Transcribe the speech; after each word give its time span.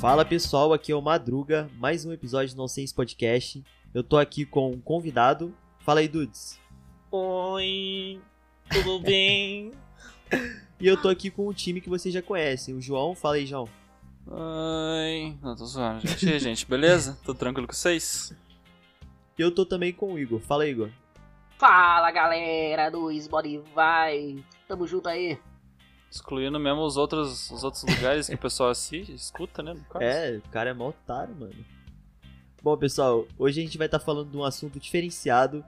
Fala 0.00 0.24
pessoal, 0.24 0.72
aqui 0.72 0.92
é 0.92 0.94
o 0.94 1.00
Madruga, 1.00 1.70
mais 1.76 2.04
um 2.04 2.12
episódio 2.12 2.54
do 2.54 2.58
Nonsense 2.58 2.94
Podcast. 2.94 3.64
Eu 3.92 4.04
tô 4.04 4.18
aqui 4.18 4.44
com 4.44 4.70
um 4.70 4.80
convidado. 4.80 5.56
Fala 5.80 6.00
aí, 6.00 6.08
Dudes. 6.08 6.60
Oi, 7.10 8.20
tudo 8.70 9.00
bem? 9.00 9.72
E 10.80 10.88
eu 10.88 11.00
tô 11.00 11.08
aqui 11.08 11.30
com 11.30 11.48
um 11.48 11.52
time 11.52 11.80
que 11.80 11.88
vocês 11.88 12.12
já 12.12 12.20
conhecem. 12.20 12.74
O 12.74 12.80
João, 12.80 13.14
fala 13.14 13.36
aí, 13.36 13.46
João. 13.46 13.68
Oi, 14.26 15.36
não 15.40 15.54
tô 15.54 15.64
zoando, 15.64 16.06
gente. 16.06 16.26
E 16.26 16.32
aí, 16.32 16.38
gente, 16.38 16.66
beleza? 16.66 17.16
Tudo 17.24 17.38
tranquilo 17.38 17.66
com 17.66 17.72
vocês? 17.72 18.36
E 19.38 19.40
eu 19.40 19.54
tô 19.54 19.64
também 19.64 19.92
com 19.92 20.12
o 20.12 20.18
Igor. 20.18 20.40
Fala, 20.40 20.66
Igor. 20.66 20.90
Fala 21.58 22.10
galera 22.10 22.90
do 22.90 23.10
Spotify, 23.18 24.44
tamo 24.66 24.86
junto 24.86 25.08
aí. 25.08 25.38
Excluindo 26.10 26.58
mesmo 26.60 26.82
os 26.82 26.96
outros, 26.96 27.50
os 27.50 27.64
outros 27.64 27.82
lugares 27.84 28.28
que 28.28 28.34
o 28.34 28.38
pessoal 28.38 28.70
assiste, 28.70 29.14
escuta, 29.14 29.62
né? 29.62 29.74
no 29.74 29.84
caso. 29.84 30.04
É, 30.04 30.36
o 30.36 30.48
cara 30.50 30.70
é 30.70 30.74
mó 30.74 30.88
otário, 30.88 31.34
mano. 31.34 31.54
Bom, 32.62 32.76
pessoal, 32.76 33.26
hoje 33.38 33.60
a 33.60 33.64
gente 33.64 33.76
vai 33.76 33.86
estar 33.86 33.98
falando 33.98 34.30
de 34.30 34.36
um 34.36 34.44
assunto 34.44 34.78
diferenciado. 34.78 35.64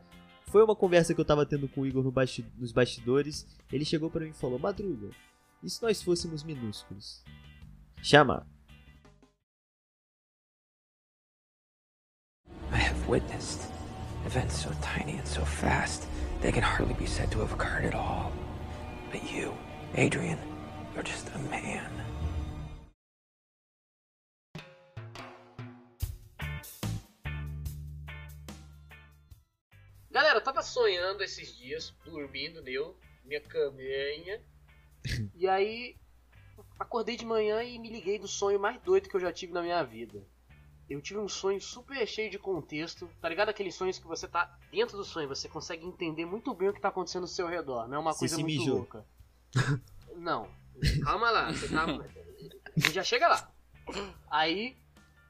Foi 0.48 0.62
uma 0.62 0.77
conversa 0.77 1.14
que 1.14 1.20
eu 1.20 1.24
tava 1.24 1.45
tendo 1.45 1.68
com 1.68 1.80
o 1.82 1.86
Igor 1.86 2.02
no 2.05 2.12
basti- 2.12 2.46
nos 2.56 2.73
bastidores. 2.73 3.46
Ele 3.73 3.84
chegou 3.84 4.10
pra 4.10 4.20
mim 4.24 4.30
e 4.30 4.34
falou: 4.34 4.59
Madruga, 4.59 5.10
e 5.62 5.68
se 5.68 5.82
nós 5.82 6.02
fôssemos 6.02 6.42
minúsculos? 6.42 7.23
Chama. 8.02 8.46
I 12.73 12.79
have 12.79 13.09
witnessed 13.09 13.68
events 14.26 14.54
so 14.57 14.70
tiny 14.82 15.18
and 15.18 15.26
so 15.26 15.45
fast 15.45 16.07
they 16.40 16.52
can 16.52 16.63
hardly 16.63 16.95
be 16.95 17.07
said 17.07 17.30
to 17.30 17.40
have 17.40 17.52
occurred 17.52 17.85
at 17.87 17.95
all. 17.95 18.32
But 19.10 19.23
you, 19.32 19.52
Adrian, 19.95 20.38
you're 20.95 21.04
just 21.04 21.29
a 21.35 21.38
man. 21.51 21.90
Sonhando 30.66 31.22
esses 31.22 31.56
dias, 31.56 31.95
dormindo, 32.04 32.66
eu, 32.68 32.96
minha 33.24 33.40
caminha. 33.40 34.42
e 35.34 35.48
aí, 35.48 35.96
acordei 36.78 37.16
de 37.16 37.24
manhã 37.24 37.62
e 37.62 37.78
me 37.78 37.90
liguei 37.90 38.18
do 38.18 38.28
sonho 38.28 38.60
mais 38.60 38.80
doido 38.82 39.08
que 39.08 39.16
eu 39.16 39.20
já 39.20 39.32
tive 39.32 39.52
na 39.52 39.62
minha 39.62 39.82
vida. 39.82 40.23
Eu 40.88 41.00
tive 41.02 41.18
um 41.18 41.28
sonho 41.28 41.60
super 41.60 42.06
cheio 42.06 42.30
de 42.30 42.38
contexto, 42.38 43.10
tá 43.20 43.28
ligado? 43.28 43.48
Aqueles 43.48 43.74
sonhos 43.74 43.98
que 43.98 44.06
você 44.06 44.28
tá 44.28 44.56
dentro 44.70 44.96
do 44.96 45.04
sonho, 45.04 45.28
você 45.28 45.48
consegue 45.48 45.84
entender 45.84 46.24
muito 46.24 46.54
bem 46.54 46.68
o 46.68 46.73
que 46.73 46.80
tá 46.80 46.88
acontecendo 46.88 47.23
ao 47.23 47.28
seu 47.28 47.48
redor, 47.48 47.88
não 47.88 47.96
é 47.96 47.98
uma 47.98 48.12
Você 48.12 48.20
coisa 48.20 48.38
muito 48.38 48.58
mijou. 48.58 48.76
louca. 48.78 49.04
Não, 50.16 50.48
calma 51.02 51.30
lá, 51.30 51.52
você 51.52 51.68
tá... 51.68 51.86
já 52.92 53.02
chega 53.02 53.26
lá. 53.26 53.52
Aí 54.30 54.76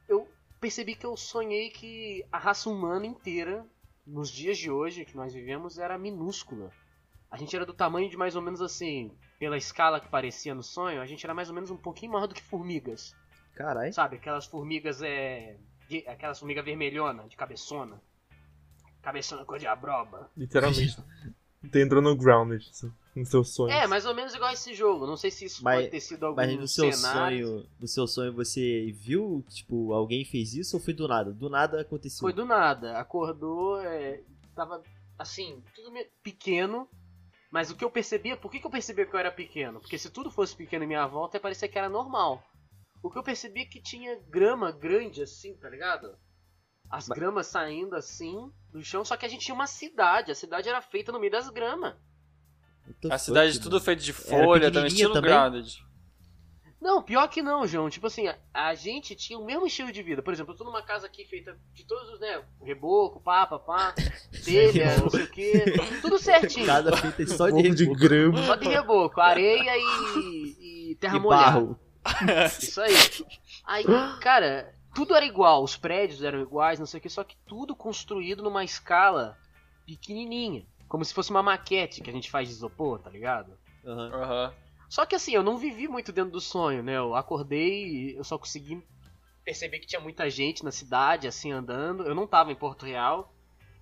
eu 0.07 0.27
percebi 0.59 0.95
que 0.95 1.05
eu 1.05 1.17
sonhei 1.17 1.69
que 1.69 2.23
a 2.31 2.37
raça 2.37 2.69
humana 2.69 3.05
inteira, 3.05 3.65
nos 4.07 4.29
dias 4.31 4.57
de 4.57 4.71
hoje 4.71 5.05
que 5.05 5.15
nós 5.15 5.33
vivemos, 5.33 5.77
era 5.77 5.97
minúscula. 5.97 6.71
A 7.29 7.37
gente 7.37 7.55
era 7.55 7.65
do 7.65 7.73
tamanho 7.73 8.09
de 8.09 8.15
mais 8.17 8.35
ou 8.35 8.41
menos 8.41 8.61
assim, 8.61 9.11
pela 9.37 9.57
escala 9.57 9.99
que 9.99 10.07
parecia 10.07 10.55
no 10.55 10.63
sonho, 10.63 11.01
a 11.01 11.05
gente 11.05 11.25
era 11.25 11.33
mais 11.33 11.49
ou 11.49 11.53
menos 11.55 11.69
um 11.69 11.75
pouquinho 11.77 12.13
maior 12.13 12.25
do 12.25 12.33
que 12.33 12.41
formigas. 12.41 13.13
Caralho. 13.53 13.93
Sabe, 13.93 14.15
aquelas 14.15 14.45
formigas 14.45 15.01
é. 15.01 15.57
de- 15.89 16.07
aquelas 16.07 16.39
formigas 16.39 16.63
vermelhona, 16.63 17.27
de 17.27 17.35
cabeçona. 17.35 18.01
Cabeçona 19.01 19.45
cor 19.45 19.59
de 19.59 19.67
abroba. 19.67 20.31
Literalmente. 20.35 20.97
Tu 21.71 21.79
entrou 21.79 22.01
no 22.01 22.15
grounded 22.15 22.65
assim, 22.69 22.93
no 23.19 23.25
seu 23.25 23.43
sonho. 23.43 23.71
É, 23.71 23.87
mais 23.87 24.05
ou 24.05 24.13
menos 24.15 24.33
igual 24.33 24.51
esse 24.51 24.73
jogo. 24.73 25.05
Não 25.07 25.17
sei 25.17 25.31
se 25.31 25.45
isso 25.45 25.63
Mas- 25.63 25.77
pode 25.79 25.89
ter 25.91 25.99
sido 25.99 26.25
algum 26.25 26.35
Mas 26.37 26.55
no 26.57 26.67
seu 26.67 26.91
cenário. 26.91 27.47
sonho, 27.47 27.69
no 27.79 27.87
seu 27.87 28.07
sonho 28.07 28.33
você 28.33 28.91
viu, 28.93 29.43
tipo, 29.49 29.91
alguém 29.93 30.23
fez 30.23 30.53
isso 30.53 30.77
ou 30.77 30.81
foi 30.83 30.93
do 30.93 31.07
nada? 31.07 31.31
Do 31.31 31.49
nada 31.49 31.81
aconteceu. 31.81 32.19
Foi 32.21 32.33
do 32.33 32.45
nada. 32.45 32.97
Acordou, 32.99 33.79
é, 33.81 34.21
tava 34.55 34.81
assim, 35.17 35.63
tudo 35.75 35.91
meio 35.91 36.07
pequeno. 36.23 36.87
Mas 37.49 37.71
o 37.71 37.75
que 37.75 37.83
eu 37.83 37.89
percebia, 37.89 38.35
por 38.35 38.51
que, 38.51 38.59
que 38.59 38.67
eu 38.67 38.71
percebia 38.71 39.05
que 39.05 39.15
eu 39.15 39.19
era 39.19 39.31
pequeno? 39.31 39.79
Porque 39.79 39.97
se 39.97 40.09
tudo 40.09 40.29
fosse 40.29 40.55
pequeno 40.55 40.83
em 40.83 40.87
minha 40.87 41.07
volta, 41.07 41.39
parecia 41.39 41.67
que 41.67 41.77
era 41.77 41.87
normal. 41.89 42.43
O 43.01 43.09
que 43.09 43.17
eu 43.17 43.23
percebi 43.23 43.61
é 43.61 43.65
que 43.65 43.81
tinha 43.81 44.19
grama 44.27 44.69
grande 44.71 45.21
assim, 45.21 45.55
tá 45.55 45.69
ligado? 45.69 46.17
As 46.89 47.07
Mas- 47.07 47.17
gramas 47.17 47.47
saindo 47.47 47.95
assim 47.95 48.51
do 48.71 48.83
chão, 48.83 49.03
só 49.05 49.15
que 49.15 49.25
a 49.25 49.29
gente 49.29 49.45
tinha 49.45 49.55
uma 49.55 49.65
cidade. 49.67 50.31
A 50.31 50.35
cidade 50.35 50.67
era 50.67 50.81
feita 50.81 51.11
no 51.11 51.19
meio 51.19 51.31
das 51.31 51.49
gramas. 51.49 51.95
What 52.87 53.07
A 53.07 53.09
fuck, 53.11 53.19
cidade 53.25 53.49
mano? 53.51 53.61
tudo 53.63 53.79
feito 53.81 54.03
de 54.03 54.13
folha, 54.13 54.71
também 54.71 54.87
estilo 54.87 55.13
também? 55.13 55.31
grounded. 55.31 55.85
Não, 56.79 57.01
pior 57.01 57.27
que 57.27 57.41
não, 57.41 57.65
João. 57.67 57.89
Tipo 57.89 58.07
assim, 58.07 58.27
a, 58.27 58.37
a 58.53 58.73
gente 58.75 59.15
tinha 59.15 59.37
o 59.37 59.43
mesmo 59.45 59.65
estilo 59.65 59.91
de 59.91 60.03
vida. 60.03 60.21
Por 60.21 60.31
exemplo, 60.31 60.53
eu 60.53 60.57
tô 60.57 60.63
numa 60.63 60.81
casa 60.83 61.07
aqui 61.07 61.25
feita 61.25 61.57
de 61.73 61.83
todos 61.85 62.13
os, 62.13 62.19
né? 62.19 62.41
Reboco, 62.63 63.19
pá, 63.19 63.45
pá, 63.47 63.57
pá, 63.59 63.93
telha, 64.45 64.97
não 64.99 65.09
sei 65.09 65.23
o 65.23 65.31
que. 65.31 65.51
Tudo 66.01 66.19
certinho. 66.19 66.65
Casa 66.65 66.95
feita 66.95 67.27
só 67.35 67.49
de 67.49 67.69
de 67.71 67.83
reboco 67.83 67.99
grama. 67.99 68.43
Só 68.43 68.55
de 68.55 68.67
reboco, 68.67 69.19
areia 69.19 69.71
e, 69.75 70.91
e 70.91 70.95
terra 70.95 71.17
e 71.17 71.19
molhada. 71.19 71.43
barro. 71.43 71.79
Isso 72.61 72.79
aí. 72.79 72.93
Aí, 73.65 73.83
cara, 74.21 74.73
tudo 74.93 75.13
era 75.15 75.25
igual, 75.25 75.63
os 75.63 75.75
prédios 75.75 76.23
eram 76.23 76.39
iguais, 76.41 76.79
não 76.79 76.85
sei 76.85 76.99
o 76.99 77.01
que, 77.01 77.09
só 77.09 77.23
que 77.23 77.35
tudo 77.47 77.75
construído 77.75 78.41
numa 78.43 78.63
escala 78.63 79.35
pequenininha. 79.85 80.65
Como 80.87 81.03
se 81.03 81.13
fosse 81.13 81.29
uma 81.29 81.43
maquete 81.43 82.01
que 82.01 82.09
a 82.09 82.13
gente 82.13 82.29
faz 82.29 82.47
de 82.47 82.53
isopor, 82.55 82.99
tá 82.99 83.09
ligado? 83.09 83.57
Aham. 83.85 84.11
Aham. 84.13 84.53
Só 84.89 85.05
que 85.05 85.15
assim, 85.15 85.33
eu 85.33 85.43
não 85.43 85.57
vivi 85.57 85.87
muito 85.87 86.11
dentro 86.11 86.31
do 86.31 86.39
sonho, 86.39 86.81
né? 86.81 86.97
Eu 86.97 87.13
acordei 87.13 87.87
e 87.87 88.15
eu 88.15 88.23
só 88.23 88.37
consegui 88.37 88.81
perceber 89.43 89.79
que 89.79 89.87
tinha 89.87 89.99
muita 89.99 90.29
gente 90.29 90.63
na 90.63 90.71
cidade, 90.71 91.27
assim, 91.27 91.51
andando. 91.51 92.03
Eu 92.03 92.15
não 92.15 92.25
tava 92.25 92.51
em 92.51 92.55
Porto 92.55 92.85
Real. 92.85 93.33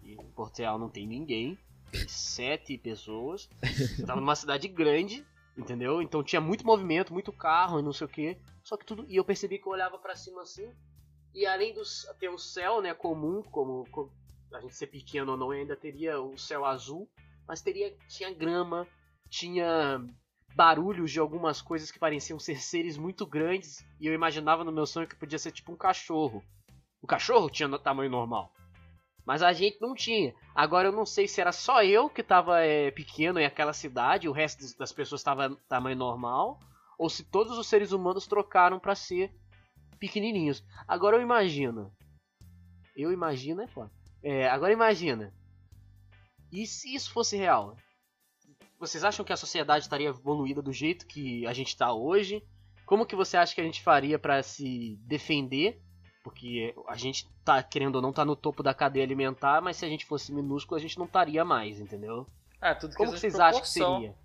E 0.02 0.14
em 0.14 0.32
Porto 0.32 0.60
Real 0.60 0.80
não 0.80 0.90
tem 0.90 1.08
ninguém. 1.08 1.58
Tem 1.92 2.08
sete 2.08 2.78
pessoas. 2.78 3.48
Eu 4.00 4.06
tava 4.06 4.20
numa 4.20 4.36
cidade 4.36 4.68
grande, 4.68 5.26
entendeu? 5.58 6.02
Então 6.02 6.24
tinha 6.24 6.42
muito 6.42 6.66
movimento, 6.66 7.14
muito 7.14 7.32
carro 7.32 7.80
e 7.80 7.84
não 7.84 7.94
sei 7.94 8.06
o 8.06 8.10
que. 8.10 8.38
Só 8.64 8.76
que 8.76 8.86
tudo. 8.86 9.06
E 9.08 9.16
eu 9.16 9.24
percebi 9.24 9.60
que 9.60 9.68
eu 9.68 9.72
olhava 9.72 9.98
pra 10.00 10.16
cima 10.16 10.42
assim. 10.42 10.68
E 11.34 11.46
além 11.46 11.74
do 11.74 11.82
ter 12.20 12.30
o 12.30 12.38
céu, 12.38 12.82
né, 12.82 12.94
comum, 12.94 13.44
como, 13.44 13.86
como 13.92 14.12
a 14.58 14.62
gente 14.62 14.76
ser 14.76 14.88
pequeno 14.88 15.34
ou 15.34 15.38
não, 15.38 15.52
ainda 15.52 15.76
teria 15.76 16.20
o 16.22 16.38
céu 16.38 16.66
azul. 16.66 17.10
Mas 17.48 17.62
teria. 17.62 17.96
Tinha 18.08 18.34
grama, 18.34 18.88
tinha 19.30 20.02
barulhos 20.56 21.12
de 21.12 21.20
algumas 21.20 21.62
coisas 21.62 21.92
que 21.92 22.00
pareciam 22.00 22.40
ser 22.40 22.62
seres 22.62 22.98
muito 22.98 23.26
grandes 23.26 23.86
e 24.00 24.08
eu 24.08 24.14
imaginava 24.14 24.64
no 24.64 24.72
meu 24.72 24.86
sonho 24.86 25.08
que 25.08 25.16
podia 25.16 25.38
ser 25.38 25.52
tipo 25.52 25.72
um 25.72 25.76
cachorro. 25.78 26.44
O 27.02 27.08
cachorro 27.08 27.50
tinha 27.50 27.68
no 27.68 27.78
tamanho 27.78 28.10
normal, 28.10 28.52
mas 29.26 29.44
a 29.44 29.52
gente 29.54 29.80
não 29.82 29.94
tinha. 29.94 30.34
Agora 30.56 30.88
eu 30.88 30.92
não 30.94 31.06
sei 31.06 31.28
se 31.28 31.42
era 31.42 31.52
só 31.52 31.84
eu 31.84 32.10
que 32.10 32.24
tava 32.24 32.62
é, 32.62 32.90
pequeno 32.90 33.38
em 33.38 33.46
aquela 33.46 33.74
cidade, 33.74 34.30
o 34.30 34.32
resto 34.32 34.64
das- 34.78 34.94
pessoas 34.94 35.22
tava 35.22 35.56
tamanho 35.68 35.98
normal, 35.98 36.58
ou 36.98 37.10
se 37.10 37.24
todos 37.24 37.58
os 37.58 37.68
seres 37.68 37.92
humanos 37.92 38.26
trocaram 38.26 38.80
pra 38.80 38.96
ser 38.96 39.32
pequenininhos. 40.00 40.64
Agora 40.88 41.18
eu 41.18 41.22
imagino. 41.22 41.92
Eu 42.96 43.12
imagino 43.12 43.62
é 43.62 43.68
foda. 43.68 43.92
É, 44.26 44.50
agora 44.50 44.74
imagina. 44.74 45.32
E 46.52 46.66
se 46.66 46.96
isso 46.96 47.12
fosse 47.12 47.38
real? 47.38 47.78
Vocês 48.80 49.04
acham 49.04 49.24
que 49.24 49.32
a 49.32 49.38
sociedade 49.38 49.86
estaria 49.86 50.10
evoluída 50.10 50.64
do 50.64 50.74
jeito 50.74 51.06
que 51.06 51.46
a 51.46 51.54
gente 51.54 51.68
está 51.68 51.94
hoje? 51.94 52.44
Como 52.88 53.06
que 53.06 53.16
você 53.16 53.38
acha 53.38 53.54
que 53.54 53.62
a 53.62 53.64
gente 53.64 53.84
faria 53.84 54.18
para 54.18 54.42
se 54.42 54.98
defender? 55.02 55.80
Porque 56.24 56.74
a 56.88 56.96
gente 56.96 57.30
tá, 57.44 57.62
querendo 57.62 57.98
ou 57.98 58.02
não, 58.02 58.12
tá 58.12 58.26
no 58.26 58.36
topo 58.36 58.64
da 58.64 58.74
cadeia 58.74 59.06
alimentar, 59.06 59.62
mas 59.62 59.78
se 59.78 59.86
a 59.86 59.88
gente 59.88 60.08
fosse 60.08 60.34
minúsculo, 60.34 60.80
a 60.80 60.82
gente 60.82 60.98
não 60.98 61.06
estaria 61.06 61.46
mais, 61.46 61.80
entendeu? 61.80 62.26
É, 62.60 62.74
tudo 62.74 62.96
Como 62.96 63.14
que 63.14 63.20
vocês 63.20 63.40
acham 63.40 63.62
que 63.62 63.70
seria? 63.70 64.16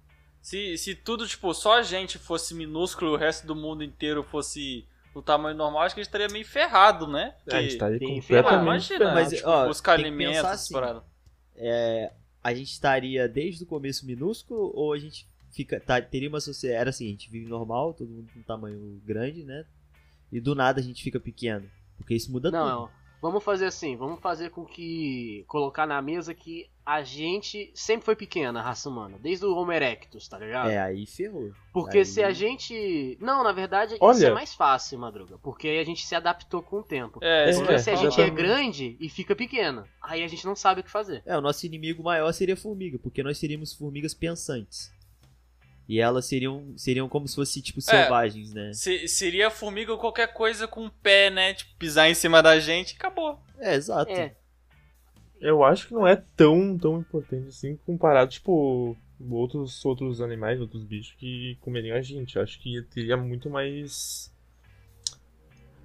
Se, 0.40 0.78
se 0.78 0.94
tudo, 0.94 1.28
tipo, 1.28 1.52
só 1.52 1.74
a 1.74 1.82
gente 1.82 2.18
fosse 2.18 2.54
minúsculo 2.54 3.10
e 3.10 3.14
o 3.14 3.18
resto 3.18 3.46
do 3.46 3.54
mundo 3.54 3.84
inteiro 3.84 4.22
fosse 4.22 4.88
do 5.12 5.22
tamanho 5.22 5.56
normal, 5.56 5.82
acho 5.82 5.94
que 5.94 6.00
a 6.00 6.04
gente 6.04 6.08
estaria 6.08 6.28
meio 6.28 6.46
ferrado, 6.46 7.06
né? 7.06 7.34
É, 7.46 7.56
a 7.56 7.62
gente 7.62 7.76
tá 7.76 7.88
Bem 7.88 7.98
Pô, 7.98 8.06
completamente 8.06 8.62
imagina, 8.62 8.98
ferrado. 8.98 9.14
Mas, 9.14 9.30
tipo, 9.30 9.48
ó, 9.48 9.66
buscar 9.66 9.92
alimentos, 9.92 10.44
assim. 10.44 10.74
É, 11.56 12.12
a 12.42 12.54
gente 12.54 12.72
estaria 12.72 13.28
desde 13.28 13.64
o 13.64 13.66
começo 13.66 14.06
minúsculo 14.06 14.72
ou 14.74 14.92
a 14.92 14.98
gente 14.98 15.28
fica 15.52 15.80
tá, 15.80 16.00
teria 16.00 16.28
uma 16.28 16.40
sociedade 16.40 16.80
era 16.80 16.90
assim, 16.90 17.06
a 17.06 17.10
gente 17.10 17.30
vive 17.30 17.48
normal, 17.48 17.92
todo 17.92 18.08
mundo 18.08 18.30
com 18.32 18.40
um 18.40 18.42
tamanho 18.42 19.00
grande, 19.04 19.42
né? 19.42 19.64
E 20.30 20.40
do 20.40 20.54
nada 20.54 20.80
a 20.80 20.82
gente 20.82 21.02
fica 21.02 21.18
pequeno, 21.18 21.68
porque 21.96 22.14
isso 22.14 22.30
muda 22.30 22.50
tudo. 22.50 22.58
Não, 22.58 22.88
vamos 23.20 23.42
fazer 23.42 23.66
assim, 23.66 23.96
vamos 23.96 24.20
fazer 24.20 24.50
com 24.50 24.64
que 24.64 25.44
colocar 25.48 25.86
na 25.86 26.00
mesa 26.00 26.32
que 26.32 26.70
a 26.92 27.04
gente 27.04 27.70
sempre 27.72 28.04
foi 28.04 28.16
pequena, 28.16 28.58
a 28.58 28.62
raça 28.64 28.88
humana. 28.88 29.16
Desde 29.20 29.44
o 29.46 29.54
Homo 29.54 29.70
erectus, 29.70 30.26
tá 30.26 30.36
ligado? 30.36 30.70
É, 30.70 30.78
aí 30.80 31.06
ferrou. 31.06 31.52
Porque 31.72 31.98
Aí- 31.98 32.04
se 32.04 32.20
a 32.20 32.32
gente. 32.32 33.16
Não, 33.20 33.44
na 33.44 33.52
verdade, 33.52 33.94
isso 33.94 34.02
Olha- 34.04 34.26
é 34.26 34.30
mais 34.34 34.52
fácil, 34.54 34.98
Madruga. 34.98 35.38
Porque 35.38 35.68
aí 35.68 35.78
a 35.78 35.84
gente 35.84 36.04
se 36.04 36.16
adaptou 36.16 36.60
com 36.62 36.80
o 36.80 36.82
tempo. 36.82 37.20
É, 37.22 37.46
É, 37.46 37.50
isso 37.50 37.60
Porque 37.60 37.74
ia 37.74 37.78
se 37.78 37.90
a 37.90 37.94
gente 37.94 38.20
é 38.20 38.28
grande 38.28 38.96
e 38.98 39.08
fica 39.08 39.36
pequena, 39.36 39.86
aí 40.02 40.24
a 40.24 40.26
gente 40.26 40.44
não 40.44 40.56
sabe 40.56 40.80
o 40.80 40.84
que 40.84 40.90
fazer. 40.90 41.22
É, 41.24 41.38
o 41.38 41.40
nosso 41.40 41.64
inimigo 41.64 42.02
maior 42.02 42.32
seria 42.32 42.54
a 42.54 42.56
formiga, 42.56 42.98
porque 42.98 43.22
nós 43.22 43.38
seríamos 43.38 43.72
formigas 43.72 44.12
pensantes. 44.12 44.90
E 45.88 46.00
elas 46.00 46.26
seriam, 46.26 46.72
seriam 46.76 47.08
como 47.08 47.28
se 47.28 47.36
fossem, 47.36 47.62
tipo, 47.62 47.80
selvagens, 47.80 48.52
né? 48.52 48.72
Se- 48.72 49.06
seria 49.06 49.48
formiga 49.48 49.92
ou 49.92 49.98
qualquer 49.98 50.32
coisa 50.32 50.66
com 50.66 50.86
o 50.86 50.90
pé, 50.90 51.30
né? 51.30 51.54
Tipo, 51.54 51.74
pisar 51.76 52.08
em 52.10 52.14
cima 52.14 52.42
da 52.42 52.58
gente 52.58 52.92
e 52.92 52.96
acabou. 52.96 53.38
É, 53.58 53.74
exato. 53.74 54.10
É, 54.10 54.34
Eu 55.40 55.64
acho 55.64 55.88
que 55.88 55.94
não 55.94 56.06
é 56.06 56.16
tão, 56.36 56.76
tão 56.76 56.98
importante 56.98 57.48
assim 57.48 57.76
comparado, 57.86 58.30
tipo, 58.30 58.96
outros, 59.30 59.82
outros 59.84 60.20
animais, 60.20 60.60
outros 60.60 60.84
bichos 60.84 61.14
que 61.18 61.56
comeriam 61.60 61.96
a 61.96 62.02
gente. 62.02 62.36
Eu 62.36 62.42
acho 62.42 62.60
que 62.60 62.82
teria 62.92 63.16
muito 63.16 63.48
mais. 63.48 64.30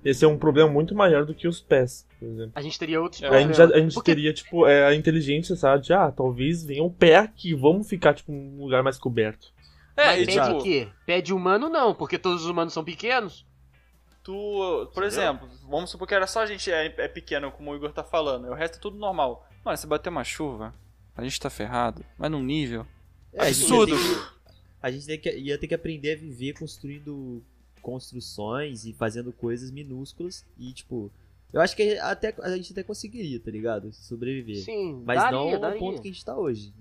Esse 0.03 0.23
é 0.23 0.27
um 0.27 0.37
problema 0.37 0.69
muito 0.69 0.93
maior 0.93 1.25
do 1.25 1.33
que 1.33 1.47
os 1.47 1.59
pés, 1.59 2.05
por 2.19 2.27
exemplo. 2.27 2.51
a 2.53 2.61
gente 2.61 2.77
teria 2.77 3.01
outros 3.01 3.23
É, 3.23 3.27
a 3.27 3.41
gente, 3.41 3.57
já- 3.57 3.63
a 3.63 3.67
problemas. 3.67 3.83
gente 3.85 3.93
Porque- 3.95 4.11
teria, 4.13 4.33
tipo, 4.33 4.67
é, 4.67 4.85
a 4.85 4.93
inteligência, 4.93 5.55
sabe? 5.55 5.83
De, 5.83 5.93
ah, 5.93 6.11
talvez 6.11 6.63
venha 6.63 6.83
um 6.83 6.91
pé 6.91 7.15
aqui, 7.15 7.55
vamos 7.55 7.89
ficar, 7.89 8.13
tipo, 8.13 8.31
num 8.31 8.61
lugar 8.63 8.83
mais 8.83 8.99
coberto. 8.99 9.51
É, 9.97 10.05
Mas 10.07 10.21
e 10.21 10.25
pé 10.25 10.31
tipo, 10.33 10.57
de 10.57 10.63
quê? 10.63 10.87
Pé 11.07 11.21
de 11.21 11.33
humano 11.33 11.69
não, 11.69 11.95
porque 11.95 12.19
todos 12.19 12.43
os 12.43 12.49
humanos 12.49 12.73
são 12.73 12.83
pequenos. 12.83 13.47
Tu, 14.25 14.89
por 14.93 15.03
exemplo, 15.03 15.47
vamos 15.69 15.89
supor 15.91 16.07
que 16.07 16.13
era 16.15 16.25
só 16.27 16.41
a 16.41 16.45
gente 16.47 16.69
é, 16.71 16.87
é 16.97 17.07
pequeno, 17.07 17.51
como 17.51 17.71
o 17.71 17.75
Igor 17.75 17.93
tá 17.93 18.03
falando, 18.03 18.47
e 18.47 18.49
o 18.49 18.53
resto 18.55 18.77
é 18.77 18.81
tudo 18.81 18.97
normal. 18.97 19.47
Mano, 19.63 19.77
se 19.77 19.85
bater 19.87 20.09
uma 20.09 20.23
chuva, 20.23 20.73
a 21.15 21.23
gente 21.23 21.39
tá 21.39 21.49
ferrado, 21.49 22.03
mas 22.17 22.29
num 22.31 22.43
nível. 22.43 22.85
É, 23.31 23.41
a 23.43 23.51
gente 23.51 23.61
Absurdo. 23.61 23.95
que- 23.95 24.35
A 24.81 24.91
gente 24.91 25.01
ia 25.03 25.07
ter 25.07 25.17
que- 25.17 25.37
ia 25.37 25.57
ter 25.57 25.67
que 25.67 25.73
aprender 25.75 26.13
a 26.13 26.15
viver 26.15 26.53
construindo 26.59 27.41
construções 27.81 28.85
e 28.85 28.93
fazendo 28.93 29.31
coisas 29.31 29.71
minúsculas. 29.71 30.45
E, 30.57 30.71
tipo, 30.73 31.11
eu 31.53 31.61
acho 31.61 31.75
que 31.75 31.97
até, 31.99 32.35
a 32.41 32.49
gente 32.55 32.71
até 32.71 32.83
conseguiria, 32.83 33.39
tá 33.39 33.49
ligado? 33.49 33.91
Sobreviver. 33.93 34.57
Sim, 34.63 35.01
Mas 35.05 35.17
daria, 35.19 35.31
não 35.37 35.53
ao 35.53 35.59
daria. 35.59 35.79
ponto 35.79 36.01
que 36.01 36.07
a 36.07 36.11
gente 36.11 36.23
tá 36.25 36.37
hoje. 36.37 36.73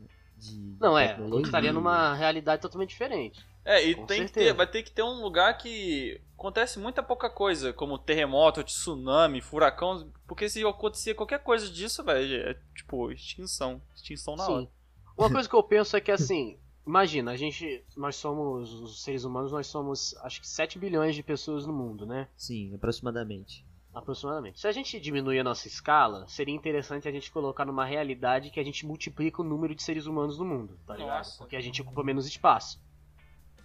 Né? 0.53 0.75
De 0.75 0.77
Não, 0.81 0.99
é, 0.99 1.17
gente 1.17 1.45
estaria 1.45 1.73
numa 1.73 2.15
realidade 2.15 2.63
totalmente 2.63 2.91
diferente. 2.91 3.45
É, 3.65 3.83
e 3.83 3.95
Com 3.95 4.07
tem 4.07 4.27
que 4.27 4.33
ter, 4.33 4.53
vai 4.53 4.67
ter 4.67 4.83
que 4.83 4.91
ter 4.91 5.03
um 5.03 5.23
lugar 5.23 5.57
que 5.57 6.21
acontece 6.37 6.79
muita 6.79 7.03
pouca 7.03 7.31
coisa, 7.31 7.73
como 7.73 7.99
terremoto, 7.99 8.63
tsunami, 8.63 9.41
furacão, 9.41 10.13
porque 10.27 10.49
se 10.51 10.63
acontecer 10.65 11.15
qualquer 11.15 11.43
coisa 11.43 11.71
disso, 11.71 12.05
velho, 12.05 12.51
é 12.51 12.55
tipo 12.77 13.11
extinção, 13.11 13.81
extinção 13.95 14.37
na 14.37 14.47
hora. 14.47 14.63
Sim. 14.63 14.69
Uma 15.17 15.31
coisa 15.31 15.49
que 15.49 15.55
eu 15.55 15.63
penso 15.65 15.97
é 15.97 16.01
que 16.01 16.11
assim, 16.11 16.59
imagina, 16.87 17.31
a 17.31 17.37
gente, 17.37 17.83
nós 17.97 18.17
somos, 18.17 18.75
os 18.75 19.03
seres 19.03 19.25
humanos, 19.25 19.51
nós 19.51 19.67
somos 19.67 20.15
acho 20.19 20.43
que 20.43 20.47
7 20.47 20.79
bilhões 20.79 21.15
de 21.15 21.23
pessoas 21.23 21.67
no 21.67 21.73
mundo, 21.73 22.05
né? 22.05 22.29
Sim, 22.37 22.75
aproximadamente. 22.75 23.65
Aproximadamente. 23.95 24.59
Se 24.61 24.67
a 24.67 24.73
gente 24.73 24.99
diminuir 24.99 25.39
a 25.39 25.45
nossa 25.45 25.69
escala, 25.69 26.27
seria 26.27 26.55
interessante 26.55 27.07
a 27.07 27.13
gente 27.13 27.31
colocar 27.31 27.65
numa 27.65 27.85
realidade 27.85 28.51
que 28.51 28.59
a 28.59 28.65
gente 28.65 28.85
multiplica 28.85 29.41
o 29.41 29.45
número 29.45 29.75
de 29.75 29.83
seres 29.83 30.07
humanos 30.07 30.39
no 30.39 30.45
mundo, 30.45 30.79
tá 30.87 30.97
ligado? 30.97 31.19
Nossa. 31.19 31.39
Porque 31.39 31.55
a 31.57 31.61
gente 31.61 31.81
ocupa 31.81 32.03
menos 32.03 32.27
espaço, 32.27 32.81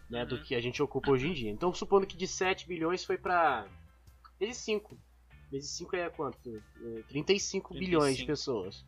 né, 0.09 0.25
do 0.25 0.35
Uhum. 0.35 0.43
que 0.43 0.53
a 0.55 0.61
gente 0.61 0.81
ocupa 0.83 1.09
hoje 1.11 1.27
em 1.27 1.33
dia. 1.33 1.49
Então, 1.49 1.73
supondo 1.73 2.05
que 2.05 2.15
de 2.15 2.27
7 2.27 2.67
bilhões 2.67 3.03
foi 3.03 3.17
pra 3.17 3.65
vezes 4.39 4.57
5. 4.57 4.97
Vezes 5.51 5.71
5 5.71 5.95
é 5.95 6.09
quanto? 6.09 6.37
É 6.97 7.01
35 7.07 7.73
bilhões 7.73 8.15
de 8.15 8.25
35. 8.25 8.27
pessoas. 8.27 8.85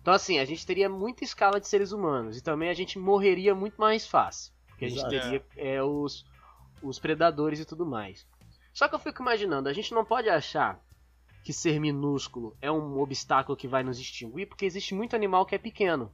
Então, 0.00 0.14
assim, 0.14 0.38
a 0.38 0.44
gente 0.44 0.64
teria 0.64 0.88
muita 0.88 1.22
escala 1.24 1.60
de 1.60 1.68
seres 1.68 1.92
humanos 1.92 2.38
e 2.38 2.42
também 2.42 2.70
a 2.70 2.74
gente 2.74 2.98
morreria 2.98 3.54
muito 3.54 3.76
mais 3.78 4.06
fácil, 4.06 4.54
porque 4.68 4.84
a 4.86 4.88
gente 4.88 4.98
Exato. 4.98 5.10
teria 5.10 5.44
é, 5.56 5.82
os 5.82 6.24
os 6.82 6.98
predadores 6.98 7.58
e 7.58 7.64
tudo 7.64 7.84
mais. 7.86 8.26
Só 8.76 8.86
que 8.88 8.94
eu 8.94 8.98
fico 8.98 9.22
imaginando, 9.22 9.70
a 9.70 9.72
gente 9.72 9.94
não 9.94 10.04
pode 10.04 10.28
achar 10.28 10.78
que 11.42 11.50
ser 11.50 11.80
minúsculo 11.80 12.54
é 12.60 12.70
um 12.70 12.98
obstáculo 13.00 13.56
que 13.56 13.66
vai 13.66 13.82
nos 13.82 13.98
extinguir, 13.98 14.44
porque 14.44 14.66
existe 14.66 14.94
muito 14.94 15.16
animal 15.16 15.46
que 15.46 15.54
é 15.54 15.58
pequeno. 15.58 16.12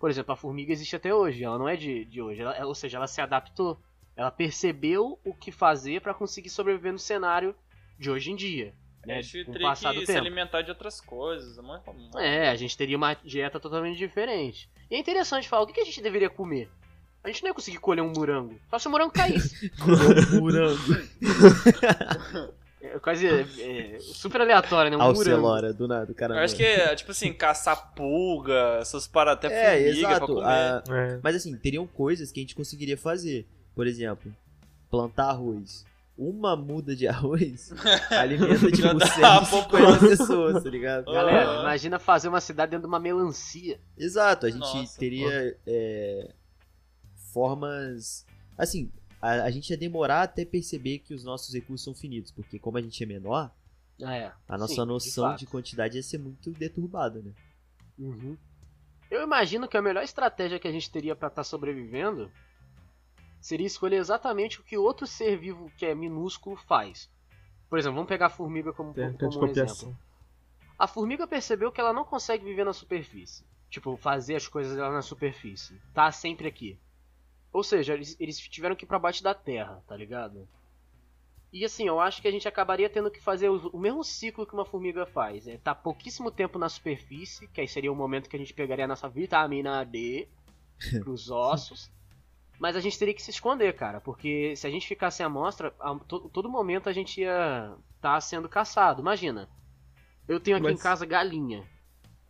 Por 0.00 0.10
exemplo, 0.10 0.32
a 0.32 0.36
formiga 0.36 0.72
existe 0.72 0.96
até 0.96 1.14
hoje, 1.14 1.44
ela 1.44 1.56
não 1.56 1.68
é 1.68 1.76
de, 1.76 2.04
de 2.06 2.20
hoje, 2.20 2.40
ela- 2.40 2.66
ou 2.66 2.74
seja, 2.74 2.96
ela 2.96 3.06
se 3.06 3.20
adaptou. 3.20 3.80
Ela 4.16 4.32
percebeu 4.32 5.20
o 5.24 5.32
que 5.32 5.52
fazer 5.52 6.00
para 6.00 6.12
conseguir 6.12 6.50
sobreviver 6.50 6.90
no 6.92 6.98
cenário 6.98 7.54
de 7.96 8.10
hoje 8.10 8.32
em 8.32 8.34
dia. 8.34 8.74
Né, 9.06 9.18
A 9.18 9.22
gente 9.22 9.44
teria 9.52 9.72
que 9.76 9.84
do 9.94 10.00
se 10.00 10.06
tempo. 10.06 10.18
alimentar 10.18 10.62
de 10.62 10.70
outras 10.70 11.00
coisas, 11.00 11.56
é 11.58 11.62
muito 11.62 11.84
comum. 11.84 12.10
É, 12.18 12.48
a 12.48 12.56
gente 12.56 12.76
teria 12.76 12.96
uma 12.96 13.14
dieta 13.14 13.60
totalmente 13.60 13.98
diferente. 13.98 14.68
E 14.90 14.96
é 14.96 14.98
interessante 14.98 15.48
falar, 15.48 15.62
o 15.62 15.66
que 15.68 15.80
a 15.80 15.84
gente 15.84 16.02
deveria 16.02 16.28
comer? 16.28 16.68
A 17.24 17.28
gente 17.28 17.42
não 17.42 17.48
ia 17.48 17.54
conseguir 17.54 17.78
colher 17.78 18.02
um 18.02 18.12
morango. 18.14 18.54
Só 18.70 18.78
se 18.78 18.86
o 18.86 18.90
morango 18.90 19.10
caísse. 19.12 19.72
Morango. 20.38 20.76
É 22.82 22.98
quase 22.98 23.26
é, 23.26 23.40
é, 23.60 23.98
super 23.98 24.42
aleatório, 24.42 24.90
né? 24.90 24.96
Um. 24.98 25.00
Alcelora, 25.02 25.72
do 25.72 25.88
nada, 25.88 26.12
o 26.12 26.14
cara. 26.14 26.34
Eu 26.34 26.40
acho 26.40 26.54
que 26.54 26.62
é, 26.62 26.94
tipo 26.94 27.12
assim, 27.12 27.32
caçar 27.32 27.94
pulga, 27.94 28.76
essas 28.80 29.06
paradas 29.06 29.46
até 29.46 29.54
É, 29.54 29.84
formiga 29.84 30.06
pra 30.06 30.10
exato. 30.16 30.26
comer. 30.26 30.44
a- 30.46 30.82
É. 30.90 31.20
Mas 31.22 31.36
assim, 31.36 31.56
teriam 31.56 31.86
coisas 31.86 32.30
que 32.30 32.40
a 32.40 32.42
gente 32.42 32.54
conseguiria 32.54 32.98
fazer. 32.98 33.46
Por 33.74 33.86
exemplo, 33.86 34.30
plantar 34.90 35.30
arroz. 35.30 35.84
Uma 36.16 36.54
muda 36.54 36.94
de 36.94 37.08
arroz 37.08 37.72
alimenta, 38.10 38.70
tipo, 38.70 38.94
dá 38.94 39.06
150 39.44 39.76
uma 39.88 39.98
pessoas, 39.98 40.62
tá 40.62 40.70
ligado? 40.70 41.06
Galera, 41.06 41.60
imagina 41.62 41.98
fazer 41.98 42.28
uma 42.28 42.40
cidade 42.40 42.70
dentro 42.70 42.82
de 42.86 42.88
uma 42.88 43.00
melancia. 43.00 43.80
Exato, 43.98 44.46
a 44.46 44.50
gente 44.50 44.60
Nossa, 44.60 44.96
teria 44.98 45.56
é, 45.66 46.30
formas. 47.34 48.24
Assim, 48.56 48.90
a, 49.20 49.42
a 49.42 49.50
gente 49.50 49.68
ia 49.70 49.76
demorar 49.76 50.22
até 50.22 50.44
perceber 50.44 51.00
que 51.00 51.12
os 51.12 51.24
nossos 51.24 51.52
recursos 51.52 51.84
são 51.84 51.94
finitos, 51.94 52.30
porque 52.30 52.58
como 52.58 52.78
a 52.78 52.80
gente 52.80 53.02
é 53.02 53.06
menor, 53.06 53.50
É. 54.00 54.32
a 54.48 54.56
nossa 54.56 54.74
sim, 54.74 54.80
de 54.80 54.86
noção 54.86 55.24
fato. 55.30 55.38
de, 55.40 55.46
quantidade 55.46 55.96
ia 55.96 56.02
ser 56.02 56.18
muito 56.18 56.50
deturbada, 56.52 57.20
né? 57.20 57.32
Uhum. 57.98 58.36
Eu 59.10 59.22
imagino 59.22 59.68
que 59.68 59.76
a 59.76 59.82
melhor 59.82 60.02
estratégia 60.02 60.58
que 60.58 60.66
a 60.68 60.72
gente 60.72 60.90
teria 60.90 61.14
pra 61.14 61.28
estar 61.28 61.44
sobrevivendo 61.44 62.30
seria 63.40 63.66
escolher 63.66 63.96
exatamente 63.96 64.60
o 64.60 64.64
que 64.64 64.76
outro 64.78 65.06
ser 65.06 65.36
vivo 65.38 65.70
que 65.76 65.84
é 65.84 65.94
minúsculo 65.94 66.56
faz. 66.56 67.10
Por 67.68 67.78
exemplo, 67.78 67.96
vamos 67.96 68.08
pegar 68.08 68.26
a 68.26 68.30
formiga 68.30 68.72
como, 68.72 68.92
de 68.92 69.00
como 69.00 69.10
um 69.10 69.26
exemplo. 69.26 69.48
copiação. 69.48 69.96
A 70.78 70.86
formiga 70.86 71.26
percebeu 71.26 71.70
que 71.70 71.80
ela 71.80 71.92
não 71.92 72.04
consegue 72.04 72.44
viver 72.44 72.64
na 72.64 72.72
superfície. 72.72 73.44
Tipo, 73.70 73.96
fazer 73.96 74.36
as 74.36 74.48
coisas 74.48 74.74
dela 74.76 74.92
na 74.92 75.02
superfície. 75.02 75.80
Tá 75.92 76.10
sempre 76.10 76.48
aqui. 76.48 76.78
Ou 77.54 77.62
seja, 77.62 77.94
eles, 77.94 78.16
eles 78.20 78.36
tiveram 78.38 78.74
que 78.76 78.84
ir 78.84 78.88
pra 78.88 78.98
baixo 78.98 79.22
da 79.22 79.32
terra, 79.32 79.80
tá 79.86 79.96
ligado? 79.96 80.46
E 81.52 81.64
assim, 81.64 81.86
eu 81.86 82.00
acho 82.00 82.20
que 82.20 82.26
a 82.26 82.30
gente 82.32 82.48
acabaria 82.48 82.90
tendo 82.90 83.08
que 83.12 83.20
fazer 83.22 83.48
o, 83.48 83.68
o 83.68 83.78
mesmo 83.78 84.02
ciclo 84.02 84.44
que 84.44 84.52
uma 84.52 84.64
formiga 84.64 85.06
faz. 85.06 85.46
É 85.46 85.56
tá 85.56 85.72
pouquíssimo 85.72 86.30
tempo 86.32 86.58
na 86.58 86.68
superfície, 86.68 87.46
que 87.46 87.60
aí 87.60 87.68
seria 87.68 87.92
o 87.92 87.96
momento 87.96 88.28
que 88.28 88.34
a 88.34 88.38
gente 88.38 88.52
pegaria 88.52 88.84
a 88.84 88.88
nossa 88.88 89.08
vitamina 89.08 89.84
D 89.84 90.26
pros 91.04 91.30
ossos. 91.30 91.88
Mas 92.58 92.74
a 92.76 92.80
gente 92.80 92.98
teria 92.98 93.14
que 93.14 93.22
se 93.22 93.30
esconder, 93.30 93.72
cara, 93.76 94.00
porque 94.00 94.56
se 94.56 94.66
a 94.66 94.70
gente 94.70 94.86
ficasse 94.86 95.22
à 95.22 95.28
mostra, 95.28 95.72
a 95.78 95.94
to- 95.96 96.28
todo 96.30 96.48
momento 96.48 96.88
a 96.88 96.92
gente 96.92 97.20
ia 97.20 97.72
estar 97.96 98.20
sendo 98.20 98.48
caçado. 98.48 99.00
Imagina, 99.00 99.48
eu 100.26 100.40
tenho 100.40 100.56
aqui 100.56 100.64
Mas- 100.66 100.80
em 100.80 100.82
casa 100.82 101.06
galinha. 101.06 101.64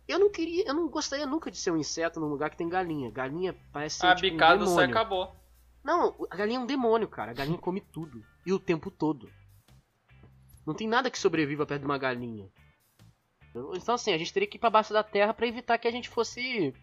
Eu 0.07 0.19
não 0.19 0.29
queria, 0.31 0.65
eu 0.67 0.73
não 0.73 0.87
gostaria 0.87 1.25
nunca 1.25 1.49
de 1.49 1.57
ser 1.57 1.71
um 1.71 1.77
inseto 1.77 2.19
num 2.19 2.27
lugar 2.27 2.49
que 2.49 2.57
tem 2.57 2.69
galinha. 2.69 3.09
Galinha 3.09 3.55
parece 3.73 3.99
ser 3.99 4.05
a 4.07 4.15
tipo, 4.15 4.27
um 4.27 4.31
bicada 4.31 4.59
sai 4.65 4.67
demônio. 4.67 4.89
acabou. 4.91 5.35
Não, 5.83 6.15
a 6.29 6.35
galinha 6.35 6.59
é 6.59 6.61
um 6.61 6.65
demônio, 6.65 7.07
cara. 7.07 7.31
A 7.31 7.33
galinha 7.33 7.57
come 7.57 7.81
tudo. 7.81 8.23
E 8.45 8.53
o 8.53 8.59
tempo 8.59 8.91
todo. 8.91 9.29
Não 10.65 10.73
tem 10.73 10.87
nada 10.87 11.09
que 11.11 11.17
sobreviva 11.19 11.65
perto 11.65 11.81
de 11.81 11.85
uma 11.85 11.97
galinha. 11.97 12.47
Então, 13.73 13.95
assim, 13.95 14.11
a 14.13 14.17
gente 14.17 14.33
teria 14.33 14.47
que 14.49 14.57
ir 14.57 14.59
pra 14.59 14.69
baixo 14.69 14.91
da 14.93 15.03
terra 15.03 15.33
pra 15.33 15.47
evitar 15.47 15.77
que 15.77 15.87
a 15.87 15.91
gente 15.91 16.09
fosse 16.09 16.73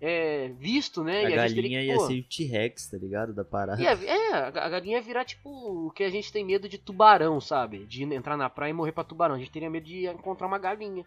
é, 0.00 0.48
visto, 0.58 1.02
né? 1.02 1.24
A 1.24 1.30
e 1.30 1.34
a 1.38 1.48
gente 1.48 1.54
teria 1.54 1.70
galinha 1.70 1.80
que, 1.80 1.86
ia 1.86 1.96
pô, 1.96 2.06
ser 2.06 2.20
o 2.20 2.22
T-Rex, 2.28 2.90
tá 2.90 2.96
ligado? 2.98 3.34
Da 3.34 3.44
parada. 3.44 3.82
Ia- 3.82 3.92
é, 4.04 4.32
a 4.34 4.68
galinha 4.68 4.96
ia 4.98 5.02
virar 5.02 5.24
tipo 5.24 5.48
o 5.50 5.90
que 5.90 6.04
a 6.04 6.10
gente 6.10 6.30
tem 6.32 6.44
medo 6.44 6.68
de 6.68 6.78
tubarão, 6.78 7.40
sabe? 7.40 7.84
De 7.86 8.04
entrar 8.04 8.36
na 8.36 8.48
praia 8.48 8.70
e 8.70 8.74
morrer 8.74 8.92
pra 8.92 9.02
tubarão. 9.04 9.34
A 9.34 9.38
gente 9.38 9.50
teria 9.50 9.68
medo 9.70 9.84
de 9.86 10.06
encontrar 10.06 10.46
uma 10.46 10.58
galinha. 10.58 11.04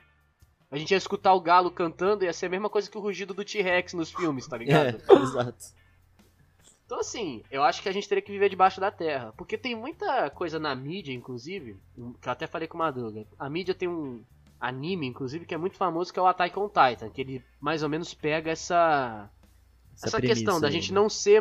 A 0.74 0.78
gente 0.80 0.90
ia 0.90 0.98
escutar 0.98 1.36
o 1.36 1.40
galo 1.40 1.70
cantando, 1.70 2.26
ia 2.26 2.34
ser 2.34 2.48
a 2.48 2.50
mesma 2.50 2.68
coisa 2.68 2.90
que 2.90 2.98
o 2.98 3.00
rugido 3.00 3.32
do 3.32 3.46
T-Rex 3.46 3.94
nos 3.94 4.12
filmes, 4.12 4.48
tá 4.48 4.58
ligado? 4.58 5.00
É, 5.08 5.14
exato. 5.22 5.66
Então, 6.84 7.00
assim, 7.00 7.44
eu 7.52 7.64
acho 7.64 7.80
que 7.80 7.88
a 7.88 7.92
gente 7.92 8.10
teria 8.10 8.24
que 8.24 8.32
viver 8.32 8.50
debaixo 8.50 8.82
da 8.82 8.90
terra. 8.90 9.32
Porque 9.38 9.56
tem 9.56 9.76
muita 9.76 10.32
coisa 10.32 10.58
na 10.58 10.74
mídia, 10.74 11.14
inclusive, 11.14 11.78
que 12.20 12.28
eu 12.28 12.32
até 12.32 12.48
falei 12.48 12.68
com 12.68 12.76
o 12.76 12.80
Madruga. 12.80 13.24
A 13.38 13.48
mídia 13.52 13.76
tem 13.76 13.88
um 13.88 14.24
anime, 14.60 15.06
inclusive, 15.06 15.46
que 15.46 15.54
é 15.54 15.58
muito 15.58 15.78
famoso, 15.78 16.12
que 16.12 16.18
é 16.18 16.22
o 16.24 16.26
Attack 16.26 16.58
on 16.58 16.68
Titan. 16.68 17.12
Que 17.12 17.22
ele 17.22 17.46
mais 17.62 17.84
ou 17.84 17.90
menos 17.90 18.16
pega 18.16 18.50
essa. 18.50 19.30
Essa, 19.96 20.18
premissa 20.18 20.40
questão 20.40 20.60
da 20.60 20.72
gente 20.72 20.92
né? 20.92 21.00
não 21.00 21.08
ser. 21.08 21.40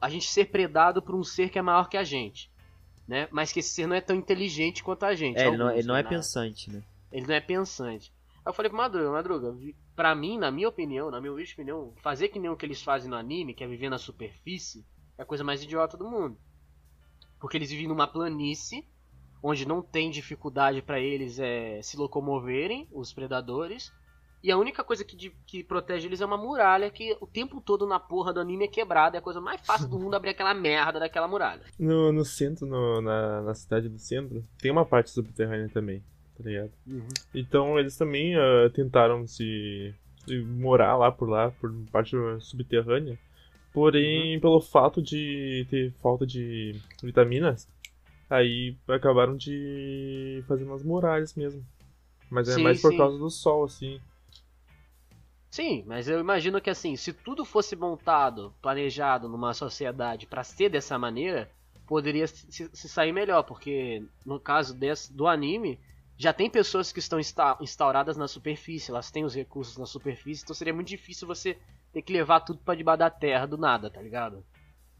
A 0.00 0.08
gente 0.08 0.26
ser 0.26 0.46
predado 0.46 1.02
por 1.02 1.14
um 1.14 1.22
ser 1.22 1.50
que 1.50 1.58
é 1.58 1.62
maior 1.62 1.86
que 1.86 1.98
a 1.98 2.04
gente. 2.04 2.50
Né? 3.06 3.28
Mas 3.30 3.52
que 3.52 3.60
esse 3.60 3.74
ser 3.74 3.86
não 3.86 3.94
é 3.94 4.00
tão 4.00 4.16
inteligente 4.16 4.82
quanto 4.82 5.04
a 5.04 5.14
gente. 5.14 5.38
É, 5.38 5.48
ele 5.48 5.58
não, 5.58 5.70
ele 5.70 5.86
não 5.86 5.96
é 5.96 6.02
né? 6.02 6.08
pensante, 6.08 6.72
né? 6.72 6.82
Ele 7.12 7.26
não 7.26 7.34
é 7.34 7.40
pensante. 7.40 8.10
Aí 8.48 8.50
eu 8.50 8.54
falei 8.54 8.70
pro 8.70 8.78
Madruga, 8.78 9.10
Madruga, 9.10 9.54
pra 9.94 10.14
mim, 10.14 10.38
na 10.38 10.50
minha 10.50 10.70
opinião, 10.70 11.10
na 11.10 11.20
minha 11.20 11.30
opinião, 11.34 11.92
fazer 12.02 12.28
que 12.28 12.38
nem 12.38 12.50
o 12.50 12.56
que 12.56 12.64
eles 12.64 12.82
fazem 12.82 13.10
no 13.10 13.14
anime, 13.16 13.52
que 13.52 13.62
é 13.62 13.66
viver 13.66 13.90
na 13.90 13.98
superfície, 13.98 14.86
é 15.18 15.22
a 15.22 15.26
coisa 15.26 15.44
mais 15.44 15.62
idiota 15.62 15.98
do 15.98 16.08
mundo. 16.08 16.38
Porque 17.38 17.58
eles 17.58 17.68
vivem 17.70 17.86
numa 17.86 18.06
planície, 18.06 18.88
onde 19.42 19.68
não 19.68 19.82
tem 19.82 20.10
dificuldade 20.10 20.80
pra 20.80 20.98
eles 20.98 21.38
é, 21.38 21.82
se 21.82 21.98
locomoverem, 21.98 22.88
os 22.90 23.12
predadores. 23.12 23.92
E 24.42 24.50
a 24.50 24.56
única 24.56 24.82
coisa 24.82 25.04
que, 25.04 25.14
de- 25.14 25.36
que 25.46 25.62
protege 25.62 26.06
eles 26.06 26.22
é 26.22 26.24
uma 26.24 26.38
muralha 26.38 26.90
que 26.90 27.14
o 27.20 27.26
tempo 27.26 27.60
todo 27.60 27.86
na 27.86 28.00
porra 28.00 28.32
do 28.32 28.40
anime 28.40 28.64
é 28.64 28.68
quebrada. 28.68 29.16
É 29.16 29.18
a 29.18 29.22
coisa 29.22 29.42
mais 29.42 29.60
fácil 29.60 29.88
do 29.88 29.98
mundo 29.98 30.14
abrir 30.14 30.30
aquela 30.30 30.54
merda 30.54 30.98
daquela 30.98 31.28
muralha. 31.28 31.64
No, 31.78 32.10
no 32.12 32.24
centro, 32.24 32.64
no- 32.66 33.02
na, 33.02 33.42
na 33.42 33.54
cidade 33.54 33.90
do 33.90 33.98
centro, 33.98 34.42
tem 34.58 34.70
uma 34.70 34.86
parte 34.86 35.10
subterrânea 35.10 35.68
também, 35.68 36.02
tá 36.38 36.44
ligado? 36.48 36.72
Então 37.34 37.78
eles 37.78 37.96
também 37.96 38.36
ah, 38.36 38.70
tentaram 38.72 39.26
se, 39.26 39.94
se 40.24 40.38
morar 40.40 40.96
lá 40.96 41.10
por 41.12 41.28
lá, 41.28 41.50
por 41.50 41.72
parte 41.92 42.16
subterrânea. 42.40 43.18
Porém, 43.72 44.40
pelo 44.40 44.60
fato 44.60 45.02
de 45.02 45.66
ter 45.70 45.92
falta 46.02 46.26
de 46.26 46.80
vitaminas, 47.02 47.68
aí 48.30 48.76
acabaram 48.88 49.36
de 49.36 50.42
fazer 50.48 50.64
umas 50.64 50.82
muralhas 50.82 51.34
mesmo. 51.34 51.64
Mas 52.30 52.48
é 52.48 52.54
Sim, 52.54 52.62
mais 52.64 52.80
por 52.80 52.90
sim. 52.90 52.98
causa 52.98 53.18
do 53.18 53.30
sol, 53.30 53.64
assim. 53.64 54.00
Sim, 55.50 55.82
mas 55.86 56.08
eu 56.08 56.20
imagino 56.20 56.60
que 56.60 56.70
assim, 56.70 56.94
se 56.96 57.12
tudo 57.12 57.44
fosse 57.44 57.74
montado, 57.74 58.54
planejado 58.60 59.28
numa 59.28 59.54
sociedade 59.54 60.26
pra 60.26 60.44
ser 60.44 60.68
dessa 60.68 60.98
maneira, 60.98 61.50
poderia 61.86 62.26
se, 62.26 62.68
se 62.72 62.88
sair 62.88 63.12
melhor, 63.12 63.42
porque 63.42 64.02
no 64.24 64.38
caso 64.38 64.74
desse, 64.74 65.12
do 65.12 65.26
anime, 65.26 65.78
já 66.18 66.32
tem 66.32 66.50
pessoas 66.50 66.92
que 66.92 66.98
estão 66.98 67.20
insta- 67.20 67.56
instauradas 67.60 68.16
na 68.16 68.26
superfície, 68.26 68.90
elas 68.90 69.10
têm 69.10 69.24
os 69.24 69.34
recursos 69.34 69.76
na 69.76 69.86
superfície, 69.86 70.42
então 70.42 70.54
seria 70.54 70.74
muito 70.74 70.88
difícil 70.88 71.28
você 71.28 71.56
ter 71.92 72.02
que 72.02 72.12
levar 72.12 72.40
tudo 72.40 72.58
pra 72.58 72.74
debaixo 72.74 72.98
da 72.98 73.08
terra 73.08 73.46
do 73.46 73.56
nada, 73.56 73.88
tá 73.88 74.02
ligado? 74.02 74.44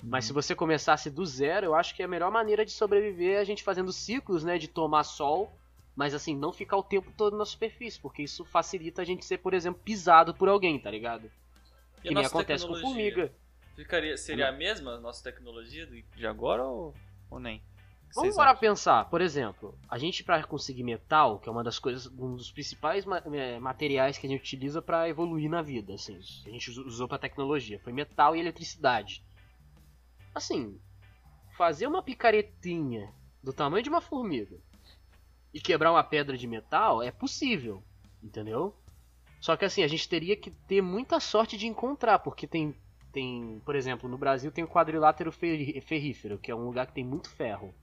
Mas 0.01 0.27
se 0.27 0.33
você 0.33 0.55
começasse 0.55 1.11
do 1.11 1.27
zero, 1.27 1.67
eu 1.67 1.75
acho 1.75 1.93
que 1.95 2.05
a 2.05 2.09
melhor 2.09 2.31
maneira 2.31 2.65
de 2.65 2.71
sobreviver 2.71 3.37
é 3.37 3.41
a 3.41 3.45
gente 3.45 3.65
fazendo 3.65 3.93
ciclos, 3.93 4.45
né, 4.45 4.57
de 4.57 4.69
tomar 4.69 5.03
sol, 5.03 5.53
mas 5.97 6.15
assim, 6.15 6.37
não 6.37 6.53
ficar 6.53 6.77
o 6.77 6.85
tempo 6.85 7.13
todo 7.17 7.37
na 7.37 7.45
superfície, 7.45 7.99
porque 7.99 8.23
isso 8.23 8.45
facilita 8.45 9.03
a 9.03 9.05
gente 9.05 9.25
ser, 9.25 9.39
por 9.39 9.53
exemplo, 9.53 9.81
pisado 9.85 10.33
por 10.33 10.49
alguém, 10.49 10.79
tá 10.79 10.89
ligado? 10.89 11.29
Que 12.01 12.15
nem 12.15 12.25
acontece 12.25 12.65
com 12.65 12.77
formiga. 12.77 13.33
Ficaria, 13.75 14.17
seria 14.17 14.49
a 14.49 14.53
mesma 14.53 14.93
a 14.93 15.01
nossa 15.01 15.23
tecnologia 15.25 15.85
de 15.87 16.27
agora 16.27 16.65
ou, 16.65 16.95
ou 17.29 17.41
nem? 17.41 17.61
Vamos 18.15 18.39
acham? 18.39 18.61
pensar, 18.61 19.09
por 19.09 19.21
exemplo, 19.21 19.79
a 19.89 19.97
gente 19.99 20.23
para 20.25 20.45
conseguir 20.45 20.83
metal, 20.83 21.39
que 21.39 21.49
é 21.49 21.53
uma 21.53 21.63
das 21.65 21.79
coisas, 21.79 22.07
um 22.07 22.35
dos 22.37 22.51
principais 22.51 23.05
ma- 23.07 23.23
eh, 23.33 23.59
materiais 23.61 24.19
que 24.19 24.27
a 24.27 24.31
gente 24.31 24.41
utiliza 24.41 24.83
para 24.83 25.09
evoluir 25.09 25.49
na 25.49 25.63
vida, 25.63 25.95
assim, 25.95 26.19
que 26.43 26.51
a 26.51 26.53
gente 26.53 26.71
us- 26.71 26.79
usou 26.79 27.09
para 27.09 27.19
tecnologia, 27.19 27.79
foi 27.81 27.93
metal 27.93 28.35
e 28.37 28.41
eletricidade. 28.41 29.25
Assim, 30.35 30.81
fazer 31.57 31.87
uma 31.87 32.03
picaretinha 32.03 33.13
do 33.43 33.53
tamanho 33.53 33.83
de 33.83 33.91
uma 33.91 34.01
formiga 34.01 34.59
e 35.53 35.61
quebrar 35.61 35.93
uma 35.93 36.05
pedra 36.05 36.37
de 36.37 36.47
metal 36.47 37.03
é 37.03 37.11
possível, 37.11 37.83
entendeu? 38.23 38.75
Só 39.41 39.57
que 39.57 39.65
assim, 39.65 39.83
a 39.83 39.89
gente 39.89 40.09
teria 40.09 40.37
que 40.37 40.51
ter 40.51 40.83
muita 40.83 41.21
sorte 41.21 41.57
de 41.59 41.67
encontrar, 41.67 42.21
porque 42.21 42.47
tem 42.47 42.75
tem, 43.13 43.61
por 43.65 43.77
exemplo, 43.77 44.09
no 44.09 44.19
Brasil 44.19 44.53
tem 44.53 44.65
o 44.65 44.69
quadrilátero 44.69 45.33
ferrífero, 45.33 46.39
que 46.39 46.51
é 46.51 46.55
um 46.55 46.65
lugar 46.67 46.87
que 46.87 46.95
tem 46.95 47.05
muito 47.05 47.31
ferro. 47.31 47.75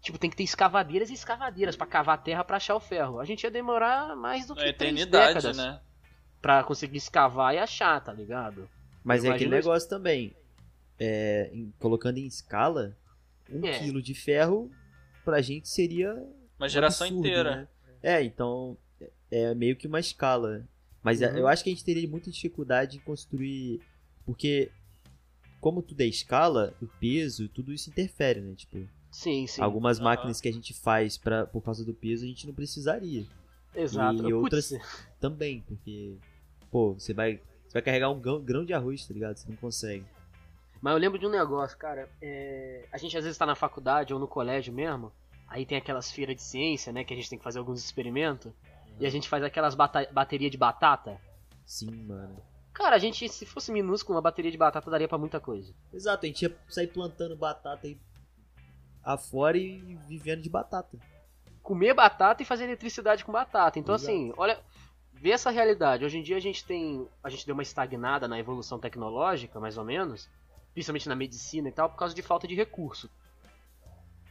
Tipo, 0.00 0.18
tem 0.18 0.30
que 0.30 0.36
ter 0.36 0.44
escavadeiras 0.44 1.10
e 1.10 1.14
escavadeiras 1.14 1.76
pra 1.76 1.86
cavar 1.86 2.14
a 2.14 2.18
terra 2.20 2.42
pra 2.42 2.56
achar 2.56 2.74
o 2.74 2.80
ferro. 2.80 3.20
A 3.20 3.24
gente 3.24 3.44
ia 3.44 3.50
demorar 3.50 4.16
mais 4.16 4.46
do 4.46 4.54
que 4.54 4.60
Na 4.64 4.72
três 4.72 4.92
eternidade, 4.94 5.34
décadas 5.34 5.56
né? 5.56 5.80
pra 6.40 6.64
conseguir 6.64 6.96
escavar 6.96 7.54
e 7.54 7.58
achar, 7.58 8.00
tá 8.02 8.12
ligado? 8.12 8.68
Mas 9.04 9.24
é 9.24 9.28
aquele 9.28 9.44
isso. 9.44 9.50
negócio 9.68 9.88
também. 9.88 10.34
É, 10.98 11.50
em- 11.52 11.72
colocando 11.78 12.18
em 12.18 12.26
escala, 12.26 12.96
um 13.50 13.66
É. 13.66 13.78
quilo 13.78 14.00
de 14.02 14.14
ferro 14.14 14.70
pra 15.24 15.40
gente 15.42 15.68
seria. 15.68 16.12
Uma 16.58 16.66
um 16.66 16.68
geração 16.68 17.06
absurdo, 17.06 17.26
inteira. 17.28 17.56
né? 17.56 17.68
É, 18.02 18.22
então. 18.22 18.76
É 19.30 19.54
meio 19.54 19.76
que 19.76 19.86
uma 19.86 20.00
escala. 20.00 20.66
Mas 21.02 21.22
é- 21.22 21.30
Uhum. 21.30 21.38
eu 21.38 21.48
acho 21.48 21.62
que 21.62 21.70
a 21.70 21.72
gente 21.72 21.84
teria 21.84 22.08
muita 22.08 22.30
dificuldade 22.30 22.96
em 22.96 23.00
construir. 23.00 23.80
Porque, 24.26 24.70
como 25.60 25.82
tudo 25.82 26.00
é 26.00 26.06
escala, 26.06 26.74
o 26.82 26.86
peso, 26.86 27.48
tudo 27.48 27.72
isso 27.72 27.88
interfere, 27.90 28.40
né? 28.40 28.54
Tipo, 28.54 28.86
Sim, 29.10 29.46
sim. 29.46 29.60
algumas 29.62 29.98
Aham. 29.98 30.04
máquinas 30.04 30.40
que 30.40 30.48
a 30.48 30.52
gente 30.52 30.72
faz 30.72 31.18
pra, 31.18 31.46
por 31.46 31.60
causa 31.62 31.84
do 31.84 31.92
peso, 31.92 32.24
a 32.24 32.28
gente 32.28 32.46
não 32.46 32.54
precisaria. 32.54 33.26
Exato. 33.74 34.18
e 34.18 34.32
Putz, 34.32 34.34
outras- 34.34 34.72
Também, 35.20 35.62
porque. 35.66 36.16
Pô, 36.70 36.94
você 36.94 37.12
vai. 37.12 37.40
Você 37.66 37.74
vai 37.74 37.82
carregar 37.82 38.10
um 38.10 38.18
grão, 38.20 38.40
grão 38.40 38.64
de 38.64 38.72
arroz, 38.74 39.06
tá 39.06 39.14
ligado? 39.14 39.36
Você 39.36 39.48
não 39.48 39.56
consegue. 39.56 40.04
Mas 40.80 40.92
eu 40.92 40.98
lembro 40.98 41.18
de 41.18 41.26
um 41.26 41.30
negócio, 41.30 41.76
cara. 41.78 42.08
é, 42.22 42.84
A 42.92 42.98
gente 42.98 43.16
às 43.16 43.22
vezes 43.24 43.38
tá 43.38 43.44
na 43.46 43.54
faculdade 43.54 44.12
ou 44.14 44.18
no 44.18 44.26
colégio 44.26 44.72
mesmo. 44.72 45.12
Aí 45.46 45.66
tem 45.66 45.76
aquelas 45.78 46.10
feiras 46.10 46.34
de 46.36 46.42
ciência, 46.42 46.92
né? 46.92 47.04
Que 47.04 47.12
a 47.12 47.16
gente 47.16 47.28
tem 47.28 47.38
que 47.38 47.44
fazer 47.44 47.58
alguns 47.58 47.84
experimentos. 47.84 48.52
E 48.98 49.06
a 49.06 49.10
gente 49.10 49.28
faz 49.28 49.42
aquelas 49.44 49.74
bata 49.74 50.08
bateria 50.12 50.48
de 50.50 50.56
batata. 50.56 51.20
Sim, 51.66 51.90
mano. 52.04 52.36
Cara, 52.72 52.96
a 52.96 52.98
gente, 52.98 53.28
se 53.28 53.44
fosse 53.44 53.70
minúsculo, 53.72 54.16
uma 54.16 54.22
bateria 54.22 54.50
de 54.50 54.56
batata 54.58 54.90
daria 54.90 55.08
pra 55.08 55.18
muita 55.18 55.38
coisa. 55.40 55.72
Exato, 55.92 56.24
a 56.24 56.28
gente 56.28 56.42
ia 56.42 56.56
sair 56.68 56.86
plantando 56.86 57.36
batata 57.36 57.86
aí 57.86 57.98
afora 59.02 59.56
e 59.56 59.96
vivendo 60.08 60.42
de 60.42 60.50
batata. 60.50 60.98
comer 61.62 61.94
batata 61.94 62.42
e 62.42 62.46
fazer 62.46 62.64
eletricidade 62.64 63.24
com 63.24 63.32
batata. 63.32 63.78
Então, 63.78 63.94
Exato. 63.94 64.10
assim, 64.10 64.32
olha, 64.36 64.58
vê 65.12 65.30
essa 65.30 65.50
realidade. 65.50 66.04
Hoje 66.04 66.18
em 66.18 66.22
dia 66.22 66.36
a 66.36 66.40
gente 66.40 66.64
tem. 66.64 67.06
A 67.22 67.28
gente 67.28 67.46
deu 67.46 67.54
uma 67.54 67.62
estagnada 67.62 68.26
na 68.26 68.38
evolução 68.38 68.78
tecnológica, 68.78 69.60
mais 69.60 69.76
ou 69.76 69.84
menos. 69.84 70.28
Principalmente 70.72 71.08
na 71.08 71.16
medicina 71.16 71.68
e 71.68 71.72
tal, 71.72 71.90
por 71.90 71.96
causa 71.96 72.14
de 72.14 72.22
falta 72.22 72.46
de 72.46 72.54
recurso. 72.54 73.10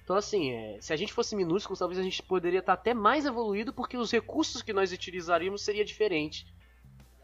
Então, 0.03 0.15
assim, 0.15 0.51
é, 0.51 0.81
se 0.81 0.91
a 0.91 0.95
gente 0.95 1.13
fosse 1.13 1.35
minúsculo, 1.35 1.77
talvez 1.77 1.99
a 1.99 2.03
gente 2.03 2.23
poderia 2.23 2.59
estar 2.59 2.73
até 2.73 2.95
mais 2.95 3.25
evoluído, 3.25 3.71
porque 3.71 3.95
os 3.95 4.11
recursos 4.11 4.63
que 4.63 4.73
nós 4.73 4.91
utilizaríamos 4.91 5.61
seria 5.61 5.85
diferente. 5.85 6.51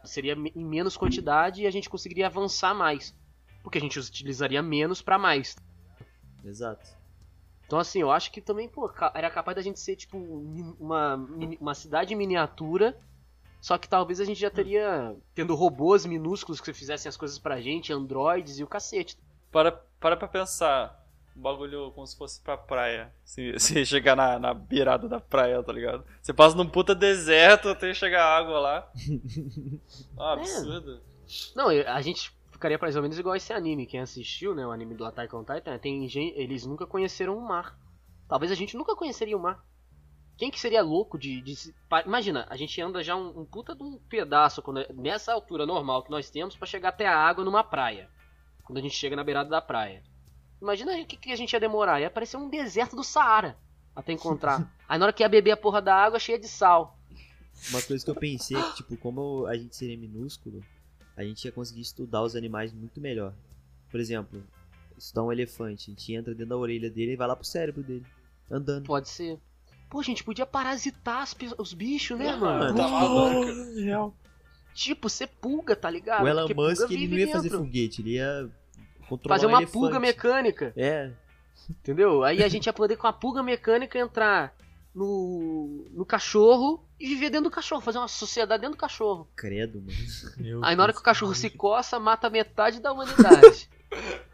Seria 0.04 0.34
em 0.34 0.64
menos 0.64 0.96
quantidade 0.96 1.62
e 1.62 1.66
a 1.66 1.70
gente 1.70 1.90
conseguiria 1.90 2.28
avançar 2.28 2.74
mais. 2.74 3.12
Porque 3.64 3.78
a 3.78 3.80
gente 3.80 3.98
utilizaria 3.98 4.62
menos 4.62 5.02
para 5.02 5.18
mais. 5.18 5.56
Exato. 6.44 6.96
Então, 7.66 7.78
assim, 7.78 8.00
eu 8.00 8.10
acho 8.12 8.30
que 8.30 8.40
também, 8.40 8.68
pô, 8.68 8.90
era 9.14 9.28
capaz 9.30 9.56
da 9.56 9.62
gente 9.62 9.80
ser, 9.80 9.96
tipo, 9.96 10.16
um- 10.16 10.76
uma, 10.78 11.14
uma 11.60 11.74
cidade 11.74 12.14
miniatura. 12.14 12.96
Só 13.60 13.76
que 13.76 13.88
talvez 13.88 14.20
a 14.20 14.24
gente 14.24 14.38
já 14.38 14.50
teria 14.50 15.16
tendo 15.34 15.54
robôs 15.54 16.06
minúsculos 16.06 16.60
que 16.60 16.72
fizessem 16.72 17.08
as 17.08 17.16
coisas 17.16 17.38
pra 17.38 17.60
gente, 17.60 17.92
androides 17.92 18.58
e 18.58 18.62
o 18.62 18.66
cacete. 18.68 19.16
Para, 19.50 19.72
para 19.72 20.16
pra 20.16 20.28
pensar. 20.28 21.04
Um 21.36 21.40
bagulho 21.40 21.90
como 21.90 22.06
se 22.06 22.16
fosse 22.16 22.40
pra 22.40 22.56
praia. 22.56 23.12
Se, 23.24 23.52
se 23.58 23.84
chegar 23.84 24.14
na, 24.14 24.38
na 24.38 24.54
beirada 24.54 25.08
da 25.08 25.18
praia, 25.20 25.60
tá 25.62 25.72
ligado? 25.72 26.04
Você 26.22 26.32
passa 26.32 26.56
num 26.56 26.68
puta 26.68 26.94
deserto 26.94 27.68
até 27.68 27.92
chegar 27.92 28.24
água 28.24 28.60
lá. 28.60 28.92
Ah, 30.16 30.32
absurdo. 30.38 31.00
Não, 31.56 31.72
eu- 31.72 31.88
a 31.90 32.00
gente 32.00 32.32
ficaria 32.56 32.78
mais 32.80 32.96
ou 32.96 33.02
menos 33.02 33.18
igual 33.18 33.36
esse 33.36 33.52
anime. 33.52 33.86
Quem 33.86 34.00
assistiu, 34.00 34.54
né, 34.54 34.66
o 34.66 34.70
anime 34.72 34.94
do 34.94 35.04
Attack 35.04 35.34
on 35.34 35.44
Titan, 35.44 35.78
tem 35.78 36.08
gen- 36.08 36.32
eles 36.36 36.66
nunca 36.66 36.86
conheceram 36.86 37.36
o 37.36 37.40
mar. 37.46 37.78
Talvez 38.28 38.50
a 38.50 38.54
gente 38.54 38.76
nunca 38.76 38.94
conheceria 38.96 39.36
o 39.36 39.40
mar. 39.40 39.64
Quem 40.36 40.50
que 40.50 40.60
seria 40.60 40.82
louco 40.82 41.18
de... 41.18 41.40
de 41.40 41.56
se- 41.56 41.74
Imagina, 42.04 42.46
a 42.50 42.56
gente 42.56 42.80
anda 42.80 43.02
já 43.02 43.16
um, 43.16 43.40
um 43.40 43.44
puta 43.44 43.74
de 43.74 43.82
um 43.82 43.98
pedaço 44.08 44.60
quando 44.60 44.80
é- 44.80 44.92
nessa 44.92 45.32
altura 45.32 45.64
normal 45.64 46.02
que 46.02 46.10
nós 46.10 46.28
temos 46.28 46.56
pra 46.56 46.66
chegar 46.66 46.90
até 46.90 47.06
a 47.06 47.16
água 47.16 47.44
numa 47.44 47.62
praia. 47.64 48.10
Quando 48.64 48.78
a 48.78 48.82
gente 48.82 48.94
chega 48.96 49.14
na 49.16 49.24
beirada 49.24 49.48
da 49.48 49.62
praia. 49.62 50.02
Imagina 50.60 50.92
o 51.00 51.06
que, 51.06 51.16
que 51.16 51.32
a 51.32 51.36
gente 51.36 51.52
ia 51.52 51.60
demorar. 51.60 52.00
Ia 52.00 52.10
parecer 52.10 52.36
um 52.36 52.48
deserto 52.50 52.96
do 52.96 53.04
Saara 53.04 53.56
até 53.94 54.12
encontrar. 54.12 54.70
Aí 54.88 54.98
na 54.98 55.06
hora 55.06 55.12
que 55.12 55.22
ia 55.22 55.28
beber 55.28 55.52
a 55.52 55.56
porra 55.56 55.80
da 55.80 55.94
água, 55.94 56.18
cheia 56.18 56.38
de 56.38 56.48
sal. 56.48 56.98
Uma 57.70 57.80
coisa 57.80 58.04
que 58.04 58.10
eu 58.10 58.14
pensei 58.14 58.56
é 58.56 58.62
que, 58.62 58.76
tipo, 58.76 58.96
como 58.98 59.46
a 59.46 59.56
gente 59.56 59.74
seria 59.74 59.96
minúsculo, 59.96 60.62
a 61.16 61.22
gente 61.24 61.44
ia 61.44 61.52
conseguir 61.52 61.80
estudar 61.80 62.22
os 62.22 62.36
animais 62.36 62.72
muito 62.72 63.00
melhor. 63.00 63.32
Por 63.90 63.98
exemplo, 64.00 64.42
estudar 64.98 65.22
um 65.24 65.32
elefante, 65.32 65.90
a 65.90 65.94
gente 65.94 66.12
entra 66.14 66.34
dentro 66.34 66.50
da 66.50 66.56
orelha 66.56 66.90
dele 66.90 67.12
e 67.12 67.16
vai 67.16 67.26
lá 67.28 67.34
pro 67.36 67.44
cérebro 67.46 67.82
dele, 67.82 68.04
andando. 68.50 68.84
Pode 68.84 69.08
ser. 69.08 69.38
Pô, 69.88 70.00
a 70.00 70.02
gente 70.02 70.24
podia 70.24 70.44
parasitar 70.44 71.22
as 71.22 71.34
os 71.58 71.72
bichos, 71.72 72.18
né, 72.18 72.28
Ah, 72.30 72.36
mano? 72.36 72.76
tá 72.76 72.88
maluco. 72.88 74.14
Tipo, 74.74 75.08
ser 75.08 75.28
pulga, 75.28 75.74
tá 75.74 75.88
ligado? 75.88 76.24
o 76.24 76.28
Elon 76.28 76.46
Porque 76.48 76.54
Musk, 76.54 76.90
ele 76.90 77.08
não 77.08 77.16
ia 77.16 77.28
fazer 77.32 77.48
dentro. 77.48 77.64
foguete, 77.64 78.02
ele 78.02 78.10
ia 78.14 78.50
controlar 79.08 79.36
Fazer 79.36 79.46
um 79.46 79.48
uma 79.50 79.58
elefante. 79.58 79.72
pulga 79.72 79.98
mecânica, 80.00 80.72
É, 80.76 81.12
entendeu? 81.70 82.22
Aí 82.24 82.42
a 82.42 82.48
gente 82.48 82.66
ia 82.66 82.72
poder 82.74 82.96
com 82.96 83.06
a 83.06 83.12
pulga 83.12 83.42
mecânica 83.42 83.98
entrar 83.98 84.54
no, 84.96 85.84
no 85.92 86.06
cachorro 86.06 86.82
e 86.98 87.06
viver 87.06 87.28
dentro 87.30 87.50
do 87.50 87.54
cachorro, 87.54 87.82
fazer 87.82 87.98
uma 87.98 88.08
sociedade 88.08 88.62
dentro 88.62 88.76
do 88.76 88.80
cachorro. 88.80 89.28
credo, 89.36 89.80
mano. 89.80 89.98
Meu 90.38 90.64
Aí 90.64 90.74
na 90.74 90.82
hora 90.84 90.92
que 90.94 90.98
o 90.98 91.02
cachorro 91.02 91.34
se 91.34 91.50
coça, 91.50 92.00
mata 92.00 92.30
metade 92.30 92.80
da 92.80 92.92
humanidade. 92.92 93.68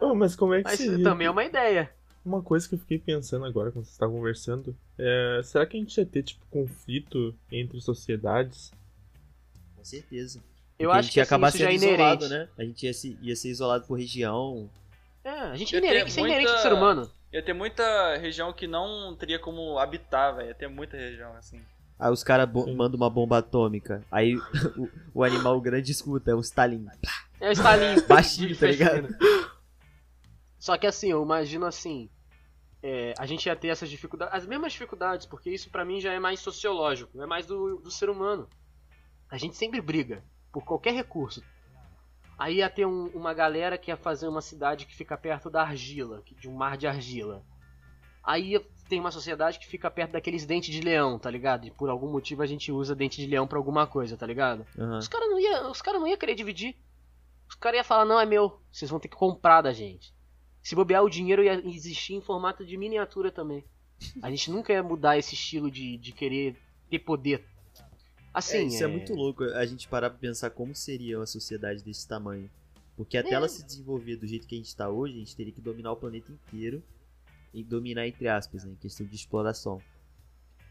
Oh, 0.00 0.14
mas 0.14 0.36
como 0.36 0.52
é 0.52 0.58
que 0.58 0.64
Mas 0.64 0.78
seria? 0.78 1.02
também 1.02 1.26
é 1.26 1.30
uma 1.30 1.44
ideia. 1.44 1.90
Uma 2.24 2.42
coisa 2.42 2.68
que 2.68 2.74
eu 2.74 2.78
fiquei 2.78 2.98
pensando 2.98 3.44
agora 3.46 3.70
quando 3.70 3.84
você 3.86 3.92
estava 3.92 4.12
conversando 4.12 4.76
é. 4.98 5.40
Será 5.42 5.64
que 5.64 5.76
a 5.76 5.80
gente 5.80 5.96
ia 5.96 6.04
ter, 6.04 6.22
tipo, 6.22 6.44
conflito 6.50 7.34
entre 7.50 7.80
sociedades? 7.80 8.70
Com 9.76 9.84
certeza. 9.84 10.40
Eu 10.78 10.90
Porque 10.90 10.90
acho 10.90 10.98
a 10.98 11.02
gente 11.02 11.12
que 11.12 11.18
ia 11.20 11.22
assim, 11.22 11.28
acabar 11.28 11.48
é 11.48 11.50
sendo 11.52 11.70
isolado, 11.70 12.24
inerente. 12.26 12.28
né? 12.28 12.48
A 12.58 12.64
gente 12.66 12.84
ia, 12.86 12.92
se- 12.92 13.18
ia 13.22 13.36
ser 13.36 13.48
isolado 13.50 13.86
por 13.86 13.98
região. 13.98 14.68
É, 15.22 15.30
a 15.30 15.56
gente 15.56 15.72
Ia 15.72 15.78
é 15.78 15.82
inerente, 15.82 16.10
isso 16.10 16.20
é 16.20 16.22
inerente 16.22 16.44
muita- 16.48 16.56
do 16.58 16.62
ser 16.62 16.72
humano. 16.74 17.10
Ia 17.34 17.42
ter 17.42 17.52
muita 17.52 18.16
região 18.16 18.52
que 18.52 18.68
não 18.68 19.16
teria 19.16 19.40
como 19.40 19.76
habitar, 19.76 20.36
velho. 20.36 20.46
Ia 20.50 20.54
ter 20.54 20.68
muita 20.68 20.96
região, 20.96 21.34
assim. 21.34 21.60
Aí 21.98 22.12
os 22.12 22.22
caras 22.22 22.48
mandam 22.48 22.96
uma 22.96 23.10
bomba 23.10 23.38
atômica. 23.38 24.04
Aí 24.08 24.36
o, 24.78 24.88
o 25.12 25.24
animal 25.24 25.60
grande 25.60 25.90
escuta, 25.90 26.30
é 26.30 26.34
um 26.36 26.40
Stalin. 26.40 26.86
É 27.40 27.48
o 27.48 27.52
Stalin. 27.52 28.00
Baixinho, 28.06 28.56
tá 28.56 28.68
ligado? 28.68 29.08
Só 30.60 30.78
que 30.78 30.86
assim, 30.86 31.10
eu 31.10 31.24
imagino 31.24 31.66
assim, 31.66 32.08
é, 32.80 33.14
a 33.18 33.26
gente 33.26 33.46
ia 33.46 33.56
ter 33.56 33.66
essas 33.66 33.90
dificuldades, 33.90 34.32
as 34.32 34.46
mesmas 34.46 34.72
dificuldades, 34.72 35.26
porque 35.26 35.50
isso 35.50 35.68
pra 35.70 35.84
mim 35.84 36.00
já 36.00 36.12
é 36.12 36.20
mais 36.20 36.38
sociológico, 36.38 37.20
é 37.20 37.26
mais 37.26 37.46
do, 37.46 37.78
do 37.78 37.90
ser 37.90 38.08
humano. 38.08 38.48
A 39.28 39.36
gente 39.36 39.56
sempre 39.56 39.80
briga 39.80 40.22
por 40.52 40.64
qualquer 40.64 40.94
recurso. 40.94 41.42
Aí 42.38 42.56
ia 42.56 42.68
ter 42.70 42.86
um- 42.86 43.06
uma 43.14 43.32
galera 43.32 43.78
que 43.78 43.90
ia 43.90 43.96
fazer 43.96 44.26
uma 44.28 44.40
cidade 44.42 44.86
que 44.86 44.94
fica 44.94 45.16
perto 45.16 45.48
da 45.48 45.62
argila, 45.62 46.22
de 46.38 46.48
um 46.48 46.54
mar 46.54 46.76
de 46.76 46.86
argila. 46.86 47.44
Aí 48.22 48.52
ia- 48.52 48.66
tem 48.88 48.98
uma 49.00 49.10
sociedade 49.10 49.58
que 49.58 49.66
fica 49.66 49.90
perto 49.90 50.12
daqueles 50.12 50.44
dentes 50.44 50.74
de 50.74 50.80
leão, 50.80 51.18
tá 51.18 51.30
ligado? 51.30 51.66
E 51.66 51.70
por 51.70 51.88
algum 51.88 52.10
motivo 52.10 52.42
a 52.42 52.46
gente 52.46 52.70
usa 52.72 52.94
dente 52.94 53.20
de 53.20 53.26
leão 53.26 53.46
pra 53.46 53.58
alguma 53.58 53.86
coisa, 53.86 54.16
tá 54.16 54.26
ligado? 54.26 54.66
Aham. 54.78 54.98
Os 54.98 55.08
caras 55.08 55.28
não 55.30 55.38
iam 55.38 55.72
cara 55.72 55.98
não 55.98 56.06
ia 56.08 56.16
querer 56.16 56.34
dividir. 56.34 56.76
Os 57.48 57.54
caras 57.54 57.76
iam 57.78 57.84
falar, 57.84 58.04
não, 58.04 58.18
é 58.20 58.26
meu. 58.26 58.60
Vocês 58.72 58.90
vão 58.90 58.98
ter 58.98 59.08
que 59.08 59.16
comprar 59.16 59.62
da 59.62 59.72
gente. 59.72 60.12
Se 60.62 60.74
bobear, 60.74 61.04
o 61.04 61.10
dinheiro 61.10 61.42
ia 61.42 61.54
existir 61.66 62.14
em 62.14 62.20
formato 62.22 62.64
de 62.64 62.76
miniatura 62.76 63.30
também. 63.30 63.62
A 64.22 64.30
gente 64.30 64.50
nunca 64.50 64.72
ia 64.72 64.82
mudar 64.82 65.16
esse 65.18 65.34
estilo 65.34 65.70
de, 65.70 65.96
de 65.98 66.12
querer 66.12 66.56
ter 66.90 66.98
poder. 66.98 67.46
Assim, 68.34 68.56
É, 68.58 68.62
isso 68.64 68.82
é... 68.84 68.86
muito 68.88 69.14
louco 69.14 69.44
a 69.44 69.64
gente 69.64 69.86
parar 69.88 70.10
pra 70.10 70.18
pensar 70.18 70.50
como 70.50 70.74
seria 70.74 71.18
uma 71.20 71.26
sociedade 71.26 71.82
desse 71.84 72.06
tamanho. 72.06 72.50
Porque 72.96 73.16
até 73.16 73.30
É. 73.30 73.34
ela 73.34 73.48
se 73.48 73.64
desenvolver 73.64 74.16
do 74.16 74.26
jeito 74.26 74.46
que 74.46 74.54
a 74.54 74.58
gente 74.58 74.74
tá 74.76 74.88
hoje, 74.88 75.14
a 75.14 75.18
gente 75.18 75.34
teria 75.36 75.52
que 75.52 75.60
dominar 75.60 75.92
o 75.92 75.96
planeta 75.96 76.30
inteiro. 76.32 76.82
E 77.52 77.62
dominar 77.62 78.06
entre 78.08 78.26
aspas, 78.26 78.64
né? 78.64 78.72
Em 78.72 78.76
questão 78.76 79.06
de 79.06 79.14
exploração. 79.14 79.80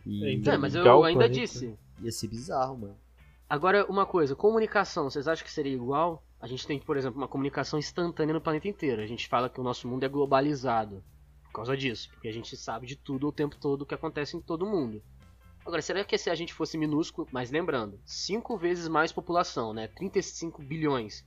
E 0.05 0.25
É, 0.25 0.34
então- 0.34 0.53
É, 0.53 0.58
mas 0.58 0.75
eu 0.75 1.03
ainda 1.05 1.29
disse. 1.29 1.74
ia 2.01 2.12
ser 2.12 2.27
bizarro, 2.27 2.77
mano. 2.77 2.98
Agora, 3.50 3.86
uma 3.86 4.05
coisa, 4.05 4.36
comunicação, 4.36 5.10
vocês 5.10 5.27
acham 5.27 5.46
que 5.46 5.51
seria 5.51 5.72
igual? 5.74 6.22
A 6.41 6.48
gente 6.48 6.67
tem, 6.67 6.77
por 6.79 6.98
exemplo, 6.98 7.17
uma 7.22 7.27
comunicação 7.27 7.79
instantânea 7.79 8.34
no 8.34 8.41
planeta 8.41 8.67
inteiro. 8.67 9.01
A 9.01 9.05
gente 9.08 9.27
fala 9.29 9.50
que 9.50 9.62
o 9.62 9.63
nosso 9.63 9.88
mundo 9.88 10.03
é 10.03 10.10
globalizado 10.10 11.01
por 11.46 11.53
causa 11.53 11.77
disso, 11.77 12.10
porque 12.12 12.27
a 12.27 12.34
gente 12.34 12.58
sabe 12.58 12.86
de 12.88 12.96
tudo 12.98 13.27
o 13.27 13.32
tempo 13.32 13.55
todo 13.58 13.84
o 13.84 13.86
que 13.86 13.93
acontece 13.93 14.36
em 14.36 14.41
todo 14.41 14.65
mundo. 14.65 15.01
Agora, 15.65 15.82
será 15.82 16.03
que 16.03 16.17
se 16.17 16.29
a 16.29 16.36
gente 16.36 16.53
fosse 16.53 16.77
minúsculo, 16.77 17.27
mas 17.32 17.50
lembrando, 17.50 18.00
cinco 18.05 18.58
vezes 18.58 18.88
mais 18.88 19.12
população, 19.12 19.74
né? 19.74 19.88
35 19.88 20.62
bilhões 20.62 21.25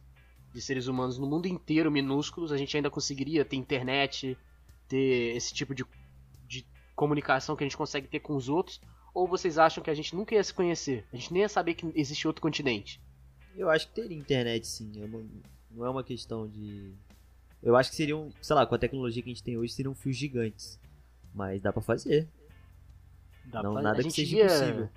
de 0.52 0.60
seres 0.60 0.86
humanos 0.86 1.18
no 1.18 1.26
mundo 1.26 1.46
inteiro 1.46 1.90
minúsculos, 1.90 2.52
a 2.52 2.56
gente 2.56 2.76
ainda 2.76 2.90
conseguiria 2.90 3.44
ter 3.44 3.56
internet, 3.56 4.36
ter 4.88 5.34
esse 5.36 5.54
tipo 5.54 5.74
de, 5.74 5.84
de 6.46 6.66
comunicação 6.94 7.56
que 7.56 7.64
a 7.64 7.66
gente 7.66 7.76
consegue 7.76 8.08
ter 8.08 8.20
com 8.20 8.36
os 8.36 8.48
outros? 8.48 8.80
Ou 9.14 9.26
vocês 9.26 9.56
acham 9.56 9.82
que 9.82 9.88
a 9.90 9.94
gente 9.94 10.14
nunca 10.14 10.34
ia 10.34 10.44
se 10.44 10.52
conhecer? 10.52 11.06
A 11.10 11.16
gente 11.16 11.32
nem 11.32 11.42
ia 11.42 11.48
saber 11.48 11.74
que 11.74 11.90
existe 11.94 12.26
outro 12.26 12.42
continente? 12.42 13.00
Eu 13.56 13.70
acho 13.70 13.88
que 13.88 13.94
teria 13.94 14.16
internet 14.18 14.66
sim. 14.66 14.92
É 15.00 15.04
uma- 15.06 15.24
não 15.70 15.86
é 15.86 15.90
uma 15.90 16.04
questão 16.04 16.46
de. 16.46 16.92
Eu 17.62 17.74
acho 17.74 17.88
que 17.90 17.96
seriam, 17.96 18.30
sei 18.42 18.54
lá, 18.54 18.66
com 18.66 18.74
a 18.74 18.78
tecnologia 18.78 19.22
que 19.22 19.30
a 19.30 19.32
gente 19.32 19.42
tem 19.42 19.56
hoje, 19.56 19.72
seriam 19.72 19.94
fios 19.94 20.14
gigantes. 20.16 20.78
Mas 21.34 21.62
dá 21.62 21.72
pra 21.72 21.80
fazer. 21.82 22.28
Dá 23.46 23.62
não 23.62 23.72
pra- 23.74 23.82
nada 23.82 24.00
a 24.00 24.04
que 24.04 24.10
seja 24.10 24.36
ia- 24.36 24.44
impossível. 24.44 24.88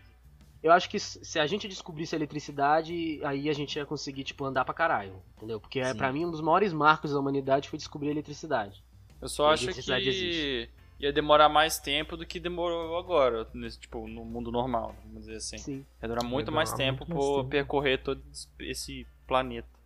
Eu 0.61 0.73
acho 0.73 0.89
que 0.89 0.99
se 0.99 1.39
a 1.39 1.47
gente 1.47 1.67
descobrisse 1.69 2.13
a 2.13 2.17
eletricidade, 2.17 3.21
aí 3.23 3.49
a 3.49 3.53
gente 3.53 3.77
ia 3.77 3.85
conseguir, 3.85 4.25
tipo, 4.25 4.43
andar 4.43 4.65
pra 4.65 4.73
caralho. 4.73 5.21
Entendeu? 5.37 5.59
Porque 5.59 5.79
é, 5.79 5.91
Sim. 5.93 5.97
pra 5.97 6.11
mim 6.11 6.25
um 6.25 6.31
dos 6.31 6.41
maiores 6.41 6.73
marcos 6.73 7.13
da 7.13 7.19
humanidade 7.19 7.69
foi 7.69 7.77
descobrir 7.77 8.09
a 8.09 8.11
eletricidade. 8.11 8.83
Eu 9.21 9.29
só 9.29 9.47
A 9.49 9.53
acho 9.53 9.63
que 9.67 9.79
existe. 9.79 10.69
ia 10.99 11.13
demorar 11.13 11.47
mais 11.47 11.79
tempo 11.79 12.17
do 12.17 12.25
que 12.25 12.41
demorou 12.41 12.97
agora, 12.97 13.47
nesse, 13.53 13.79
tipo, 13.79 14.05
no 14.05 14.25
mundo 14.25 14.51
normal, 14.51 14.93
vamos 15.05 15.21
dizer 15.21 15.35
assim. 15.37 15.57
Sim. 15.57 15.85
Ia 16.01 16.07
durar 16.09 16.23
muito 16.25 16.49
Ia 16.51 16.55
mais 16.55 16.71
demorar 16.73 16.91
tempo 16.91 17.05
muito 17.07 17.13
mais 17.15 17.25
por 17.25 17.37
tempo. 17.37 17.49
percorrer 17.49 18.03
todo 18.03 18.21
esse 18.59 19.07
planeta. 19.25 19.78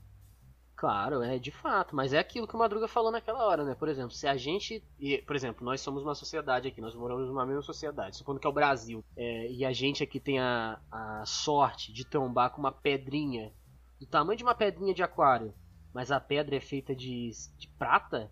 Claro, 0.84 1.24
é 1.24 1.40
de 1.40 1.50
fato, 1.50 1.96
mas 1.96 2.12
é 2.12 2.20
aquilo 2.20 2.46
que 2.46 2.54
o 2.58 2.60
Madruga 2.60 2.90
falou 2.90 3.10
naquela 3.10 3.46
hora, 3.46 3.64
né? 3.64 3.74
Por 3.74 3.88
exemplo, 3.88 4.12
se 4.12 4.28
a 4.28 4.36
gente. 4.36 4.84
e, 5.00 5.18
Por 5.20 5.34
exemplo, 5.34 5.64
nós 5.64 5.80
somos 5.80 6.04
uma 6.04 6.14
sociedade 6.14 6.68
aqui, 6.68 6.82
nós 6.82 6.94
moramos 6.94 7.30
numa 7.30 7.46
mesma 7.46 7.62
sociedade, 7.62 8.18
supondo 8.18 8.38
que 8.38 8.46
é 8.46 8.50
o 8.50 8.54
Brasil, 8.54 9.02
é, 9.16 9.50
e 9.50 9.64
a 9.64 9.72
gente 9.72 10.04
aqui 10.04 10.20
tem 10.20 10.42
a, 10.42 10.78
a 10.92 11.24
sorte 11.26 11.94
de 11.94 12.04
trombar 12.06 12.50
com 12.50 12.60
uma 12.60 12.72
pedrinha 12.74 13.54
do 13.98 14.06
tamanho 14.06 14.36
de 14.36 14.44
uma 14.44 14.54
pedrinha 14.54 14.94
de 14.94 15.02
aquário, 15.02 15.54
mas 15.94 16.12
a 16.12 16.20
pedra 16.20 16.58
é 16.58 16.60
feita 16.60 16.94
de, 16.94 17.32
de 17.58 17.70
prata, 17.80 18.30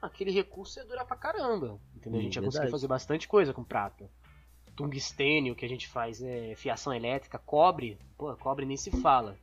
aquele 0.00 0.30
recurso 0.30 0.78
ia 0.78 0.86
durar 0.86 1.04
pra 1.04 1.14
caramba. 1.14 1.78
Entendeu? 1.94 2.20
a 2.20 2.22
gente 2.22 2.36
ia 2.36 2.42
conseguir 2.42 2.70
fazer 2.70 2.88
bastante 2.88 3.28
coisa 3.28 3.52
com 3.52 3.62
prata. 3.62 4.10
Tungstênio 4.74 5.54
que 5.54 5.66
a 5.66 5.68
gente 5.68 5.86
faz 5.86 6.22
é 6.22 6.54
fiação 6.56 6.94
elétrica, 6.94 7.38
cobre, 7.38 7.98
pô, 8.16 8.34
cobre 8.36 8.64
nem 8.64 8.78
se 8.78 8.90
fala. 9.02 9.36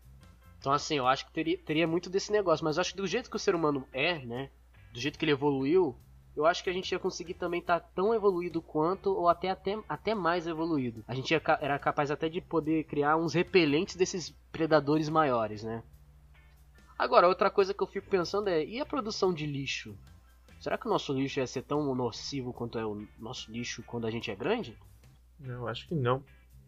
Então, 0.60 0.74
assim, 0.74 0.96
eu 0.96 1.08
acho 1.08 1.26
que 1.26 1.32
teria, 1.32 1.58
teria 1.58 1.88
muito 1.88 2.10
desse 2.10 2.32
negócio, 2.32 2.66
mas 2.66 2.78
eu 2.78 2.82
acho 2.82 2.92
que 2.92 2.98
do 2.98 3.08
jeito 3.08 3.30
que 3.30 3.36
o 3.36 3.40
ser 3.40 3.56
humano 3.56 3.88
é, 3.94 4.20
né? 4.26 4.50
Do 4.94 5.00
jeito 5.00 5.18
que 5.18 5.24
ele 5.24 5.32
evoluiu, 5.32 5.96
eu 6.36 6.46
acho 6.46 6.64
que 6.64 6.70
a 6.70 6.74
gente 6.74 6.92
ia 6.92 7.00
conseguir 7.00 7.34
também 7.36 7.62
estar 7.62 7.80
tão 7.80 8.14
evoluído 8.14 8.62
quanto, 8.62 9.12
ou 9.12 9.30
até, 9.30 9.50
até, 9.50 9.78
até 9.88 10.14
mais 10.14 10.48
evoluído. 10.48 11.04
A 11.08 11.16
gente 11.16 11.32
ia 11.32 11.42
era 11.62 11.80
capaz 11.80 12.12
até 12.12 12.28
de 12.28 12.42
poder 12.42 12.84
criar 12.86 13.16
uns 13.16 13.34
repelentes 13.34 13.96
desses 13.96 14.30
predadores 14.52 15.10
maiores, 15.10 15.64
né? 15.64 15.82
Agora, 16.98 17.30
outra 17.30 17.50
coisa 17.50 17.74
que 17.74 17.82
eu 17.82 17.88
fico 17.88 18.10
pensando 18.10 18.50
é, 18.50 18.66
e 18.66 18.82
a 18.82 18.86
produção 18.86 19.34
de 19.34 19.46
lixo? 19.46 19.98
Será 20.60 20.78
que 20.78 20.88
o 20.88 20.90
nosso 20.90 21.14
lixo 21.14 21.40
ia 21.40 21.48
ser 21.48 21.62
tão 21.62 21.96
nocivo 21.96 22.52
quanto 22.52 22.78
é 22.78 22.86
o 22.86 23.08
nosso 23.18 23.50
lixo 23.50 23.82
quando 23.84 24.06
a 24.06 24.12
gente 24.12 24.30
é 24.30 24.36
grande? 24.36 24.78
Eu 25.42 25.66
acho 25.70 25.88
que 25.88 25.96
não. 25.96 26.22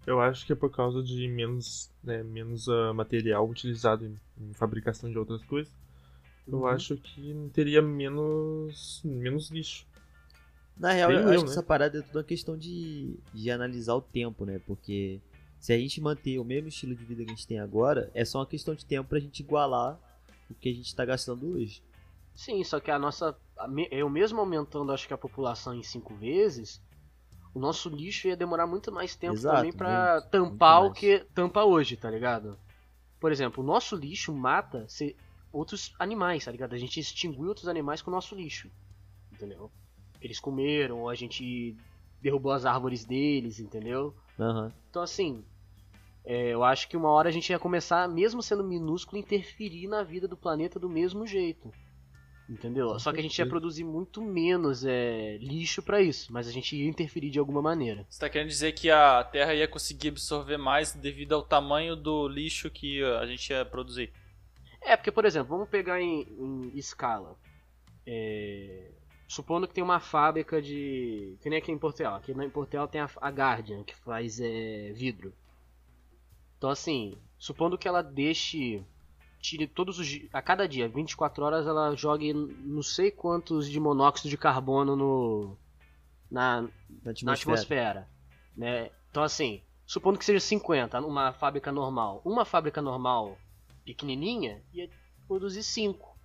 Eu 0.05 0.19
acho 0.19 0.45
que 0.45 0.53
é 0.53 0.55
por 0.55 0.71
causa 0.71 1.03
de 1.03 1.27
menos, 1.27 1.91
né, 2.03 2.23
menos 2.23 2.67
ah, 2.69 2.93
material 2.93 3.47
utilizado 3.49 4.05
em, 4.05 4.19
em 4.37 4.53
fabricação 4.53 5.09
de 5.11 5.17
outras 5.17 5.43
coisas. 5.43 5.73
Eu 6.51 6.65
Uhum. 6.67 6.67
acho 6.67 6.97
que 6.97 7.49
teria 7.53 7.81
menos, 7.81 9.01
menos 9.05 9.51
lixo. 9.51 9.87
Na 10.75 10.91
real, 10.93 11.13
eu 11.13 11.19
Creio 11.19 11.29
acho 11.29 11.43
eu, 11.43 11.45
que 11.45 11.49
né? 11.49 11.51
essa 11.51 11.63
parada 11.63 11.99
é 11.99 12.01
tudo 12.01 12.17
uma 12.17 12.23
questão 12.23 12.57
de, 12.57 13.19
de 13.31 13.51
analisar 13.51 13.95
o 13.95 14.01
tempo, 14.01 14.45
né? 14.45 14.59
Porque 14.59 15.21
se 15.59 15.73
a 15.73 15.77
gente 15.77 16.01
manter 16.01 16.39
o 16.39 16.43
mesmo 16.45 16.67
estilo 16.69 16.95
de 16.95 17.05
vida 17.05 17.23
que 17.23 17.31
a 17.31 17.35
gente 17.35 17.47
tem 17.47 17.59
agora, 17.59 18.09
é 18.13 18.25
só 18.25 18.39
uma 18.39 18.47
questão 18.47 18.73
de 18.75 18.85
tempo 18.85 19.09
pra 19.09 19.19
gente 19.19 19.41
igualar 19.41 19.99
o 20.49 20.55
que 20.55 20.69
a 20.69 20.73
gente 20.73 20.95
tá 20.95 21.05
gastando 21.05 21.47
hoje. 21.51 21.83
Sim, 22.33 22.63
só 22.63 22.79
que 22.79 22.91
a 22.91 22.99
nossa. 22.99 23.37
Eu 23.91 24.09
mesmo 24.09 24.39
aumentando, 24.39 24.91
acho 24.91 25.07
que 25.07 25.13
a 25.13 25.17
população 25.17 25.73
em 25.75 25.83
cinco 25.83 26.15
vezes, 26.15 26.81
o 27.53 27.59
nosso 27.59 27.89
lixo 27.89 28.27
ia 28.27 28.35
demorar 28.37 28.67
muito 28.67 28.91
mais 28.91 29.15
tempo 29.15 29.33
Exato, 29.35 29.55
também 29.55 29.73
pra 29.73 30.13
muito, 30.15 30.31
tampar 30.31 30.83
o 30.85 30.93
que 30.93 31.19
tampa 31.33 31.63
hoje, 31.63 31.97
tá 31.97 32.09
ligado? 32.09 32.57
Por 33.19 33.31
exemplo, 33.31 33.63
o 33.63 33.67
nosso 33.67 33.95
lixo 33.95 34.33
mata 34.33 34.85
se- 34.89 35.15
outros 35.51 35.93
animais, 35.99 36.45
tá 36.45 36.51
ligado? 36.51 36.73
A 36.73 36.77
gente 36.77 36.99
extinguiu 36.99 37.47
outros 37.47 37.67
animais 37.67 38.01
com 38.01 38.09
o 38.09 38.13
nosso 38.13 38.35
lixo, 38.35 38.69
entendeu? 39.31 39.71
Eles 40.21 40.39
comeram, 40.39 41.01
ou 41.01 41.09
a 41.09 41.15
gente 41.15 41.75
derrubou 42.21 42.51
as 42.51 42.65
árvores 42.65 43.05
deles, 43.05 43.59
entendeu? 43.59 44.15
Aham. 44.39 44.73
Então, 44.89 45.01
assim, 45.01 45.43
é, 46.25 46.49
eu 46.49 46.63
acho 46.63 46.87
que 46.87 46.97
uma 46.97 47.09
hora 47.09 47.29
a 47.29 47.31
gente 47.31 47.49
ia 47.49 47.59
começar, 47.59 48.07
mesmo 48.07 48.41
sendo 48.43 48.63
minúsculo, 48.63 49.17
interferir 49.17 49.87
na 49.87 50.03
vida 50.03 50.27
do 50.27 50.37
planeta 50.37 50.79
do 50.79 50.89
mesmo 50.89 51.25
jeito. 51.27 51.71
Entendeu? 52.51 52.89
Com 52.89 52.99
Só 52.99 53.13
que 53.13 53.19
a 53.19 53.23
gente 53.23 53.39
ia 53.39 53.45
produzir 53.47 53.85
muito 53.85 54.21
menos 54.21 54.83
é, 54.83 55.37
lixo 55.37 55.81
pra 55.81 56.01
isso, 56.01 56.33
mas 56.33 56.49
a 56.49 56.51
gente 56.51 56.75
ia 56.75 56.85
interferir 56.85 57.29
de 57.29 57.39
alguma 57.39 57.61
maneira. 57.61 58.05
Você 58.09 58.19
tá 58.19 58.29
querendo 58.29 58.49
dizer 58.49 58.73
que 58.73 58.91
a 58.91 59.23
Terra 59.23 59.55
ia 59.55 59.69
conseguir 59.69 60.09
absorver 60.09 60.57
mais 60.57 60.91
devido 60.91 61.33
ao 61.33 61.43
tamanho 61.43 61.95
do 61.95 62.27
lixo 62.27 62.69
que 62.69 63.01
a 63.01 63.25
gente 63.25 63.51
ia 63.51 63.63
produzir? 63.63 64.11
É, 64.81 64.97
porque, 64.97 65.13
por 65.13 65.23
exemplo, 65.23 65.47
vamos 65.47 65.69
pegar 65.69 66.01
em, 66.01 66.23
em 66.23 66.77
escala. 66.77 67.37
É, 68.05 68.91
supondo 69.29 69.65
que 69.65 69.73
tem 69.73 69.83
uma 69.83 70.01
fábrica 70.01 70.61
de. 70.61 71.37
Que 71.41 71.49
nem 71.49 71.59
aqui 71.59 71.71
em 71.71 71.77
Portugal. 71.77 72.15
Aqui 72.15 72.33
em 72.33 72.49
Portugal 72.49 72.85
tem 72.85 72.99
a, 72.99 73.09
a 73.21 73.29
Guardian, 73.29 73.81
que 73.83 73.95
faz 73.95 74.41
é, 74.41 74.91
vidro. 74.91 75.33
Então, 76.57 76.69
assim, 76.69 77.17
supondo 77.37 77.77
que 77.77 77.87
ela 77.87 78.01
deixe. 78.01 78.83
Tire 79.41 79.65
todos 79.67 79.97
os. 79.97 80.07
A 80.31 80.41
cada 80.41 80.67
dia, 80.67 80.87
24 80.87 81.43
horas, 81.43 81.65
ela 81.65 81.95
jogue 81.95 82.31
não 82.33 82.83
sei 82.83 83.09
quantos 83.09 83.67
de 83.69 83.79
monóxido 83.79 84.29
de 84.29 84.37
carbono 84.37 84.95
no. 84.95 85.57
Na, 86.29 86.61
Na 86.61 86.67
na 87.05 87.11
atmosfera. 87.11 87.33
atmosfera. 87.33 88.07
Né? 88.55 88.89
Então, 89.09 89.23
assim, 89.23 89.61
supondo 89.85 90.19
que 90.19 90.23
seja 90.25 90.39
50 90.39 91.01
numa 91.01 91.33
fábrica 91.33 91.71
normal. 91.71 92.21
Uma 92.23 92.45
fábrica 92.45 92.81
normal 92.81 93.37
pequenininha 93.83 94.61
ia 94.73 94.89
produzir 95.27 95.63
5 95.63 96.15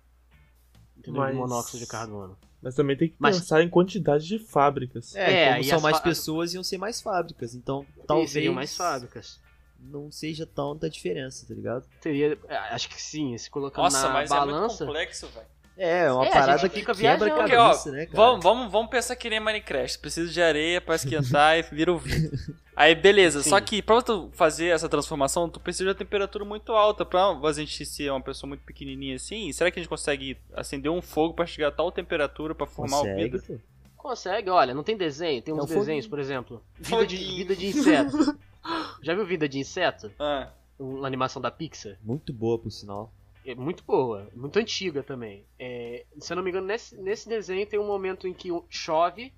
entendeu? 0.97 1.13
de 1.23 1.27
Mas- 1.27 1.35
monóxido 1.35 1.79
de 1.79 1.87
carbono. 1.87 2.37
Mas 2.61 2.75
também 2.75 2.97
tem 2.97 3.09
que 3.09 3.15
Mas- 3.19 3.39
pensar 3.39 3.61
em 3.61 3.69
quantidade 3.69 4.25
de 4.27 4.39
fábricas. 4.39 5.15
É, 5.15 5.43
É, 5.43 5.49
como 5.49 5.61
e 5.61 5.63
são 5.65 5.79
mais 5.81 5.97
fa- 5.97 6.03
pessoas, 6.03 6.53
iam 6.53 6.63
ser 6.63 6.77
mais 6.77 7.01
fábricas. 7.01 7.53
Então, 7.53 7.83
Talvez... 7.85 8.05
talvez. 8.07 8.31
Seriam 8.31 8.53
mais 8.53 8.75
fábricas. 8.77 9.39
Não 9.79 10.11
seja 10.11 10.45
tanta 10.45 10.89
diferença, 10.89 11.45
tá 11.47 11.53
ligado? 11.53 11.85
Teria, 12.01 12.37
é, 12.47 12.55
acho 12.55 12.89
que 12.89 13.01
sim, 13.01 13.37
se 13.37 13.49
colocando 13.49 13.83
Nossa, 13.85 14.07
na 14.07 14.13
mas 14.13 14.31
é 14.31 14.35
muito 14.35 14.51
balança. 14.51 14.85
complexo, 14.85 15.27
velho. 15.27 15.45
É, 15.79 16.05
é 16.05 16.11
uma 16.11 16.25
É, 16.25 16.31
parada 16.31 16.67
que 16.67 16.79
fica 16.79 16.91
quebra 16.95 17.11
a 17.13 17.17
viajando. 17.17 17.35
Porque, 17.41 17.55
ó, 17.55 17.65
cabeça, 17.67 17.91
né, 17.91 18.05
cara? 18.07 18.17
vamos, 18.17 18.43
vamos, 18.43 18.71
vamos 18.71 18.89
pensar 18.89 19.15
que 19.15 19.29
nem 19.29 19.39
Minecraft. 19.39 19.99
Precisa 19.99 20.31
de 20.31 20.41
areia 20.41 20.81
pra 20.81 20.95
esquentar 20.95 21.55
e 21.59 21.61
vira 21.61 21.93
o 21.93 21.99
vinho. 21.99 22.31
Aí, 22.75 22.95
beleza. 22.95 23.43
Sim. 23.43 23.49
Só 23.51 23.61
que 23.61 23.81
pra 23.83 24.01
tu 24.01 24.29
fazer 24.33 24.67
essa 24.67 24.89
transformação, 24.89 25.47
tu 25.47 25.59
precisa 25.59 25.83
de 25.83 25.89
uma 25.89 25.95
temperatura 25.95 26.43
muito 26.43 26.71
alta. 26.73 27.05
Pra 27.05 27.27
a 27.29 27.53
gente 27.53 27.85
ser 27.85 28.11
uma 28.11 28.21
pessoa 28.21 28.47
muito 28.47 28.61
pequenininha 28.63 29.15
assim, 29.17 29.51
será 29.51 29.69
que 29.69 29.79
a 29.79 29.81
gente 29.81 29.89
consegue 29.89 30.35
acender 30.55 30.91
um 30.91 31.01
fogo 31.01 31.35
pra 31.35 31.45
chegar 31.45 31.67
a 31.67 31.71
tal 31.71 31.91
temperatura 31.91 32.55
pra 32.55 32.65
formar 32.65 32.97
o 32.97 33.01
Consegue, 33.01 33.23
vidro? 33.23 33.41
pô. 33.45 33.59
Consegue, 33.97 34.49
olha, 34.49 34.73
não 34.73 34.83
tem 34.83 34.97
desenho? 34.97 35.41
Tem 35.43 35.51
É 35.51 35.55
uns 35.55 35.59
um 35.59 35.67
foguinho. 35.67 35.79
desenhos, 35.81 36.07
por 36.07 36.17
exemplo. 36.17 36.63
Vida 36.79 37.05
de, 37.05 37.17
Foguinho. 37.17 37.35
vida 37.37 37.55
de 37.55 37.67
inseto. 37.67 38.17
Já 39.01 39.13
viu 39.13 39.25
Vida 39.25 39.47
de 39.47 39.59
Inseto? 39.59 40.11
Ah, 40.19 40.51
Uma 40.79 41.07
animação 41.07 41.41
da 41.41 41.49
Pixar? 41.51 41.97
Muito 42.03 42.31
boa, 42.33 42.57
por 42.59 42.71
sinal. 42.71 43.11
É 43.45 43.55
muito 43.55 43.83
boa, 43.85 44.29
muito 44.35 44.59
antiga 44.59 45.01
também. 45.01 45.45
É, 45.57 46.05
se 46.19 46.33
eu 46.33 46.35
não 46.35 46.43
me 46.43 46.49
engano, 46.49 46.67
nesse, 46.67 46.97
nesse 47.01 47.29
desenho 47.29 47.65
tem 47.65 47.79
um 47.79 47.87
momento 47.87 48.27
em 48.27 48.33
que 48.33 48.49
chove, 48.69 49.31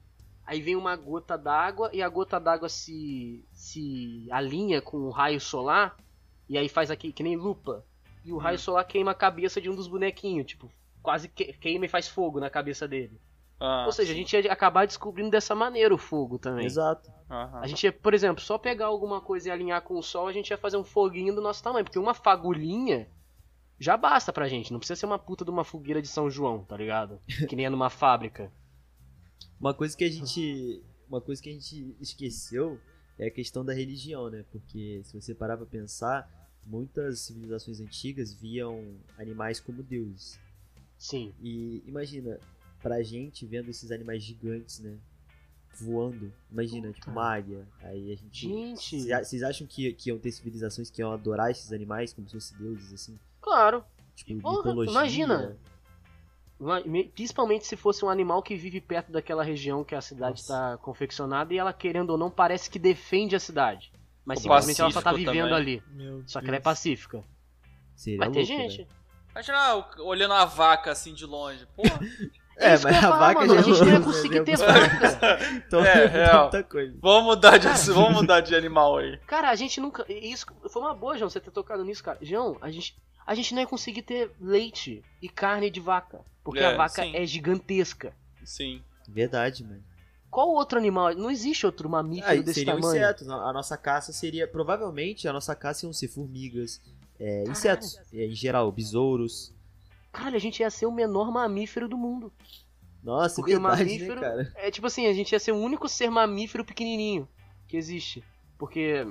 aí 0.47 0.59
vem 0.61 0.75
uma 0.75 0.95
gota 0.95 1.37
d'água 1.37 1.91
e 1.93 2.01
a 2.01 2.09
gota 2.09 2.39
d'água 2.39 2.67
se, 2.69 3.45
se 3.53 4.27
alinha 4.31 4.81
com 4.81 4.97
o 4.97 5.11
raio 5.11 5.39
solar 5.39 5.95
e 6.47 6.57
aí 6.57 6.67
faz 6.67 6.89
aqui 6.89 7.11
que 7.13 7.21
nem 7.21 7.35
lupa. 7.37 7.85
E 8.25 8.33
o 8.33 8.37
raio 8.37 8.57
solar 8.57 8.83
queima 8.85 9.11
a 9.11 9.15
cabeça 9.15 9.61
de 9.61 9.69
um 9.69 9.75
dos 9.75 9.87
bonequinhos, 9.87 10.47
tipo, 10.47 10.71
quase 11.03 11.29
que- 11.29 11.53
queima 11.53 11.85
e 11.85 11.89
faz 11.89 12.07
fogo 12.07 12.39
na 12.39 12.49
cabeça 12.49 12.87
dele. 12.87 13.19
Ah, 13.59 13.85
Ou 13.85 13.91
seja, 13.91 14.13
a 14.13 14.15
gente 14.15 14.35
ia 14.35 14.51
acabar 14.51 14.87
descobrindo 14.87 15.29
dessa 15.29 15.53
maneira 15.53 15.93
o 15.93 15.97
fogo 15.97 16.39
também. 16.39 16.65
Exato. 16.65 17.11
aham. 17.29 17.59
A 17.59 17.67
gente 17.67 17.83
ia, 17.83 17.91
por 17.91 18.13
exemplo, 18.13 18.41
só 18.41 18.57
pegar 18.57 18.85
alguma 18.85 19.19
coisa 19.19 19.49
e 19.49 19.51
alinhar 19.51 19.81
com 19.81 19.97
o 19.97 20.03
sol, 20.03 20.27
a 20.27 20.33
gente 20.33 20.49
ia 20.49 20.57
fazer 20.57 20.77
um 20.77 20.83
foguinho 20.83 21.35
do 21.35 21.41
nosso 21.41 21.61
tamanho. 21.61 21.83
Porque 21.83 21.99
uma 21.99 22.13
fagulhinha 22.13 23.09
já 23.77 23.97
basta 23.97 24.31
pra 24.31 24.47
gente. 24.47 24.71
Não 24.71 24.79
precisa 24.79 24.99
ser 24.99 25.05
uma 25.05 25.19
puta 25.19 25.43
de 25.43 25.51
uma 25.51 25.65
fogueira 25.65 26.01
de 26.01 26.07
São 26.07 26.29
João, 26.29 26.63
tá 26.63 26.77
ligado? 26.77 27.19
Que 27.49 27.55
nem 27.55 27.65
é 27.65 27.69
numa 27.69 27.89
fábrica. 27.89 28.51
Uma 29.59 29.73
coisa 29.73 29.95
que 29.95 30.05
a 30.05 30.09
gente. 30.09 30.81
Uma 31.09 31.19
coisa 31.19 31.41
que 31.41 31.49
a 31.49 31.53
gente 31.53 31.95
esqueceu 31.99 32.79
é 33.17 33.27
a 33.27 33.31
questão 33.31 33.65
da 33.65 33.73
religião, 33.73 34.29
né? 34.29 34.45
Porque 34.51 35.01
se 35.03 35.19
você 35.19 35.33
parar 35.35 35.57
pra 35.57 35.65
pensar, 35.65 36.29
muitas 36.65 37.21
civilizações 37.21 37.81
antigas 37.81 38.33
viam 38.33 38.95
animais 39.17 39.59
como 39.59 39.83
deuses. 39.83 40.39
Sim. 40.97 41.33
E 41.41 41.83
imagina, 41.87 42.39
pra 42.81 43.01
gente 43.03 43.45
vendo 43.45 43.69
esses 43.69 43.91
animais 43.91 44.23
gigantes, 44.23 44.79
né? 44.79 44.97
Voando. 45.81 46.33
Imagina, 46.51 46.91
tipo 46.91 47.09
uma 47.11 47.33
águia. 47.35 47.65
Aí 47.83 48.11
a 48.11 48.15
gente. 48.15 48.47
Gente. 48.47 49.01
Cê- 49.01 49.23
Vocês 49.23 49.43
acham 49.43 49.65
que, 49.67 49.93
que 49.93 50.09
iam 50.09 50.17
ter 50.19 50.31
civilizações 50.31 50.89
que 50.89 51.01
iam 51.01 51.11
adorar 51.13 51.51
esses 51.51 51.71
animais 51.71 52.11
como 52.13 52.27
se 52.27 52.33
fossem 52.35 52.57
deuses, 52.57 52.91
assim? 52.93 53.17
Claro. 53.41 53.83
Tipo, 54.15 54.41
Porra, 54.41 54.71
imagina. 54.85 55.57
Principalmente 57.15 57.65
se 57.65 57.77
fosse 57.77 58.03
um 58.03 58.09
animal 58.09 58.43
que 58.43 58.55
vive 58.57 58.81
perto 58.81 59.11
daquela 59.13 59.43
região 59.43 59.83
que 59.83 59.95
a 59.95 60.01
cidade 60.01 60.41
está 60.41 60.77
confeccionada 60.79 61.53
e 61.53 61.57
ela, 61.57 61.71
querendo 61.71 62.09
ou 62.09 62.17
não, 62.17 62.29
parece 62.29 62.69
que 62.69 62.77
defende 62.77 63.33
a 63.35 63.39
cidade. 63.39 63.93
Mas 64.25 64.39
O 64.39 64.41
simplesmente 64.41 64.81
ela 64.81 64.91
só 64.91 65.01
tá 65.01 65.13
vivendo 65.13 65.49
também. 65.49 65.53
ali. 65.53 65.83
Meu 65.91 66.21
Só 66.27 66.39
que 66.39 66.45
Deus. 66.45 66.47
ela 66.49 66.57
é 66.57 66.59
pacífica. 66.59 67.23
Seria 67.95 68.19
Vai 68.19 68.29
ter 68.31 68.39
louco, 68.39 68.53
gente. 68.53 68.77
velho. 68.77 68.89
Imagina 69.31 69.85
olhando 69.99 70.33
a 70.33 70.43
vaca 70.45 70.91
assim 70.91 71.13
de 71.13 71.25
longe. 71.25 71.65
Porra. 71.75 71.99
É, 72.59 72.73
isso 72.75 72.85
que 72.85 72.91
mas 72.93 72.97
a 73.03 73.07
falar, 73.07 73.19
vaca 73.19 73.39
mano, 73.41 73.53
já 73.53 73.59
a 73.59 73.63
gente 73.63 73.79
não 73.79 73.87
ia 73.93 74.01
conseguir 74.05 74.43
ter 74.43 74.57
vaca. 74.57 75.39
Então 75.67 75.85
É, 75.85 76.03
é, 76.03 76.07
real. 76.07 76.41
muita 76.43 76.63
coisa. 76.63 76.97
vamos 77.01 77.23
mudar 77.25 77.57
de, 77.57 77.67
vamos 77.91 78.13
mudar 78.21 78.41
de 78.41 78.55
animal 78.55 78.97
aí. 78.97 79.17
Cara, 79.25 79.49
a 79.49 79.55
gente 79.55 79.79
nunca. 79.79 80.05
Isso 80.11 80.45
foi 80.69 80.81
uma 80.81 80.93
boa, 80.93 81.17
João, 81.17 81.29
você 81.29 81.39
ter 81.39 81.51
tocado 81.51 81.83
nisso, 81.85 82.03
cara. 82.03 82.17
João, 82.21 82.57
a 82.61 82.69
gente, 82.69 82.95
a 83.25 83.33
gente 83.33 83.53
não 83.53 83.61
ia 83.61 83.67
conseguir 83.67 84.01
ter 84.01 84.31
leite 84.41 85.03
e 85.21 85.29
carne 85.29 85.69
de 85.69 85.79
vaca. 85.79 86.19
Porque 86.43 86.59
É, 86.59 86.65
a 86.73 86.75
vaca 86.77 87.03
sim. 87.03 87.15
é 87.15 87.25
gigantesca. 87.25 88.13
Sim. 88.43 88.81
Verdade, 89.07 89.63
mano. 89.63 89.83
Qual 90.29 90.49
outro 90.49 90.77
animal? 90.77 91.15
Não 91.15 91.31
existe 91.31 91.65
outro 91.65 91.89
mamífero 91.89 92.29
Aí 92.31 92.43
desse 92.43 92.59
seriam 92.59 92.79
tamanho. 92.79 93.01
insetos. 93.01 93.27
A 93.29 93.35
a 93.35 93.53
nossa 93.53 93.75
caça 93.77 94.11
seria. 94.13 94.47
Provavelmente 94.47 95.27
a 95.27 95.33
nossa 95.33 95.55
caça 95.55 95.85
iam 95.85 95.93
ser 95.93 96.07
formigas, 96.07 96.79
é, 97.19 97.43
insetos, 97.47 97.99
é, 98.13 98.25
em 98.25 98.35
geral, 98.35 98.71
besouros. 98.71 99.51
Cara, 100.11 100.35
a 100.35 100.39
gente 100.39 100.59
ia 100.61 100.69
ser 100.69 100.85
o 100.85 100.91
menor 100.91 101.31
mamífero 101.31 101.87
do 101.87 101.97
mundo. 101.97 102.31
Nossa, 103.03 103.35
Porque 103.37 103.55
o 103.55 103.61
verdade, 103.61 103.83
mamífero. 103.83 104.21
né, 104.21 104.27
cara? 104.27 104.51
É 104.55 104.71
tipo 104.71 104.87
assim, 104.87 105.07
a 105.07 105.13
gente 105.13 105.31
ia 105.31 105.39
ser 105.39 105.51
o 105.51 105.57
único 105.57 105.87
ser 105.87 106.09
mamífero 106.09 106.65
pequenininho 106.65 107.27
que 107.67 107.77
existe. 107.77 108.23
Porque 108.57 109.05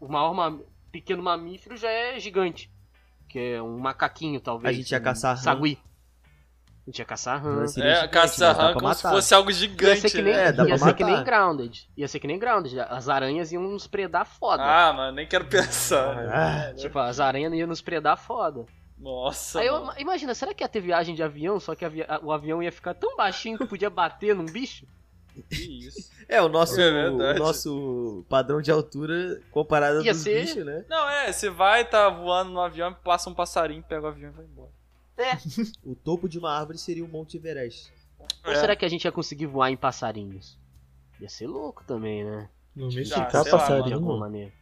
o 0.00 0.08
maior 0.08 0.32
mam- 0.34 0.62
pequeno 0.92 1.22
mamífero 1.22 1.76
já 1.76 1.90
é 1.90 2.18
gigante. 2.20 2.70
Que 3.28 3.54
é 3.54 3.62
um 3.62 3.78
macaquinho, 3.78 4.40
talvez. 4.40 4.74
A 4.74 4.78
gente 4.80 4.90
ia 4.92 4.98
um 4.98 5.02
caçar 5.02 5.36
rã. 5.36 5.42
Sagui. 5.42 5.78
A 6.86 6.90
gente 6.90 6.98
ia 7.00 7.04
caçar 7.04 7.42
rã. 7.42 7.64
É, 7.64 7.66
gigante, 7.66 8.08
caça 8.08 8.46
mas 8.48 8.56
dá 8.56 8.62
rã 8.68 8.72
como 8.72 8.94
se 8.94 9.02
fosse 9.02 9.34
algo 9.34 9.50
Ia 9.50 9.54
gigante. 9.56 10.00
ser 10.00 10.10
que 10.10 10.22
nem, 10.22 10.32
né? 10.32 10.44
É, 10.48 10.68
ia 10.68 10.78
ser 10.78 10.94
que 10.94 11.04
nem. 11.04 11.24
Grounded. 11.24 11.90
Ia 11.96 12.08
ser 12.08 12.20
que 12.20 12.26
nem 12.26 12.38
Grounded. 12.38 12.78
As 12.80 13.08
aranhas 13.08 13.52
iam 13.52 13.62
nos 13.64 13.86
predar 13.86 14.24
foda. 14.24 14.62
Ah, 14.62 14.92
mano, 14.94 15.16
nem 15.16 15.26
quero 15.26 15.44
pensar. 15.46 16.16
Ah, 16.32 16.74
Tipo, 16.74 16.98
as 17.00 17.20
aranhas 17.20 17.52
iam 17.52 17.66
nos 17.68 17.82
predar 17.82 18.16
foda. 18.16 18.64
Nossa. 18.98 19.60
Aí 19.60 19.66
eu, 19.66 19.90
imagina, 19.98 20.34
será 20.34 20.52
que 20.52 20.62
ia 20.64 20.68
ter 20.68 20.80
viagem 20.80 21.14
de 21.14 21.22
avião, 21.22 21.60
só 21.60 21.74
que 21.74 21.84
avi- 21.84 22.04
o 22.22 22.32
avião 22.32 22.62
ia 22.62 22.72
ficar 22.72 22.94
tão 22.94 23.16
baixinho 23.16 23.56
que 23.56 23.66
podia 23.66 23.88
bater 23.90 24.34
num 24.34 24.44
bicho? 24.46 24.86
Que 25.48 25.86
isso. 25.86 26.10
É, 26.28 26.42
o 26.42 26.48
nosso, 26.48 26.80
É 26.80 27.08
o 27.10 27.38
nosso 27.38 28.24
padrão 28.28 28.60
de 28.60 28.72
altura 28.72 29.40
comparado 29.52 30.02
Ia 30.04 30.12
dos 30.12 30.22
ser- 30.22 30.40
bichos, 30.40 30.66
né? 30.66 30.84
Não, 30.88 31.08
é, 31.08 31.32
você 31.32 31.48
vai, 31.48 31.88
tá 31.88 32.08
voando 32.08 32.50
no 32.50 32.60
avião, 32.60 32.92
passa 32.92 33.30
um 33.30 33.34
passarinho, 33.34 33.84
pega 33.84 34.02
o 34.04 34.08
avião 34.08 34.30
e 34.30 34.34
vai 34.34 34.44
embora. 34.44 34.70
O 35.84 35.94
topo 35.94 36.28
de 36.28 36.38
uma 36.38 36.52
árvore 36.52 36.76
seria 36.78 37.04
o 37.04 37.08
Monte 37.08 37.36
Everest. 37.36 37.92
Ou 38.44 38.52
É. 38.52 38.56
será 38.56 38.74
que 38.74 38.84
a 38.84 38.88
gente 38.88 39.04
ia 39.04 39.12
conseguir 39.12 39.46
voar 39.46 39.70
em 39.70 39.76
passarinhos? 39.76 40.58
Ia 41.20 41.28
ser 41.28 41.46
louco 41.46 41.84
também, 41.84 42.24
né? 42.24 42.48
Domesticar 42.74 43.30
sei 43.44 43.52
lá, 43.52 43.58
De 43.58 43.72
alguma 43.74 43.90
passarinho. 43.90 44.16
maneira. 44.18 44.52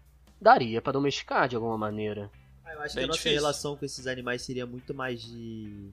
Daria 0.40 0.82
pra 0.82 0.92
domesticar 0.92 1.48
de 1.48 1.56
alguma 1.56 1.76
maneira. 1.78 2.30
Eu 2.74 2.80
acho 2.82 2.94
Bem 2.94 3.02
que 3.02 3.04
a 3.04 3.06
nossa 3.08 3.18
difícil. 3.18 3.32
relação 3.38 3.76
com 3.76 3.84
esses 3.84 4.06
animais 4.06 4.42
seria 4.42 4.66
muito 4.66 4.92
mais 4.94 5.22
de 5.22 5.88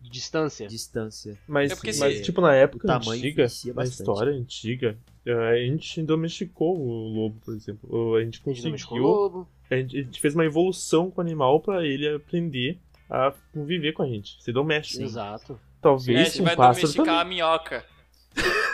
De 0.00 0.08
distância. 0.10 0.66
distância. 0.66 1.38
Mas, 1.46 1.70
É 1.72 1.76
mas 1.98 2.16
se- 2.16 2.22
tipo, 2.22 2.40
na 2.40 2.54
época 2.54 2.96
antiga, 2.96 3.46
na 3.74 3.84
história 3.84 4.32
antiga, 4.32 4.96
eh, 5.26 5.32
a 5.32 5.56
gente 5.56 6.02
domesticou 6.02 6.78
o 6.80 7.08
lobo, 7.08 7.38
por 7.44 7.54
exemplo. 7.54 8.16
A 8.16 8.24
gente 8.24 8.40
A 8.40 8.44
conseguiu. 8.44 9.46
A 9.70 9.76
gente, 9.76 9.98
a 9.98 10.02
gente 10.02 10.20
fez 10.20 10.34
uma 10.34 10.44
evolução 10.44 11.10
com 11.10 11.20
o 11.20 11.24
animal 11.24 11.60
pra 11.60 11.84
ele 11.86 12.08
aprender 12.14 12.78
a 13.08 13.32
conviver 13.52 13.92
com 13.92 14.02
a 14.02 14.06
gente, 14.08 14.42
ser 14.42 14.52
doméstico. 14.52 15.02
Exato. 15.02 15.52
É, 15.52 15.56
a 15.56 15.58
Talvez 15.82 16.28
gente 16.28 16.40
um 16.42 16.44
vai 16.44 16.56
pássaro 16.56 16.80
domesticar 16.86 17.06
também. 17.06 17.20
a 17.20 17.24
minhoca. 17.24 17.84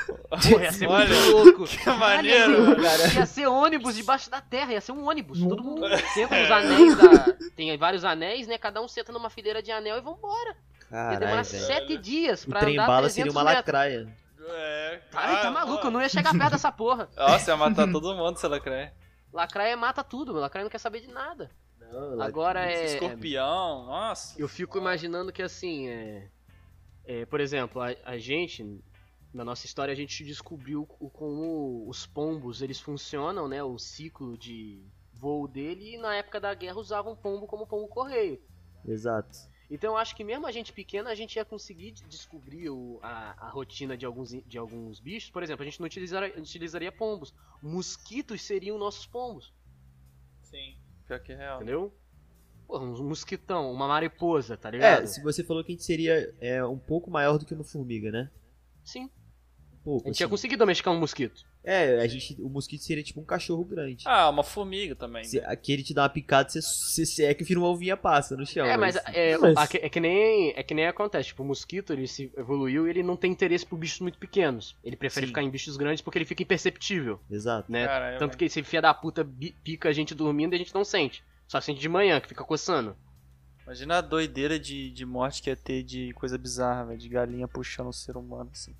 Porra, 0.07 0.63
ia 0.65 0.73
ser 0.73 0.87
Olha. 0.89 1.09
muito 1.09 1.31
louco. 1.37 1.65
Que 1.77 1.91
maneiro, 1.91 2.77
Caralho, 2.77 3.15
Ia 3.15 3.27
ser 3.27 3.47
ônibus 3.47 3.97
debaixo 3.97 4.31
da 4.31 4.41
terra, 4.41 4.73
ia 4.73 4.81
ser 4.81 4.93
um 4.93 5.07
ônibus. 5.09 5.41
Todo 5.41 5.63
mundo 5.63 5.87
senta 6.15 6.35
É. 6.37 6.43
nos 6.43 6.51
anéis 6.51 6.97
da. 6.97 7.33
Tem 7.57 7.77
vários 7.77 8.05
anéis, 8.05 8.47
né? 8.47 8.59
Cada 8.59 8.81
um 8.81 8.89
senta 8.89 9.13
numa 9.13 9.31
fileira 9.31 9.63
de 9.63 9.71
anel 9.73 9.97
e 9.97 10.01
vambora. 10.01 10.51
Ia 10.51 10.89
Caralho, 10.91 11.19
demorar 11.21 11.43
velho. 11.43 11.65
sete 11.65 11.97
dias 11.99 12.45
O 12.45 12.49
pra 12.51 12.61
trem 12.61 12.75
andar 12.75 12.87
bala 12.87 13.01
300 13.09 13.15
seria 13.15 13.33
uma 13.33 13.43
metros. 13.45 13.57
lacraia. 13.67 14.17
É. 14.49 15.01
Ai, 15.13 15.43
tá 15.43 15.49
Ah, 15.49 15.51
maluco, 15.51 15.79
eu 15.79 15.85
mano. 15.85 15.91
não 15.93 16.03
ia 16.03 16.09
chegar 16.09 16.33
perto 16.37 16.53
dessa 16.53 16.71
porra. 16.71 17.09
Nossa, 17.17 17.51
ia 17.51 17.57
matar 17.57 17.91
todo 17.91 18.15
mundo 18.15 18.37
se 18.39 18.47
ela 18.47 18.61
crer. 18.61 18.93
Lacraia 19.33 19.77
mata 19.77 20.05
tudo, 20.05 20.33
lacraia 20.33 20.63
não 20.65 20.71
quer 20.71 20.79
saber 20.79 21.01
de 21.01 21.09
nada. 21.09 21.51
Não, 21.93 22.21
Agora 22.23 22.65
é. 22.71 22.85
Escorpião, 22.95 23.87
nossa. 23.87 24.41
Eu 24.41 24.49
fico 24.49 24.79
imaginando 24.79 25.33
que 25.33 25.43
assim, 25.43 25.89
é, 25.89 26.29
é, 27.05 27.27
por 27.27 27.41
exemplo, 27.41 27.81
a, 27.83 27.95
a 28.05 28.17
gente, 28.19 28.65
na 29.37 29.45
nossa 29.45 29.67
história, 29.67 29.93
a 29.93 29.97
gente 29.97 30.25
descobriu 30.25 30.89
o- 30.99 31.11
como 31.11 31.89
os 31.89 32.07
pombos 32.07 32.63
eles 32.63 32.81
funcionam, 32.81 33.47
né? 33.47 33.63
O 33.63 33.79
ciclo 33.79 34.37
de 34.37 34.83
voo 35.13 35.47
dele, 35.47 35.95
e 35.95 35.99
na 35.99 36.15
época 36.17 36.41
da 36.41 36.53
guerra 36.55 36.79
usavam 36.79 37.15
pombo 37.15 37.47
como 37.47 37.67
pombo 37.67 37.87
correio. 37.89 38.43
Exato. 38.85 39.37
Então 39.71 39.93
eu 39.95 39.97
acho 39.97 40.15
que 40.15 40.23
mesmo 40.23 40.47
a 40.47 40.53
gente 40.53 40.73
pequena, 40.73 41.11
a 41.11 41.15
gente 41.15 41.37
ia 41.37 41.45
conseguir 41.45 41.91
de- 41.91 42.05
descobrir 42.05 42.71
o- 42.71 42.99
a, 43.03 43.47
a 43.47 43.49
rotina 43.51 43.97
de 43.97 44.07
alguns, 44.07 44.31
de 44.31 44.57
alguns 44.59 45.01
bichos. 45.01 45.31
Por 45.31 45.43
exemplo, 45.43 45.63
a 45.63 45.65
gente 45.65 45.81
não 45.81 45.87
utilizaria, 45.87 46.39
utilizaria 46.39 46.93
pombos. 46.93 47.35
Mosquitos 47.63 48.43
seriam 48.43 48.79
nossos 48.79 49.07
pombos, 49.07 49.53
Sim. 50.43 50.79
Pior 51.07 51.21
que 51.21 51.33
é 51.33 51.37
real. 51.37 51.57
entendeu? 51.57 51.93
Porra, 52.67 52.85
um 52.85 53.03
mosquitão, 53.09 53.71
uma 53.73 53.87
mariposa, 53.89 54.57
tá 54.57 54.71
ligado? 54.71 55.03
É, 55.03 55.07
se 55.07 55.23
você 55.23 55.43
falou 55.45 55.63
que 55.65 55.73
a 55.73 55.75
gente 55.75 55.85
seria 55.85 56.35
é, 56.41 56.65
um 56.65 56.79
pouco 56.79 57.11
maior 57.11 57.39
do 57.39 57.45
que 57.47 57.55
uma 57.55 57.65
formiga, 57.65 58.11
né? 58.11 58.31
Sim. 58.85 59.11
Pouco. 59.87 60.09
A 60.09 60.11
gente 60.11 60.19
ia 60.19 60.27
assim. 60.27 60.31
conseguir 60.33 60.57
domesticar 60.57 60.93
um 60.93 60.99
mosquito. 60.99 61.45
É, 61.63 62.01
a 62.01 62.07
gente, 62.09 62.35
o 62.43 62.49
mosquito 62.49 62.83
seria 62.83 63.05
tipo 63.05 63.21
um 63.21 63.25
cachorro 63.25 63.65
grande. 63.65 64.03
Ah, 64.05 64.29
uma 64.29 64.43
formiga 64.43 64.97
também. 64.97 65.23
Se, 65.23 65.39
aquele 65.43 65.85
te 65.85 65.95
dá 65.95 66.03
uma 66.03 66.09
picada, 66.09 66.49
você, 66.49 66.61
você 66.61 67.07
seca 67.07 67.41
e 67.41 67.47
vira 67.47 67.61
uma 67.61 67.69
ovinha 67.69 67.97
passa 67.97 68.37
no 68.37 68.45
chão. 68.45 68.67
É, 68.67 68.77
mas 68.77 68.97
é, 69.15 69.39
Mas- 69.39 69.57
a- 69.57 69.69
é 69.81 69.89
que 69.89 70.01
nem 70.01 70.53
é 70.57 70.63
que 70.65 70.75
nem 70.75 70.89
acontece, 70.89 71.29
tipo, 71.29 71.45
o 71.45 71.47
mosquito 71.47 71.93
ele 71.93 72.09
se 72.09 72.33
evoluiu 72.37 72.89
e 72.89 72.91
ele 72.91 73.05
não 73.05 73.17
tem 73.17 73.31
interesse 73.31 73.65
por 73.65 73.79
bichos 73.79 74.01
muito 74.01 74.19
pequenos. 74.19 74.77
Ele 74.83 74.97
prefere 74.97 75.27
Sim. 75.27 75.29
ficar 75.31 75.43
em 75.45 75.51
bichos 75.51 75.77
grandes 75.77 76.03
porque 76.03 76.19
ele 76.19 76.25
fica 76.25 76.43
imperceptível, 76.43 77.21
Exato. 77.31 77.71
né? 77.71 77.87
Caramba. 77.87 78.19
Tanto 78.19 78.37
que 78.37 78.47
esse 78.47 78.61
filho 78.65 78.83
da 78.83 78.93
puta 78.93 79.25
pica 79.63 79.89
a 79.89 79.93
gente 79.93 80.17
dormindo 80.17 80.53
e 80.53 80.57
a 80.57 80.59
gente 80.59 80.75
não 80.75 80.85
sente. 80.85 81.23
Só 81.47 81.61
sente 81.61 81.79
de 81.81 81.89
manhã, 81.89 82.21
que 82.21 82.27
fica 82.27 82.43
coçando. 82.43 82.97
Imagina 83.63 83.99
a 83.99 84.01
doideira 84.01 84.59
de, 84.59 84.91
de 84.91 85.07
morte 85.07 85.41
que 85.43 85.49
ia 85.51 85.55
ter 85.57 85.85
de 85.85 86.13
coisa 86.15 86.37
bizarra, 86.37 86.87
velho. 86.87 86.99
De 86.99 87.09
galinha 87.09 87.47
puxando 87.47 87.87
o 87.89 87.93
ser 87.93 88.17
humano, 88.17 88.51
assim. 88.53 88.75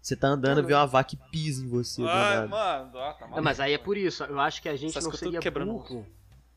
Você 0.00 0.16
tá 0.16 0.28
andando, 0.28 0.64
vê 0.66 0.72
uma 0.74 0.86
vaca 0.86 1.14
e 1.14 1.30
pisa 1.30 1.62
em 1.64 1.68
você. 1.68 2.02
Ai, 2.02 2.46
mano. 2.46 2.98
Ah, 2.98 3.12
tá 3.12 3.26
maluco, 3.26 3.42
mas 3.42 3.60
aí 3.60 3.74
é 3.74 3.78
por 3.78 3.96
isso, 3.96 4.24
eu 4.24 4.40
acho 4.40 4.62
que 4.62 4.68
a 4.68 4.76
gente 4.76 4.96
Essas 4.96 5.04
não 5.04 5.12
seria 5.12 5.40
quebrando 5.40 5.72
burro. 5.72 6.06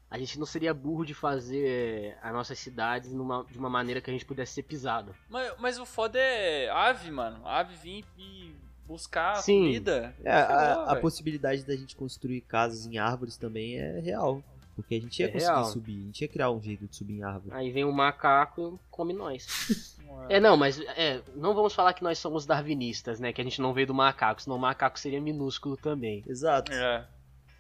A 0.10 0.18
gente 0.18 0.38
não 0.38 0.46
seria 0.46 0.74
burro 0.74 1.06
de 1.06 1.14
fazer 1.14 2.18
as 2.22 2.34
nossas 2.34 2.60
cidades 2.60 3.14
numa, 3.14 3.46
de 3.50 3.58
uma 3.58 3.70
maneira 3.70 4.02
que 4.02 4.10
a 4.10 4.14
gente 4.14 4.26
pudesse 4.26 4.54
ser 4.54 4.64
pisado. 4.64 5.16
Mas, 5.30 5.54
mas 5.58 5.80
o 5.80 5.86
foda 5.86 6.20
é 6.20 6.70
ave, 6.70 7.10
mano. 7.10 7.46
Ave 7.48 7.76
vir 7.76 8.06
e 8.18 8.54
buscar 8.86 9.36
Sim. 9.38 9.62
comida. 9.68 10.14
É, 10.22 10.34
a, 10.34 10.48
Ferrou, 10.48 10.90
a 10.90 10.96
possibilidade 10.98 11.64
da 11.64 11.76
gente 11.78 11.96
construir 11.96 12.42
casas 12.42 12.86
em 12.86 12.98
árvores 12.98 13.38
também 13.38 13.80
é 13.80 14.00
real. 14.02 14.44
Porque 14.76 14.96
a 14.96 15.00
gente 15.00 15.20
ia 15.20 15.28
É 15.28 15.32
conseguir 15.32 15.52
real. 15.54 15.66
subir, 15.66 16.02
a 16.02 16.06
gente 16.08 16.22
ia 16.22 16.28
criar 16.28 16.52
um 16.52 16.62
jeito 16.62 16.88
de 16.88 16.96
subir 16.96 17.14
em 17.20 17.24
árvore. 17.24 17.56
Aí 17.56 17.72
vem 17.72 17.86
um 17.86 17.92
macaco 17.92 18.80
e 18.82 18.90
come 18.90 19.14
nós. 19.14 19.96
É. 20.30 20.38
É, 20.38 20.40
não, 20.40 20.56
mas 20.58 20.80
é, 20.80 21.22
não 21.36 21.54
vamos 21.54 21.74
falar 21.74 21.94
que 21.94 22.04
nós 22.04 22.18
somos 22.18 22.46
darwinistas, 22.46 23.20
né? 23.20 23.34
Que 23.34 23.42
a 23.42 23.44
gente 23.44 23.62
não 23.62 23.74
veio 23.74 23.88
do 23.88 23.94
macaco, 23.94 24.42
senão 24.42 24.56
o 24.58 24.60
macaco 24.60 25.00
seria 25.00 25.20
minúsculo 25.22 25.76
também. 25.78 26.24
Exato. 26.28 26.72
É. 26.72 27.08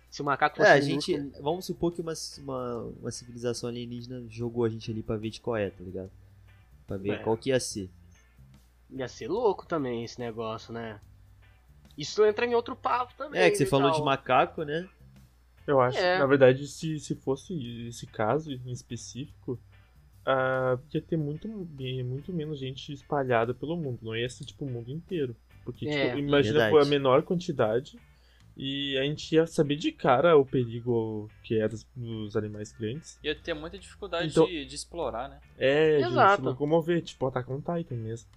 Se 0.09 0.21
o 0.21 0.25
macaco 0.25 0.57
fosse 0.57 0.69
É, 0.69 0.73
a 0.73 0.81
minúsculo, 0.81 1.17
gente. 1.17 1.41
Vamos 1.41 1.65
supor 1.65 1.91
que 1.91 2.01
uma, 2.01 2.13
uma, 2.39 2.83
uma 3.01 3.11
civilização 3.11 3.69
alienígena 3.69 4.23
jogou 4.29 4.63
a 4.65 4.69
gente 4.69 4.89
ali 4.91 5.01
pra 5.03 5.15
ver 5.17 5.29
de 5.29 5.39
qual 5.41 5.55
é, 5.57 5.69
tá 5.69 5.83
ligado? 5.83 6.11
Pra 6.87 6.97
ver 6.97 7.11
É. 7.11 7.17
qual 7.17 7.37
que 7.37 7.49
ia 7.49 7.59
ser. 7.59 7.89
ia 8.89 9.07
ser 9.07 9.27
louco 9.29 9.65
também 9.65 10.03
esse 10.03 10.19
negócio, 10.19 10.73
né? 10.73 10.99
Isso 11.97 12.25
entra 12.25 12.45
em 12.45 12.55
outro 12.55 12.75
papo 12.75 13.13
também. 13.17 13.41
É, 13.41 13.49
que 13.49 13.57
você 13.57 13.63
né, 13.65 13.69
falou 13.69 13.89
tal. 13.91 13.99
de 13.99 14.05
macaco, 14.05 14.63
né? 14.63 14.87
Eu 15.67 15.79
acho, 15.79 15.97
É. 15.97 16.17
na 16.17 16.25
verdade, 16.25 16.65
se, 16.67 16.99
se 16.99 17.15
fosse 17.15 17.87
esse 17.87 18.07
caso 18.07 18.51
em 18.51 18.71
específico, 18.71 19.59
ah, 20.25 20.77
ia 20.93 21.01
ter 21.01 21.17
muito, 21.17 21.47
bem- 21.65 22.03
muito 22.03 22.31
menos 22.33 22.59
gente 22.59 22.91
espalhada 22.93 23.53
pelo 23.53 23.75
mundo. 23.77 23.99
Não 24.01 24.15
ia 24.15 24.29
ser 24.29 24.45
tipo 24.45 24.65
o 24.65 24.69
mundo 24.69 24.91
inteiro. 24.91 25.35
Porque, 25.63 25.87
É, 25.87 26.07
tipo, 26.07 26.19
imagina 26.19 26.53
verdade. 26.59 26.71
por 26.71 26.81
a 26.81 26.85
menor 26.85 27.21
quantidade 27.23 27.97
e 28.57 28.97
a 28.97 29.03
gente 29.03 29.33
ia 29.35 29.45
saber 29.47 29.75
de 29.75 29.91
cara 29.91 30.35
o 30.35 30.45
perigo 30.45 31.29
que 31.43 31.59
é 31.59 31.67
dos, 31.67 31.85
animais 32.35 32.71
grandes. 32.71 33.19
Ia 33.23 33.35
ter 33.35 33.53
muita 33.53 33.77
dificuldade 33.77 34.27
Então- 34.29 34.45
de, 34.45 34.65
de 34.65 34.75
explorar, 34.75 35.29
né? 35.29 35.39
É, 35.57 35.97
de 35.99 36.03
Exato. 36.05 36.41
se 36.41 36.47
locomover, 36.47 37.01
tipo, 37.01 37.27
Attack 37.27 37.51
on 37.51 37.61
Titan 37.61 37.95
mesmo. 37.95 38.27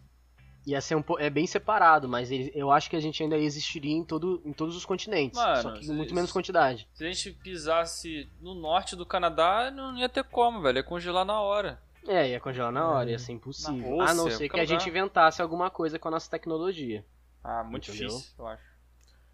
Ia 0.67 0.81
ser 0.81 0.95
um 0.95 1.03
po- 1.03 1.19
é 1.19 1.29
bem 1.29 1.47
separado, 1.47 2.09
mas 2.09 2.31
ele- 2.31 2.51
eu 2.55 2.71
acho 2.71 2.89
que 2.89 2.97
a 2.97 3.01
gente 3.01 3.23
ainda 3.23 3.37
existiria 3.37 3.93
em, 3.95 4.03
todo, 4.05 4.41
em 4.47 4.53
todos 4.53 4.75
os 4.75 4.85
continentes. 4.87 5.39
Mano, 5.39 5.63
só 5.63 5.73
que 5.73 5.85
em 5.87 5.93
muito 5.95 6.15
menos 6.15 6.33
quantidade. 6.33 6.89
Se 6.95 7.05
a 7.05 7.07
gente 7.13 7.33
pisasse 7.33 8.29
no 8.41 8.55
norte 8.55 8.97
do 8.97 9.05
Canadá, 9.05 9.71
não 9.71 9.97
ia 9.99 10.09
ter 10.09 10.25
como, 10.25 10.63
velho. 10.63 10.79
Ia 10.79 10.83
congelar 10.83 11.25
na 11.25 11.39
hora. 11.41 11.79
É, 12.09 12.31
ia 12.31 12.41
congelar 12.41 12.73
na 12.73 12.87
hora, 12.89 13.11
ia 13.11 13.19
ser 13.19 13.33
impossível. 13.33 13.75
Na 13.77 13.87
Rússia, 13.89 14.11
a 14.11 14.15
não 14.15 14.31
ser 14.31 14.49
que 14.49 14.61
a 14.61 14.65
gente 14.65 14.89
inventasse 14.89 15.41
alguma 15.43 15.71
coisa 15.71 15.99
com 15.99 16.09
a 16.09 16.11
nossa 16.11 16.31
tecnologia. 16.31 17.05
Ah, 17.43 17.63
muito 17.63 17.91
Entendeu? 17.91 18.09
difícil, 18.09 18.35
eu 18.39 18.47
acho. 18.47 18.63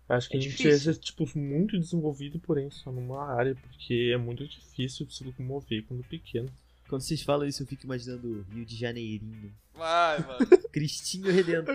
Acho 0.09 0.29
que 0.29 0.35
É 0.37 0.39
a 0.39 0.43
gente 0.43 0.51
difícil. 0.51 0.71
ia 0.73 0.95
ser, 0.95 1.01
tipo, 1.01 1.39
muito 1.39 1.79
desenvolvido, 1.79 2.41
porém 2.41 2.69
só 2.71 2.91
numa 2.91 3.25
área, 3.37 3.55
porque 3.55 4.11
é 4.13 4.17
muito 4.17 4.45
difícil 4.49 5.07
de 5.07 5.15
se 5.15 5.23
locomover 5.23 5.85
quando 5.87 6.03
pequeno. 6.03 6.49
Quando 6.91 7.03
vocês 7.03 7.23
falam 7.23 7.47
isso, 7.47 7.63
eu 7.63 7.67
fico 7.67 7.85
imaginando 7.87 8.45
Rio 8.53 8.67
de 8.67 8.77
Janeirinho. 8.77 9.55
Vai, 9.73 10.19
mano. 10.27 10.47
Cristinho 10.73 11.33
Redentor. 11.33 11.75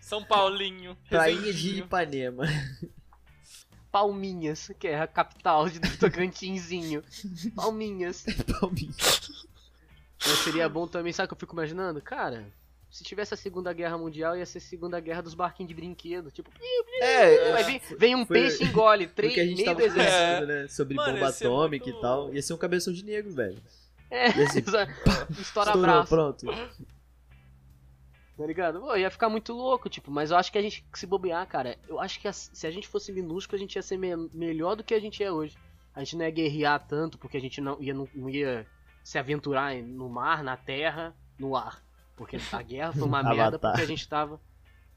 São 0.00 0.24
Paulinho. 0.24 0.96
Prainha 1.10 1.52
de. 1.52 1.80
Ipanema. 1.80 2.44
Palminhas, 3.90 4.70
que 4.78 4.88
é 4.88 4.98
a 5.00 5.06
capital 5.06 5.68
de 5.68 5.78
do 5.78 5.96
Tocantinzinho. 5.98 7.02
Palminhas. 7.54 8.24
Palminha. 8.60 8.94
Mas 10.24 10.38
seria 10.44 10.68
bom 10.68 10.86
também, 10.86 11.12
sabe 11.12 11.26
o 11.26 11.28
que 11.28 11.34
eu 11.34 11.38
fico 11.40 11.52
imaginando? 11.54 12.00
Cara, 12.00 12.46
se 12.90 13.02
tivesse 13.04 13.34
a 13.34 13.36
Segunda 13.36 13.72
Guerra 13.72 13.98
Mundial, 13.98 14.36
ia 14.36 14.46
ser 14.46 14.58
a 14.58 14.60
Segunda 14.62 14.98
Guerra 15.00 15.20
dos 15.20 15.34
barquinhos 15.34 15.68
de 15.68 15.74
brinquedo. 15.74 16.30
Tipo, 16.30 16.50
É, 17.00 17.52
aí 17.54 17.64
vem, 17.64 17.80
vem 17.98 18.14
um 18.16 18.24
Foi- 18.24 18.40
peixe 18.40 18.62
e 18.62 18.66
engole, 18.68 19.06
três, 19.08 19.32
porque 19.34 19.40
a 19.40 19.46
gente 19.46 19.56
meio 19.64 19.70
exército. 19.80 19.94
conversando, 19.98 20.46
né? 20.46 20.68
Sobre 20.68 20.94
Mano, 20.94 21.12
bomba 21.14 21.28
atômica 21.28 21.84
muito- 21.86 21.98
e 21.98 22.00
tal. 22.00 22.32
Ia 22.34 22.40
ser 22.42 22.54
um 22.54 22.58
cabeção 22.58 22.92
de 22.92 23.04
negro, 23.04 23.32
velho. 23.32 23.60
É, 24.14 24.30
ser- 24.30 24.58
estoura 25.38 25.70
Estourou, 25.70 25.80
braço. 25.80 26.08
pronto. 26.08 26.46
Tá 28.36 28.46
ligado? 28.46 28.80
Pô, 28.80 28.96
ia 28.96 29.10
ficar 29.10 29.28
muito 29.28 29.52
louco, 29.52 29.88
tipo, 29.88 30.10
mas 30.10 30.30
eu 30.30 30.36
acho 30.36 30.50
que 30.50 30.58
a 30.58 30.62
gente, 30.62 30.84
se 30.94 31.06
bobear, 31.06 31.46
cara, 31.46 31.78
eu 31.88 32.00
acho 32.00 32.18
que 32.18 32.26
as- 32.26 32.50
se 32.52 32.66
a 32.66 32.70
gente 32.70 32.88
fosse 32.88 33.12
minúsculo, 33.12 33.56
a 33.56 33.60
gente 33.60 33.76
ia 33.76 33.82
ser 33.82 33.96
me- 33.98 34.28
melhor 34.32 34.74
do 34.74 34.82
que 34.82 34.94
a 34.94 35.00
gente 35.00 35.22
é 35.22 35.30
hoje. 35.30 35.56
A 35.94 36.00
gente 36.00 36.16
não 36.16 36.24
ia 36.24 36.30
guerrear 36.30 36.84
tanto, 36.86 37.18
porque 37.18 37.36
a 37.36 37.40
gente 37.40 37.60
não 37.60 37.80
ia, 37.80 37.92
não, 37.92 38.08
não 38.14 38.28
ia 38.30 38.66
se 39.04 39.18
aventurar 39.18 39.74
no 39.82 40.08
mar, 40.08 40.42
na 40.42 40.56
terra, 40.56 41.14
no 41.38 41.54
ar. 41.54 41.82
Porque 42.16 42.38
a 42.52 42.62
guerra 42.62 42.92
foi 42.92 43.02
uma 43.02 43.22
merda 43.52 43.58
porque 43.58 43.82
a 43.82 43.86
gente 43.86 44.08
tava. 44.08 44.40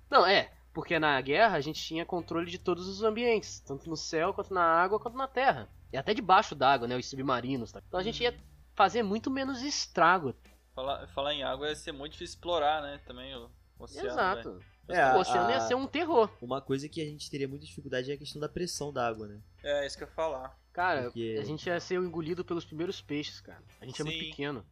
Não, 0.10 0.25
é, 0.25 0.51
porque 0.73 0.97
na 0.97 1.19
guerra 1.19 1.58
a 1.58 1.62
gente 1.62 1.82
tinha 1.84 2.06
controle 2.06 2.49
de 2.49 2.58
todos 2.58 2.88
os 2.88 3.04
ambientes, 3.04 3.60
tanto 3.60 3.89
no 3.89 3.97
céu, 3.97 4.34
quanto 4.34 4.54
na 4.54 4.63
água, 4.63 4.99
quanto 4.99 5.17
na 5.17 5.28
terra. 5.28 5.67
E 5.91 5.97
até 5.97 6.13
debaixo 6.13 6.56
d'água, 6.56 6.88
né? 6.88 6.95
Os 6.97 7.10
submarinos, 7.10 7.71
tá? 7.73 7.82
Então 7.86 7.99
a 7.99 8.04
gente 8.04 8.23
ia 8.23 8.34
fazer 8.76 9.04
muito 9.04 9.32
menos 9.32 9.62
estrago. 9.62 10.36
Falar, 10.74 11.08
falar 11.08 11.34
em 11.34 11.44
água 11.44 11.70
ia 11.70 11.76
ser 11.76 11.92
muito 11.92 12.14
difícil 12.14 12.36
explorar, 12.36 12.82
né? 12.82 13.00
Também 13.06 13.34
o 13.36 13.50
oceano. 13.80 14.10
Exato. 14.10 14.60
É, 14.88 15.14
o 15.16 15.20
oceano 15.20 15.48
a- 15.48 15.52
ia 15.54 15.62
ser 15.62 15.76
um 15.76 15.88
terror. 15.88 16.30
Uma 16.42 16.62
coisa 16.62 16.88
que 16.88 17.02
a 17.02 17.06
gente 17.06 17.30
teria 17.32 17.48
muita 17.48 17.66
dificuldade 17.66 18.12
é 18.12 18.16
a 18.16 18.18
questão 18.18 18.40
da 18.40 18.48
pressão 18.50 18.92
da 18.94 19.08
água, 19.08 19.28
né? 19.28 19.42
É, 19.64 19.88
isso 19.88 19.98
que 19.98 20.04
eu 20.04 20.08
ia 20.08 20.14
falar. 20.14 20.60
Cara, 20.74 21.04
Porque- 21.04 21.38
a 21.40 21.44
gente 21.46 21.66
ia 21.68 21.80
ser 21.80 21.96
engolido 21.96 22.44
pelos 22.44 22.66
primeiros 22.66 23.02
peixes, 23.02 23.40
cara. 23.42 23.64
A 23.82 23.86
gente 23.86 24.00
é 24.02 24.04
muito 24.06 24.20
Sim. 24.20 24.30
pequeno. 24.30 24.66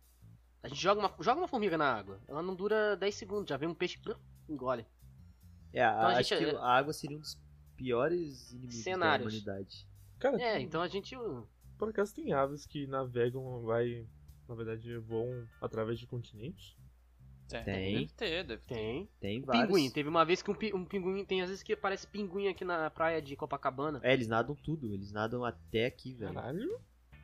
A 0.61 0.67
gente 0.67 0.79
joga 0.81 0.99
uma, 0.99 1.13
joga 1.19 1.39
uma 1.41 1.47
formiga 1.47 1.77
na 1.77 1.91
água. 1.91 2.19
Ela 2.27 2.41
não 2.43 2.53
dura 2.55 2.95
10 2.97 3.15
segundos, 3.15 3.49
já 3.49 3.57
vem 3.57 3.67
um 3.69 3.73
peixe, 3.73 3.99
engole. 4.47 4.85
É, 5.73 5.83
Então 5.83 5.99
a 6.01 6.07
acho 6.19 6.29
gente- 6.35 6.49
que 6.51 6.55
a 6.55 6.65
água 6.67 6.93
seria 6.93 7.17
um 7.17 7.19
dos 7.21 7.37
piores 7.75 8.51
inimigos 8.51 8.83
Cenários. 8.83 9.33
da 9.33 9.39
humanidade. 9.51 9.87
Cara, 10.19 10.41
É, 10.41 10.59
então 10.59 10.81
a 10.81 10.87
gente. 10.87 11.15
Por 11.85 11.89
acaso 11.91 12.13
tem 12.15 12.33
aves 12.33 12.65
que 12.65 12.87
navegam, 12.87 13.61
vai, 13.63 14.05
na 14.47 14.55
verdade, 14.55 14.97
voam 14.97 15.47
através 15.61 15.99
de 15.99 16.07
continentes? 16.07 16.75
É, 17.51 17.61
Tem. 17.61 17.93
Deve 17.99 18.13
ter, 18.13 18.43
deve 18.45 18.61
ter. 18.65 18.73
Tem. 18.75 19.09
Tem 19.19 19.41
vários. 19.41 19.67
Pinguim. 19.67 19.89
Teve 19.91 20.09
uma 20.09 20.25
vez 20.25 20.41
que 20.41 20.49
um, 20.49 20.55
um 20.75 20.85
pinguim. 20.85 21.23
Tem 21.25 21.41
às 21.41 21.49
vezes 21.49 21.61
que 21.61 21.73
aparece 21.73 22.07
pinguim 22.07 22.47
aqui 22.47 22.63
na 22.65 22.89
praia 22.89 23.21
de 23.21 23.35
Copacabana. 23.35 23.99
É, 24.01 24.13
eles 24.13 24.27
nadam 24.27 24.55
tudo, 24.55 24.91
eles 24.93 25.11
nadam 25.11 25.43
até 25.45 25.85
aqui, 25.85 26.13
velho. 26.13 26.33
Caralho? 26.33 26.79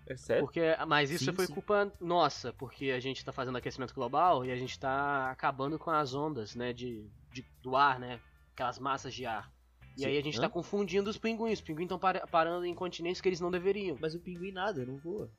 É 0.06 0.16
sério? 0.18 0.44
Porque, 0.44 0.62
mas 0.88 1.10
isso 1.10 1.26
Sim, 1.26 1.34
foi 1.34 1.46
sim. 1.48 1.54
culpa 1.54 1.92
nossa, 2.02 2.52
porque 2.54 2.92
a 2.92 3.00
gente 3.00 3.24
tá 3.24 3.32
fazendo 3.32 3.58
aquecimento 3.58 3.94
global 3.94 4.44
e 4.46 4.52
a 4.52 4.56
gente 4.56 4.78
tá 4.80 5.30
acabando 5.32 5.80
com 5.80 5.90
as 5.92 6.14
ondas, 6.14 6.56
né, 6.56 6.74
de, 6.74 7.08
de- 7.32 7.46
do 7.62 7.76
ar, 7.76 8.00
né, 8.00 8.20
aquelas 8.54 8.78
massas 8.80 9.14
de 9.14 9.26
ar. 9.26 9.52
E 10.00 10.04
Sim. 10.04 10.10
aí 10.10 10.18
a 10.18 10.22
gente 10.22 10.38
Hã? 10.38 10.42
tá 10.42 10.50
confundindo 10.50 11.10
os 11.10 11.18
pinguins. 11.18 11.60
Os 11.60 11.66
pinguins 11.66 11.92
estão 11.92 12.00
parando 12.00 12.66
em 12.66 12.74
continentes 12.74 13.22
que 13.22 13.30
eles 13.30 13.40
não 13.42 13.52
deveriam. 13.52 13.98
Mas 14.00 14.16
o 14.16 14.20
pinguim 14.20 14.52
nada, 14.52 14.86
não 14.86 14.98
voa. 14.98 15.30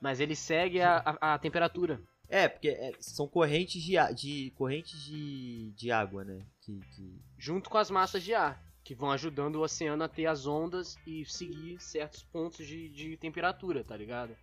Mas 0.00 0.20
ele 0.20 0.36
segue 0.36 0.80
a, 0.80 0.98
a, 1.20 1.34
a 1.34 1.38
temperatura. 1.38 2.00
É, 2.28 2.48
porque 2.48 2.68
é, 2.68 2.92
são 3.00 3.28
correntes 3.28 3.82
de, 3.82 3.94
de 4.14 4.50
correntes 4.56 5.02
de, 5.04 5.72
de 5.76 5.90
água, 5.90 6.24
né? 6.24 6.44
Que, 6.62 6.80
que- 6.94 7.20
junto 7.38 7.68
com 7.68 7.78
as 7.78 7.90
massas 7.90 8.22
de 8.22 8.34
ar, 8.34 8.62
que 8.82 8.94
vão 8.94 9.10
ajudando 9.10 9.56
o 9.56 9.62
oceano 9.62 10.02
a 10.04 10.08
ter 10.08 10.26
as 10.26 10.46
ondas 10.46 10.96
e 11.06 11.24
seguir 11.26 11.80
certos 11.80 12.22
pontos 12.22 12.66
de, 12.66 12.88
de 12.88 13.16
temperatura, 13.16 13.84
tá 13.84 13.96
ligado? 13.96 14.36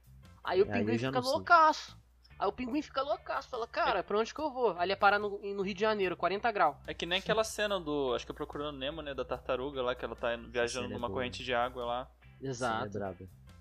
Aí 0.44 0.62
o 0.62 0.66
É, 0.66 0.72
pinguim 0.72 0.98
fica 0.98 1.20
loucaço. 1.20 1.98
Aí 2.42 2.48
o 2.48 2.52
pinguim 2.52 2.82
fica 2.82 3.04
loucaço, 3.04 3.48
fala, 3.48 3.68
cara, 3.68 4.02
pra 4.02 4.18
onde 4.18 4.34
que 4.34 4.42
eu 4.42 4.50
vou? 4.50 4.72
Aí 4.72 4.86
ele 4.86 4.94
ia 4.94 4.98
parar 4.98 5.20
no, 5.20 5.38
no 5.54 5.62
Rio 5.62 5.76
de 5.76 5.82
Janeiro, 5.82 6.18
40 6.18 6.52
graus. 6.52 6.76
É 6.88 6.94
que 6.94 7.06
nem 7.06 7.20
aquela 7.20 7.44
cena 7.44 7.80
do. 7.80 8.16
Acho 8.16 8.26
que 8.26 8.32
é 8.32 8.36
Procurando 8.36 8.80
Nemo, 8.80 9.04
né? 9.04 9.14
Da 9.14 9.24
tartaruga 9.24 9.84
lá, 9.84 9.94
que 9.94 10.04
ela 10.04 10.16
tá 10.16 10.36
viajando 10.36 10.88
é 10.88 10.90
numa 10.90 11.08
boa. 11.08 11.20
corrente 11.20 11.44
de 11.44 11.54
água 11.54 11.86
lá. 11.86 12.12
Exato. 12.42 12.98
É. 12.98 13.16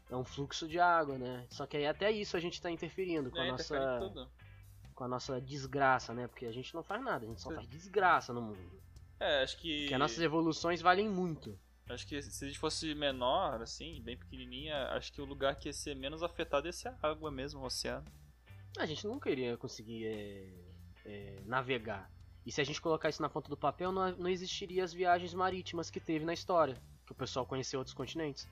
É 0.08 0.16
um 0.16 0.24
fluxo 0.24 0.66
de 0.66 0.80
água, 0.80 1.18
né? 1.18 1.44
Só 1.50 1.66
que 1.66 1.76
aí 1.76 1.86
até 1.86 2.10
isso 2.10 2.38
a 2.38 2.40
gente 2.40 2.58
tá 2.58 2.70
interferindo 2.70 3.30
com 3.30 3.38
a 3.38 3.44
É, 3.44 3.48
em 3.48 3.50
nossa 3.50 3.98
tudo. 3.98 4.30
com 4.94 5.04
a 5.04 5.08
nossa 5.08 5.38
desgraça, 5.38 6.14
né? 6.14 6.26
Porque 6.26 6.46
a 6.46 6.52
gente 6.52 6.74
não 6.74 6.82
faz 6.82 7.04
nada, 7.04 7.26
a 7.26 7.28
gente 7.28 7.42
só 7.42 7.50
faz 7.50 7.68
desgraça 7.68 8.32
no 8.32 8.40
mundo. 8.40 8.80
É, 9.20 9.42
acho 9.42 9.58
que. 9.58 9.80
Porque 9.80 9.94
as 9.94 10.00
nossas 10.00 10.20
evoluções 10.20 10.80
valem 10.80 11.06
muito. 11.06 11.54
Acho 11.86 12.06
que 12.06 12.22
se 12.22 12.44
a 12.46 12.48
gente 12.48 12.58
fosse 12.58 12.94
menor, 12.94 13.60
assim, 13.60 14.00
bem 14.00 14.16
pequenininha, 14.16 14.86
acho 14.92 15.12
que 15.12 15.20
o 15.20 15.26
lugar 15.26 15.56
que 15.56 15.68
ia 15.68 15.72
ser 15.74 15.94
menos 15.94 16.22
afetado 16.22 16.66
ia 16.66 16.72
ser 16.72 16.88
a 16.88 16.96
água 17.02 17.30
mesmo, 17.30 17.60
o 17.60 17.64
oceano. 17.66 18.06
A 18.78 18.86
gente 18.86 19.06
nunca 19.06 19.30
iria 19.30 19.56
conseguir 19.56 20.06
é, 20.06 20.54
é, 21.04 21.42
navegar. 21.44 22.10
E 22.46 22.52
se 22.52 22.60
a 22.60 22.64
gente 22.64 22.80
colocar 22.80 23.08
isso 23.08 23.20
na 23.20 23.28
ponta 23.28 23.48
do 23.48 23.56
papel, 23.56 23.92
não, 23.92 24.16
não 24.16 24.28
existiria 24.28 24.82
as 24.82 24.92
viagens 24.92 25.34
marítimas 25.34 25.90
que 25.90 26.00
teve 26.00 26.24
na 26.24 26.32
história, 26.32 26.74
que 27.04 27.12
o 27.12 27.14
pessoal 27.14 27.44
conheceu 27.46 27.78
outros 27.78 27.94
continentes. 27.94 28.48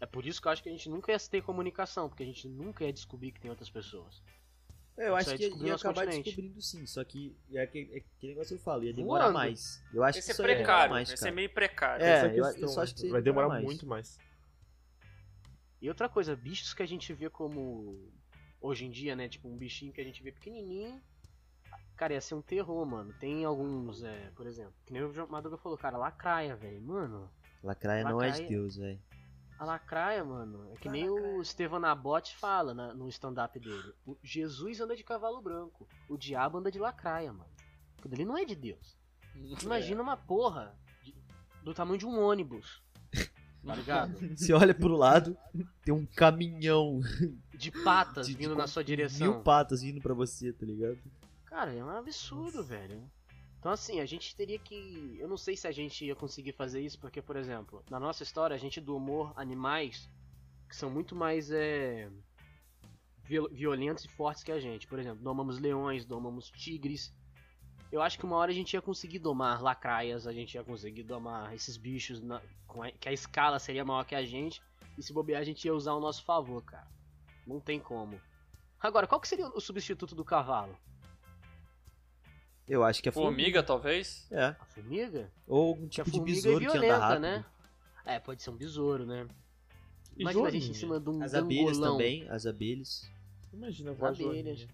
É 0.00 0.06
por 0.06 0.26
isso 0.26 0.40
que 0.40 0.48
eu 0.48 0.52
acho 0.52 0.62
que 0.62 0.68
a 0.68 0.72
gente 0.72 0.88
nunca 0.88 1.12
ia 1.12 1.18
ter 1.18 1.42
comunicação, 1.42 2.08
porque 2.08 2.22
a 2.22 2.26
gente 2.26 2.48
nunca 2.48 2.84
ia 2.84 2.92
descobrir 2.92 3.32
que 3.32 3.40
tem 3.40 3.50
outras 3.50 3.70
pessoas. 3.70 4.22
Eu 4.96 5.14
acho 5.16 5.34
que 5.36 5.44
ia 5.44 5.72
nosso 5.72 5.86
acabar 5.86 6.04
continente. 6.04 6.24
descobrindo 6.24 6.60
sim, 6.60 6.84
só 6.86 7.02
que 7.04 7.34
é 7.52 7.62
aquele, 7.62 7.94
é 7.94 7.98
aquele 7.98 8.32
negócio 8.32 8.54
que 8.54 8.60
eu 8.60 8.64
falo, 8.64 8.84
ia 8.84 8.92
demorar 8.92 9.24
Voando. 9.24 9.38
mais. 9.38 9.82
Eu 9.94 10.02
acho 10.02 10.20
que 10.20 10.30
é 10.30 10.32
ia 10.32 10.36
demorar 10.36 10.54
precário, 10.56 10.90
mais, 10.92 11.10
esse 11.10 11.22
é 11.22 11.26
cara. 11.26 11.34
meio 11.34 11.50
precário. 11.50 12.04
É, 12.04 12.26
eu- 12.26 12.44
questão, 12.44 12.60
eu 12.62 12.68
só 12.68 12.82
acho 12.82 12.94
que 12.94 13.08
vai 13.08 13.20
ia 13.20 13.22
demorar 13.22 13.46
demorar 13.46 13.48
mais. 13.48 13.64
muito 13.64 13.86
mais. 13.86 14.18
E 15.80 15.88
outra 15.88 16.08
coisa, 16.08 16.36
bichos 16.36 16.74
que 16.74 16.82
a 16.82 16.86
gente 16.86 17.12
vê 17.14 17.30
como. 17.30 18.12
Hoje 18.60 18.84
em 18.84 18.90
dia, 18.90 19.16
né? 19.16 19.28
Tipo, 19.28 19.48
um 19.48 19.56
bichinho 19.56 19.92
que 19.92 20.00
a 20.00 20.04
gente 20.04 20.22
vê 20.22 20.30
pequenininho. 20.32 21.00
Cara, 21.96 22.14
ia 22.14 22.20
ser 22.20 22.34
um 22.34 22.42
terror, 22.42 22.84
mano. 22.86 23.12
Tem 23.20 23.44
alguns, 23.44 24.02
é, 24.02 24.30
por 24.34 24.46
exemplo, 24.46 24.72
que 24.86 24.92
nem 24.92 25.02
o 25.02 25.28
Madruga 25.28 25.56
falou, 25.58 25.76
cara, 25.78 25.96
lacraia, 25.98 26.56
velho. 26.56 26.80
Mano, 26.82 27.30
Lacraia 27.62 28.04
não 28.04 28.22
é 28.22 28.30
de 28.30 28.38
Lacraia- 28.40 28.48
Deus, 28.48 28.76
velho. 28.76 29.00
a 29.58 29.64
lacraia, 29.66 30.24
mano, 30.24 30.72
é 30.72 30.76
que 30.76 30.88
nem 30.88 31.10
o 31.10 31.42
Estevan 31.42 31.86
Abbott 31.86 32.34
fala 32.36 32.72
na- 32.72 32.94
no 32.94 33.06
stand-up 33.10 33.58
dele. 33.60 33.94
O 34.06 34.16
Jesus 34.22 34.80
anda 34.80 34.96
de 34.96 35.04
cavalo 35.04 35.42
branco, 35.42 35.86
o 36.08 36.16
diabo 36.16 36.56
anda 36.58 36.70
de 36.70 36.78
lacraia, 36.78 37.30
mano. 37.32 37.50
Aquilo 37.98 38.14
ali 38.14 38.24
não 38.24 38.38
é 38.38 38.46
de 38.46 38.56
Deus. 38.56 38.96
Imagina 39.62 40.02
uma 40.02 40.16
porra 40.16 40.74
de- 41.02 41.14
do 41.62 41.74
tamanho 41.74 41.98
de 41.98 42.06
um 42.06 42.18
ônibus. 42.18 42.82
Tá 43.64 43.74
ligado? 43.74 44.36
Você 44.36 44.52
olha 44.54 44.74
pro 44.74 44.96
lado, 44.96 45.36
tem 45.84 45.92
um 45.94 46.06
caminhão 46.06 47.00
De 47.54 47.70
patas 47.70 48.26
de, 48.26 48.32
de 48.32 48.38
vindo 48.38 48.52
com 48.52 48.58
na 48.58 48.66
sua 48.66 48.80
mil 48.80 48.86
direção. 48.86 49.42
patas 49.42 49.82
vindo 49.82 50.00
pra 50.00 50.14
você, 50.14 50.52
tá 50.52 50.64
ligado? 50.64 50.98
Cara, 51.44 51.72
é 51.74 51.84
um 51.84 51.90
absurdo, 51.90 52.64
velho. 52.64 53.02
Então 53.58 53.70
assim, 53.72 54.00
a 54.00 54.06
gente 54.06 54.34
teria 54.34 54.58
que. 54.58 55.16
Eu 55.20 55.28
não 55.28 55.36
sei 55.36 55.56
se 55.56 55.66
a 55.68 55.72
gente 55.72 56.04
ia 56.06 56.14
conseguir 56.16 56.52
fazer 56.52 56.80
isso, 56.80 56.98
porque, 56.98 57.20
por 57.20 57.36
exemplo, 57.36 57.84
na 57.90 58.00
nossa 58.00 58.22
história, 58.22 58.54
a 58.56 58.58
gente 58.58 58.80
domou 58.80 59.30
animais 59.36 60.08
que 60.66 60.74
são 60.74 60.88
muito 60.90 61.14
mais 61.14 61.50
é, 61.50 62.08
viol- 63.24 63.50
violentos 63.52 64.04
e 64.04 64.08
fortes 64.08 64.42
que 64.42 64.52
a 64.52 64.58
gente. 64.60 64.86
Por 64.86 64.98
exemplo, 64.98 65.22
domamos 65.22 65.58
leões, 65.58 66.06
domamos 66.06 66.48
tigres. 66.50 67.12
Eu 67.92 68.00
acho 68.02 68.18
que 68.18 68.24
uma 68.24 68.36
hora 68.36 68.52
a 68.52 68.54
gente 68.54 68.74
ia 68.74 68.80
conseguir 68.82 69.18
domar 69.18 69.60
lacraias, 69.62 70.26
a 70.26 70.32
gente 70.32 70.54
ia 70.54 70.62
conseguir 70.62 71.02
domar 71.02 71.52
esses 71.54 71.76
bichos 71.76 72.20
na- 72.20 72.40
com 72.66 72.82
a- 72.82 72.90
que 72.92 73.08
a 73.08 73.12
escala 73.12 73.58
seria 73.58 73.84
maior 73.84 74.04
que 74.04 74.14
a 74.14 74.24
gente. 74.24 74.62
E 74.96 75.02
se 75.02 75.12
bobear, 75.12 75.40
a 75.40 75.44
gente 75.44 75.64
ia 75.64 75.74
usar 75.74 75.90
ao 75.92 76.00
nosso 76.00 76.22
favor, 76.24 76.62
cara. 76.62 76.86
Não 77.46 77.58
tem 77.58 77.80
como. 77.80 78.20
Agora, 78.78 79.06
qual 79.06 79.20
que 79.20 79.26
seria 79.28 79.48
o 79.48 79.60
substituto 79.60 80.14
do 80.14 80.24
cavalo? 80.24 80.76
Eu 82.68 82.84
acho 82.84 83.02
que 83.02 83.08
é 83.08 83.12
Formiga, 83.12 83.62
talvez? 83.62 84.28
É. 84.30 84.54
A 84.60 84.64
formiga? 84.66 85.30
Ou 85.46 85.68
algum 85.70 85.88
tipo 85.88 86.08
de 86.08 86.16
formiga 86.18 86.36
besouro 86.36 86.56
é 86.56 86.60
que 86.60 86.66
anda 86.76 86.80
violenta, 86.80 86.98
rápido. 87.04 87.20
né? 87.22 87.44
É, 88.04 88.18
pode 88.20 88.42
ser 88.42 88.50
um 88.50 88.56
besouro, 88.56 89.04
né? 89.04 89.26
Imagina 90.16 90.46
a 90.46 90.50
gente 90.50 90.70
em 90.70 90.74
cima 90.74 91.00
de 91.00 91.10
um 91.10 91.22
As 91.22 91.34
abelhas 91.34 91.78
também, 91.78 92.28
as 92.28 92.46
abelhas. 92.46 93.10
Imagina 93.52 93.92
voar 93.92 94.10
abelhas. 94.12 94.68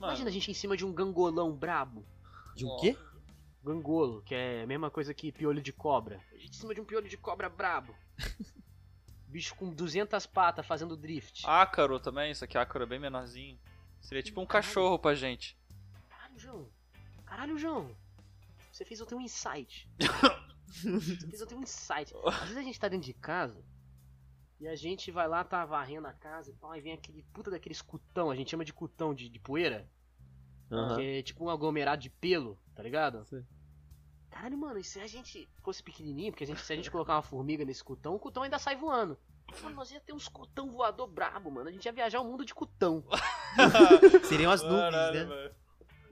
Mano, 0.00 0.12
Imagina 0.12 0.28
a 0.28 0.32
gente 0.32 0.50
em 0.50 0.54
cima 0.54 0.76
de 0.76 0.84
um 0.84 0.92
gangolão 0.92 1.52
brabo. 1.54 2.04
De 2.54 2.64
um 2.64 2.68
Ó. 2.68 2.80
quê? 2.80 2.96
Gangolo, 3.64 4.22
que 4.22 4.34
é 4.34 4.62
a 4.62 4.66
mesma 4.66 4.90
coisa 4.90 5.12
que 5.12 5.32
piolho 5.32 5.60
de 5.60 5.72
cobra. 5.72 6.22
A 6.32 6.36
gente 6.36 6.50
em 6.50 6.60
cima 6.60 6.74
de 6.74 6.80
um 6.80 6.84
piolho 6.84 7.08
de 7.08 7.16
cobra 7.16 7.48
brabo. 7.48 7.94
Bicho 9.26 9.54
com 9.56 9.70
200 9.70 10.24
patas 10.26 10.64
fazendo 10.64 10.96
drift. 10.96 11.42
ácaro 11.44 11.98
também, 11.98 12.30
isso 12.30 12.44
aqui 12.44 12.56
ácaro 12.56 12.84
é 12.84 12.86
bem 12.86 13.00
menorzinho. 13.00 13.58
Seria 14.00 14.22
tipo 14.22 14.40
um 14.40 14.46
cachorro 14.46 14.98
pra 14.98 15.14
gente. 15.14 15.58
Caralho, 16.08 16.38
João. 16.38 16.68
Caralho, 17.24 17.58
João. 17.58 17.96
Você 18.70 18.84
fez 18.84 19.00
eu 19.00 19.06
ter 19.06 19.16
um 19.16 19.20
insight. 19.20 19.90
Você 20.68 21.26
fez 21.26 21.40
eu 21.40 21.46
ter 21.46 21.56
um 21.56 21.62
insight. 21.62 22.14
Às 22.24 22.40
vezes 22.40 22.56
a 22.58 22.62
gente 22.62 22.78
tá 22.78 22.88
dentro 22.88 23.06
de 23.06 23.14
casa 23.14 23.64
e 24.60 24.66
a 24.66 24.74
gente 24.74 25.10
vai 25.10 25.28
lá, 25.28 25.44
tá 25.44 25.64
varrendo 25.64 26.06
a 26.06 26.12
casa 26.12 26.50
e 26.50 26.54
tal, 26.54 26.70
aí 26.72 26.80
vem 26.80 26.92
aquele 26.92 27.22
puta 27.32 27.50
daquele 27.50 27.74
cutão, 27.86 28.30
a 28.30 28.36
gente 28.36 28.50
chama 28.50 28.64
de 28.64 28.72
cutão 28.72 29.14
de, 29.14 29.28
de 29.28 29.38
poeira, 29.38 29.88
Aham. 30.70 30.96
que 30.96 31.18
é 31.18 31.22
tipo 31.22 31.44
um 31.44 31.50
aglomerado 31.50 32.00
de 32.00 32.10
pelo, 32.10 32.58
tá 32.74 32.82
ligado? 32.82 33.24
Sim. 33.26 33.44
Caralho, 34.30 34.58
mano, 34.58 34.78
e 34.78 34.84
se 34.84 35.00
a 35.00 35.06
gente 35.06 35.48
fosse 35.62 35.82
pequenininho, 35.82 36.30
porque 36.32 36.44
a 36.44 36.46
gente, 36.46 36.60
se 36.60 36.72
a 36.72 36.76
gente 36.76 36.90
colocar 36.90 37.14
uma 37.14 37.22
formiga 37.22 37.64
nesse 37.64 37.82
cutão, 37.82 38.14
o 38.14 38.18
cutão 38.18 38.42
ainda 38.42 38.58
sai 38.58 38.76
voando. 38.76 39.18
Mano, 39.62 39.76
nós 39.76 39.90
ia 39.90 40.00
ter 40.00 40.12
uns 40.12 40.28
cutão 40.28 40.70
voador 40.70 41.06
brabo, 41.06 41.50
mano. 41.50 41.68
A 41.68 41.72
gente 41.72 41.86
ia 41.86 41.92
viajar 41.92 42.20
o 42.20 42.24
mundo 42.24 42.44
de 42.44 42.52
cutão. 42.52 43.04
Seriam 44.24 44.50
as 44.50 44.60
nuvens, 44.62 44.90
Caralho, 44.90 45.28
né? 45.28 45.34
velho. 45.36 45.54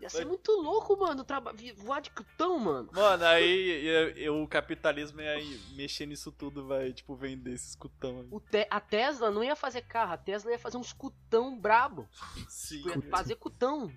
Ia 0.04 0.10
ser 0.10 0.26
muito 0.26 0.52
louco, 0.52 0.96
mano, 0.98 1.24
traba- 1.24 1.54
voar 1.76 2.00
de 2.00 2.10
cutão, 2.10 2.58
mano. 2.58 2.90
Mano, 2.92 3.24
aí 3.24 3.82
ia- 3.84 4.18
ia- 4.18 4.32
o 4.32 4.46
capitalismo 4.46 5.20
ia 5.20 5.36
mexer 5.74 6.04
nisso 6.06 6.30
tudo, 6.30 6.66
vai, 6.66 6.92
tipo, 6.92 7.16
vender 7.16 7.54
esses 7.54 7.74
cutão 7.74 8.20
aí. 8.20 8.28
O 8.30 8.38
Te- 8.38 8.66
a 8.70 8.80
Tesla 8.80 9.30
não 9.30 9.42
ia 9.42 9.56
fazer 9.56 9.80
carro, 9.82 10.12
a 10.12 10.18
Tesla 10.18 10.50
ia 10.50 10.58
fazer 10.58 10.76
uns 10.76 10.92
cutão 10.92 11.58
brabo. 11.58 12.06
Sim. 12.48 12.86
Ia 12.86 13.00
fazer 13.10 13.36
cutão. 13.36 13.90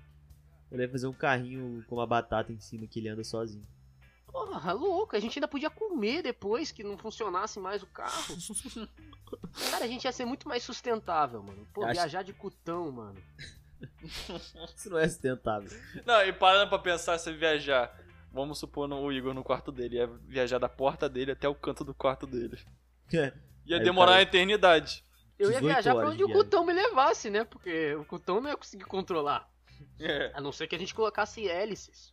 Ele 0.72 0.84
vai 0.84 0.88
fazer 0.88 1.08
um 1.08 1.14
carrinho 1.14 1.84
com 1.88 1.96
uma 1.96 2.08
batata 2.08 2.52
em 2.54 2.60
cima 2.60 2.88
que 2.88 3.00
ele 3.00 3.10
anda 3.10 3.24
sozinho. 3.24 3.68
Porra, 4.28 4.72
louco. 4.74 5.16
A 5.16 5.20
gente 5.20 5.40
ainda 5.40 5.48
podia 5.48 5.70
comer 5.70 6.22
depois 6.22 6.72
que 6.72 6.84
não 6.84 6.98
funcionasse 6.98 7.60
mais 7.60 7.82
o 7.84 7.88
carro. 7.88 8.36
Cara, 9.72 9.84
a 9.84 9.88
gente 9.88 10.06
ia 10.06 10.12
ser 10.12 10.26
muito 10.26 10.48
mais 10.48 10.64
sustentável, 10.64 11.44
mano. 11.44 11.68
Pô, 11.74 11.84
Acho- 11.84 11.94
viajar 11.94 12.24
de 12.24 12.34
cutão, 12.34 12.92
mano. 12.92 13.22
Isso 14.76 14.90
não 14.90 14.98
é 15.00 15.08
sustentável. 15.08 15.70
Não, 16.06 16.22
e 16.24 16.34
parando 16.34 16.70
pra 16.70 16.80
pensar, 16.80 17.18
se 17.18 17.32
viajar, 17.34 17.96
vamos 18.32 18.58
supor 18.60 18.88
no, 18.88 19.00
o 19.02 19.12
Igor 19.12 19.34
no 19.34 19.44
quarto 19.44 19.72
dele, 19.72 19.98
ia 19.98 20.08
viajar 20.08 20.60
da 20.60 20.70
porta 20.70 21.08
dele 21.10 21.32
até 21.32 21.48
o 21.48 21.56
canto 21.56 21.84
do 21.84 21.94
quarto 21.94 22.26
dele. 22.26 22.58
Ia 23.12 23.34
Aí 23.78 23.84
demorar 23.84 24.12
cara- 24.12 24.18
uma 24.18 24.22
eternidade. 24.24 25.04
Eu 25.38 25.52
ia 25.52 25.58
18 25.60 25.66
viajar 25.74 25.96
pra 25.96 26.08
onde 26.10 26.18
de 26.18 26.24
o 26.24 26.32
cutão 26.34 26.66
me 26.66 26.74
levasse, 26.74 27.30
né? 27.30 27.44
Porque 27.44 27.94
o 27.96 28.04
cutão 28.06 28.42
não 28.42 28.50
ia 28.50 28.58
conseguir 28.58 28.86
controlar. 28.86 29.48
É. 30.00 30.32
A 30.34 30.42
não 30.42 30.52
ser 30.52 30.66
que 30.68 30.76
a 30.76 30.80
gente 30.80 30.96
colocasse 30.96 31.48
hélices. 31.48 32.12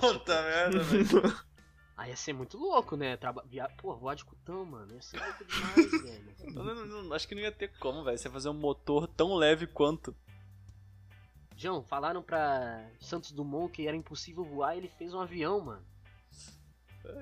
Puta 0.00 0.40
merda, 0.42 0.78
velho. 0.78 1.06
Aí 1.94 2.08
ia 2.10 2.16
ser 2.16 2.32
muito 2.32 2.56
louco, 2.56 2.96
né? 2.96 3.16
Traba... 3.18 3.44
Via... 3.46 3.68
Pô, 3.76 3.94
voar 3.94 4.14
de 4.16 4.24
cutão, 4.24 4.64
mano. 4.64 4.94
Ia 4.94 5.02
ser 5.02 5.20
louco 5.20 5.44
demais, 5.44 5.90
velho. 6.02 6.54
Não- 6.54 6.64
não- 6.64 7.02
não- 7.04 7.12
acho 7.12 7.28
que 7.28 7.34
não 7.34 7.42
ia 7.42 7.52
ter 7.52 7.68
como, 7.78 8.02
velho. 8.02 8.16
Você 8.16 8.28
ia 8.28 8.32
fazer 8.32 8.48
um 8.48 8.54
motor 8.54 9.06
tão 9.06 9.34
leve 9.34 9.66
quanto. 9.66 10.16
João, 11.56 11.82
falaram 11.82 12.22
pra 12.22 12.88
Santos 13.00 13.32
Dumont 13.32 13.72
que 13.72 13.86
era 13.86 13.96
impossível 13.96 14.44
voar 14.44 14.74
e 14.74 14.78
ele 14.78 14.88
fez 14.88 15.12
um 15.14 15.20
avião, 15.20 15.60
mano. 15.60 15.84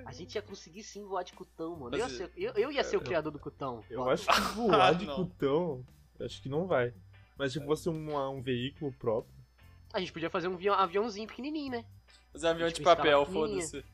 A 0.04 0.12
gente 0.12 0.34
ia 0.34 0.42
conseguir 0.42 0.82
sim 0.82 1.04
voar 1.04 1.22
de 1.22 1.32
cutão, 1.32 1.74
mano. 1.76 1.96
Eu 1.96 2.00
ia 2.00 2.08
ser, 2.08 2.30
eu, 2.36 2.52
eu 2.52 2.70
ia 2.72 2.84
ser 2.84 2.96
o 2.98 3.00
criador 3.00 3.32
do 3.32 3.38
cutão. 3.38 3.82
Eu 3.88 4.08
acho 4.10 4.26
que 4.26 4.40
voar 4.54 4.94
de 4.94 5.06
cutão, 5.06 5.84
acho 6.20 6.42
que 6.42 6.48
não 6.48 6.66
vai. 6.66 6.92
Mas 7.38 7.52
se 7.54 7.64
fosse 7.64 7.88
um, 7.88 8.16
um 8.30 8.42
veículo 8.42 8.92
próprio, 8.92 9.34
A 9.92 9.98
gente 9.98 10.12
podia 10.12 10.28
fazer 10.28 10.48
um 10.48 10.54
avião- 10.54 10.74
aviãozinho 10.74 11.26
pequenininho, 11.26 11.72
né? 11.72 11.84
Fazer 12.32 12.46
um 12.48 12.50
avião 12.50 12.68
de 12.68 12.74
Tipo, 12.74 12.88
escala 12.90 12.96
papel, 12.96 13.26
foda-se. 13.26 13.84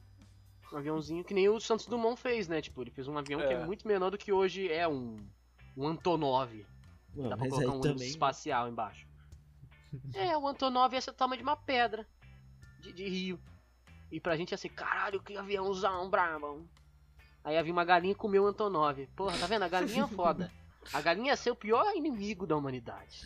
Um 0.72 0.76
aviãozinho 0.78 1.22
que 1.24 1.32
nem 1.32 1.48
o 1.48 1.60
Santos 1.60 1.86
Dumont 1.86 2.20
fez, 2.20 2.48
né? 2.48 2.60
Tipo, 2.60 2.82
ele 2.82 2.90
fez 2.90 3.06
um 3.06 3.16
avião 3.16 3.38
que 3.40 3.46
é 3.46 3.52
É. 3.52 3.64
muito 3.64 3.86
menor 3.86 4.10
do 4.10 4.18
que 4.18 4.32
hoje 4.32 4.68
é 4.70 4.86
um, 4.88 5.16
um 5.76 5.86
Antonov. 5.86 6.66
Não, 7.14 7.28
Dá 7.30 7.36
pra 7.36 7.48
colocar 7.48 7.70
um 7.72 7.80
também. 7.80 8.08
espacial 8.08 8.68
embaixo. 8.68 9.06
É, 10.14 10.36
o 10.36 10.46
Antonov 10.46 10.92
ia 10.94 11.00
ser 11.00 11.10
o 11.10 11.14
tamanho 11.14 11.38
de 11.38 11.42
uma 11.42 11.56
pedra 11.56 12.06
de, 12.80 12.92
de 12.92 13.08
rio. 13.08 13.40
E 14.10 14.20
pra 14.20 14.36
gente 14.36 14.52
ia 14.52 14.56
ser, 14.58 14.68
caralho, 14.68 15.22
que 15.22 15.36
aviãozão 15.36 16.08
brabo. 16.08 16.68
Aí 17.42 17.54
ia 17.54 17.62
vir 17.62 17.72
uma 17.72 17.84
galinha 17.84 18.12
e 18.12 18.16
comer 18.16 18.40
o 18.40 18.46
Antonov. 18.46 19.06
Porra, 19.16 19.38
tá 19.38 19.46
vendo? 19.46 19.62
A 19.62 19.68
galinha 19.68 20.04
é 20.04 20.08
foda. 20.08 20.50
A 20.92 21.00
galinha 21.00 21.32
ia 21.32 21.36
ser 21.36 21.50
o 21.50 21.56
pior 21.56 21.94
inimigo 21.94 22.46
da 22.46 22.56
humanidade. 22.56 23.22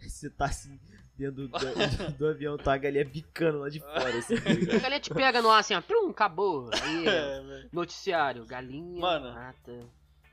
Você 0.00 0.28
tá 0.30 0.46
assim, 0.46 0.78
dentro 1.16 1.46
do, 1.46 1.48
do, 1.48 2.12
do 2.18 2.26
avião, 2.28 2.56
tá 2.56 2.74
a 2.74 2.78
galinha 2.78 3.04
bicando 3.04 3.60
lá 3.60 3.68
de 3.68 3.80
fora, 3.80 4.18
assim? 4.18 4.34
A 4.34 4.78
galinha 4.78 5.00
te 5.00 5.12
pega 5.12 5.40
no 5.40 5.50
ar 5.50 5.60
assim, 5.60 5.74
ó, 5.74 5.80
plum, 5.80 6.10
acabou. 6.10 6.70
Aí, 6.82 7.06
É, 7.08 7.68
noticiário, 7.72 8.44
galinha 8.46 9.00
Mano. 9.00 9.32
mata 9.32 9.86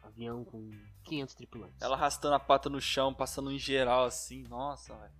avião 0.03 0.43
com 0.43 0.69
500 1.03 1.35
tripulantes. 1.35 1.81
Ela 1.81 1.95
arrastando 1.95 2.35
a 2.35 2.39
pata 2.39 2.69
no 2.69 2.81
chão, 2.81 3.13
passando 3.13 3.51
em 3.51 3.59
geral 3.59 4.05
assim. 4.05 4.43
Nossa, 4.47 4.93
velho. 4.95 5.13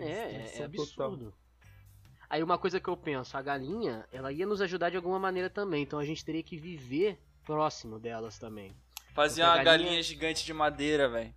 É, 0.00 0.04
é, 0.56 0.58
é 0.60 0.64
absurdo. 0.64 1.32
Aí 2.28 2.42
uma 2.42 2.58
coisa 2.58 2.80
que 2.80 2.88
eu 2.88 2.96
penso, 2.96 3.36
a 3.36 3.42
galinha, 3.42 4.04
ela 4.12 4.32
ia 4.32 4.44
nos 4.46 4.60
ajudar 4.60 4.90
de 4.90 4.96
alguma 4.96 5.18
maneira 5.18 5.48
também, 5.48 5.82
então 5.82 5.98
a 5.98 6.04
gente 6.04 6.24
teria 6.24 6.42
que 6.42 6.56
viver 6.56 7.18
próximo 7.44 7.98
delas 8.00 8.36
também. 8.38 8.74
A 9.16 9.20
uma 9.22 9.28
galinha- 9.28 9.64
galinha 9.64 10.02
gigante 10.02 10.44
de 10.44 10.52
madeira, 10.52 11.08
velho. 11.08 11.32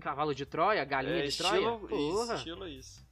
Cavalo 0.00 0.34
de 0.34 0.46
Troia, 0.46 0.84
galinha 0.84 1.22
É, 1.22 1.26
de 1.26 1.36
Troia, 1.36 1.58
estilo, 1.60 1.76
isso, 1.84 1.88
porra. 1.88 2.34
estilo 2.36 2.68
isso. 2.68 3.06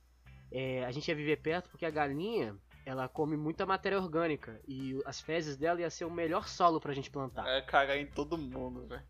É, 0.51 0.85
a 0.85 0.91
gente 0.91 1.07
ia 1.09 1.15
viver 1.15 1.37
perto 1.37 1.69
porque 1.69 1.85
a 1.87 1.91
galinha, 1.91 2.57
ela 2.85 3.09
come 3.09 3.37
muita 3.37 3.67
matéria 3.67 3.99
orgânica 3.99 4.61
e 4.67 5.01
as 5.05 5.21
fezes 5.21 5.57
dela 5.57 5.81
ia 5.81 5.91
ser 5.91 6.05
o 6.05 6.11
melhor 6.11 6.49
solo 6.49 6.81
pra 6.81 6.93
gente 6.93 7.11
plantar. 7.11 7.47
É 7.47 7.61
cagar 7.61 7.97
em 7.99 8.07
todo 8.07 8.37
mundo, 8.39 8.87
velho. 8.87 9.03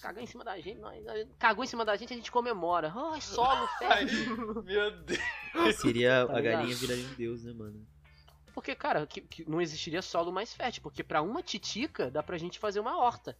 Cagar 0.00 0.22
em 0.22 0.26
cima 0.26 0.44
da 0.44 0.58
gente, 0.60 0.78
nós, 0.78 1.02
cagou 1.38 1.64
em 1.64 1.66
cima 1.66 1.84
da 1.84 1.96
gente, 1.96 2.12
a 2.12 2.16
gente 2.16 2.30
comemora. 2.30 2.92
Ai, 2.94 3.20
solo, 3.20 3.68
Ai, 3.82 4.06
fezes. 4.06 4.28
Meu 4.64 5.02
Deus. 5.02 5.76
Seria, 5.76 6.26
Tá 6.26 6.38
a 6.38 6.40
galinha 6.40 6.74
viraria 6.76 7.06
um 7.06 7.14
deus, 7.14 7.44
né, 7.44 7.52
mano? 7.52 7.86
porque, 8.54 8.72
cara, 8.76 9.04
que, 9.04 9.20
que 9.20 9.50
não 9.50 9.60
existiria 9.60 10.00
solo 10.00 10.30
mais 10.30 10.54
fértil, 10.54 10.80
porque 10.80 11.02
pra 11.02 11.20
uma 11.20 11.42
titica 11.42 12.08
dá 12.08 12.22
pra 12.22 12.38
gente 12.38 12.56
fazer 12.58 12.78
uma 12.78 12.96
horta. 12.96 13.36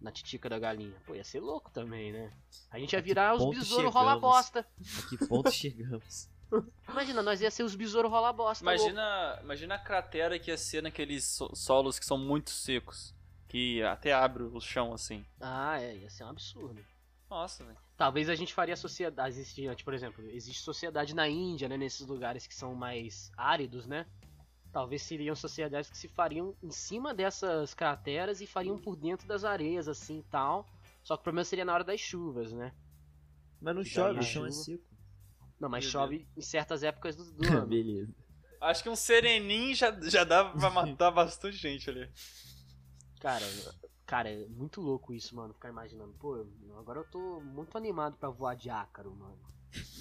Na 0.00 0.10
titica 0.10 0.48
da 0.48 0.58
galinha. 0.58 0.96
Pô, 1.04 1.14
ia 1.14 1.24
ser 1.24 1.40
louco 1.40 1.70
também, 1.70 2.10
né? 2.12 2.32
A 2.70 2.78
gente 2.78 2.94
ia 2.94 3.02
virar 3.02 3.34
os 3.34 3.44
besouros 3.54 3.92
rola 3.92 4.16
bosta. 4.18 4.60
A 4.60 5.08
que 5.08 5.26
ponto 5.26 5.50
chegamos? 5.50 6.30
Imagina, 6.88 7.22
nós 7.22 7.40
ia 7.40 7.50
ser 7.50 7.62
os 7.62 7.74
besouros 7.74 8.10
rola 8.10 8.32
bosta. 8.32 8.64
louco. 8.64 8.80
Imagina, 8.80 9.38
imagina 9.42 9.74
a 9.74 9.78
cratera 9.78 10.38
que 10.38 10.50
ia 10.50 10.56
ser 10.56 10.82
naqueles 10.82 11.24
so- 11.24 11.54
solos 11.54 11.98
que 11.98 12.06
são 12.06 12.16
muito 12.18 12.50
secos. 12.50 13.14
Que 13.46 13.82
até 13.82 14.12
abre 14.12 14.42
o 14.42 14.60
chão 14.60 14.92
assim. 14.92 15.24
Ah, 15.40 15.80
é, 15.80 15.96
ia 15.96 16.10
ser 16.10 16.24
um 16.24 16.28
absurdo. 16.28 16.84
Nossa, 17.30 17.64
velho. 17.64 17.76
Talvez 17.96 18.28
a 18.28 18.34
gente 18.34 18.52
faria 18.54 18.76
sociedade. 18.76 19.34
Existia, 19.36 19.74
tipo, 19.74 19.86
por 19.86 19.94
exemplo, 19.94 20.22
existe 20.30 20.62
sociedade 20.62 21.14
na 21.14 21.28
Índia, 21.28 21.68
né? 21.68 21.76
Nesses 21.76 22.06
lugares 22.06 22.46
que 22.46 22.54
são 22.54 22.74
mais 22.74 23.30
áridos, 23.36 23.86
né? 23.86 24.06
Talvez 24.72 25.02
seriam 25.02 25.34
sociedades 25.34 25.88
que 25.90 25.96
se 25.96 26.08
fariam 26.08 26.54
em 26.62 26.70
cima 26.70 27.14
dessas 27.14 27.72
crateras 27.74 28.40
e 28.42 28.46
fariam 28.46 28.78
por 28.78 28.96
dentro 28.96 29.26
das 29.26 29.44
areias, 29.44 29.88
assim 29.88 30.18
e 30.18 30.22
tal. 30.24 30.66
Só 31.02 31.16
que 31.16 31.20
o 31.20 31.24
problema 31.24 31.44
seria 31.44 31.64
na 31.64 31.72
hora 31.72 31.84
das 31.84 32.00
chuvas, 32.00 32.52
né? 32.52 32.72
Mas 33.60 33.74
não 33.74 33.82
chove, 33.84 34.20
o 34.20 34.22
chão 34.22 34.44
é 34.46 34.50
seco. 34.50 34.84
Não, 35.60 35.68
mas 35.68 35.84
Meu 35.84 35.90
chove 35.92 36.26
em 36.36 36.40
certas 36.40 36.82
épocas 36.82 37.16
do, 37.16 37.24
do 37.32 37.46
ano. 37.48 37.66
Beleza. 37.66 38.14
Acho 38.60 38.82
que 38.82 38.88
um 38.88 38.96
sereninho 38.96 39.74
já, 39.74 39.96
já 40.02 40.24
dá 40.24 40.44
pra 40.44 40.70
matar 40.70 41.10
bastante 41.10 41.56
gente 41.56 41.88
ali. 41.88 42.10
Cara, 43.20 43.44
cara, 44.04 44.30
é 44.30 44.46
muito 44.46 44.80
louco 44.80 45.12
isso, 45.12 45.34
mano. 45.36 45.54
Ficar 45.54 45.68
imaginando. 45.68 46.12
Pô, 46.14 46.44
agora 46.76 47.00
eu 47.00 47.04
tô 47.04 47.40
muito 47.40 47.76
animado 47.78 48.16
pra 48.16 48.30
voar 48.30 48.54
de 48.56 48.68
ácaro, 48.70 49.14
mano. 49.14 49.38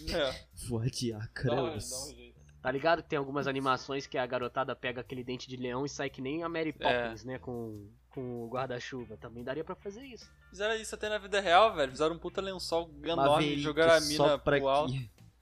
É. 0.09 0.45
Voar 0.67 0.89
de 0.89 1.11
Dá 1.11 1.17
um, 1.17 1.21
ácaro. 1.21 1.55
dá 1.55 1.63
um 1.75 1.79
jeito. 1.79 2.37
Tá 2.61 2.71
ligado 2.71 3.03
que 3.03 3.09
tem 3.09 3.19
algumas 3.19 3.47
animações 3.47 4.07
que 4.07 4.17
a 4.17 4.25
garotada 4.25 4.75
pega 4.75 5.01
aquele 5.01 5.23
dente 5.23 5.47
de 5.47 5.55
leão 5.55 5.85
e 5.85 5.89
sai 5.89 6.09
que 6.09 6.21
nem 6.21 6.43
a 6.43 6.49
Mary 6.49 6.73
Poppins, 6.73 7.23
né? 7.23 7.37
Com, 7.37 7.89
com 8.09 8.43
o 8.43 8.49
guarda-chuva. 8.49 9.15
Também 9.17 9.43
daria 9.43 9.63
pra 9.63 9.75
fazer 9.75 10.03
isso. 10.03 10.29
Fizeram 10.49 10.75
isso 10.75 10.93
até 10.95 11.07
na 11.07 11.17
vida 11.17 11.39
real, 11.39 11.75
velho. 11.75 11.91
Fizeram 11.91 12.15
um 12.15 12.19
puta 12.19 12.41
lençol 12.41 12.89
enorme, 13.03 13.15
Maverick 13.15 13.61
jogaram 13.61 13.93
a 13.93 14.01
mina 14.01 14.39
pro 14.39 14.67
alto. 14.67 14.93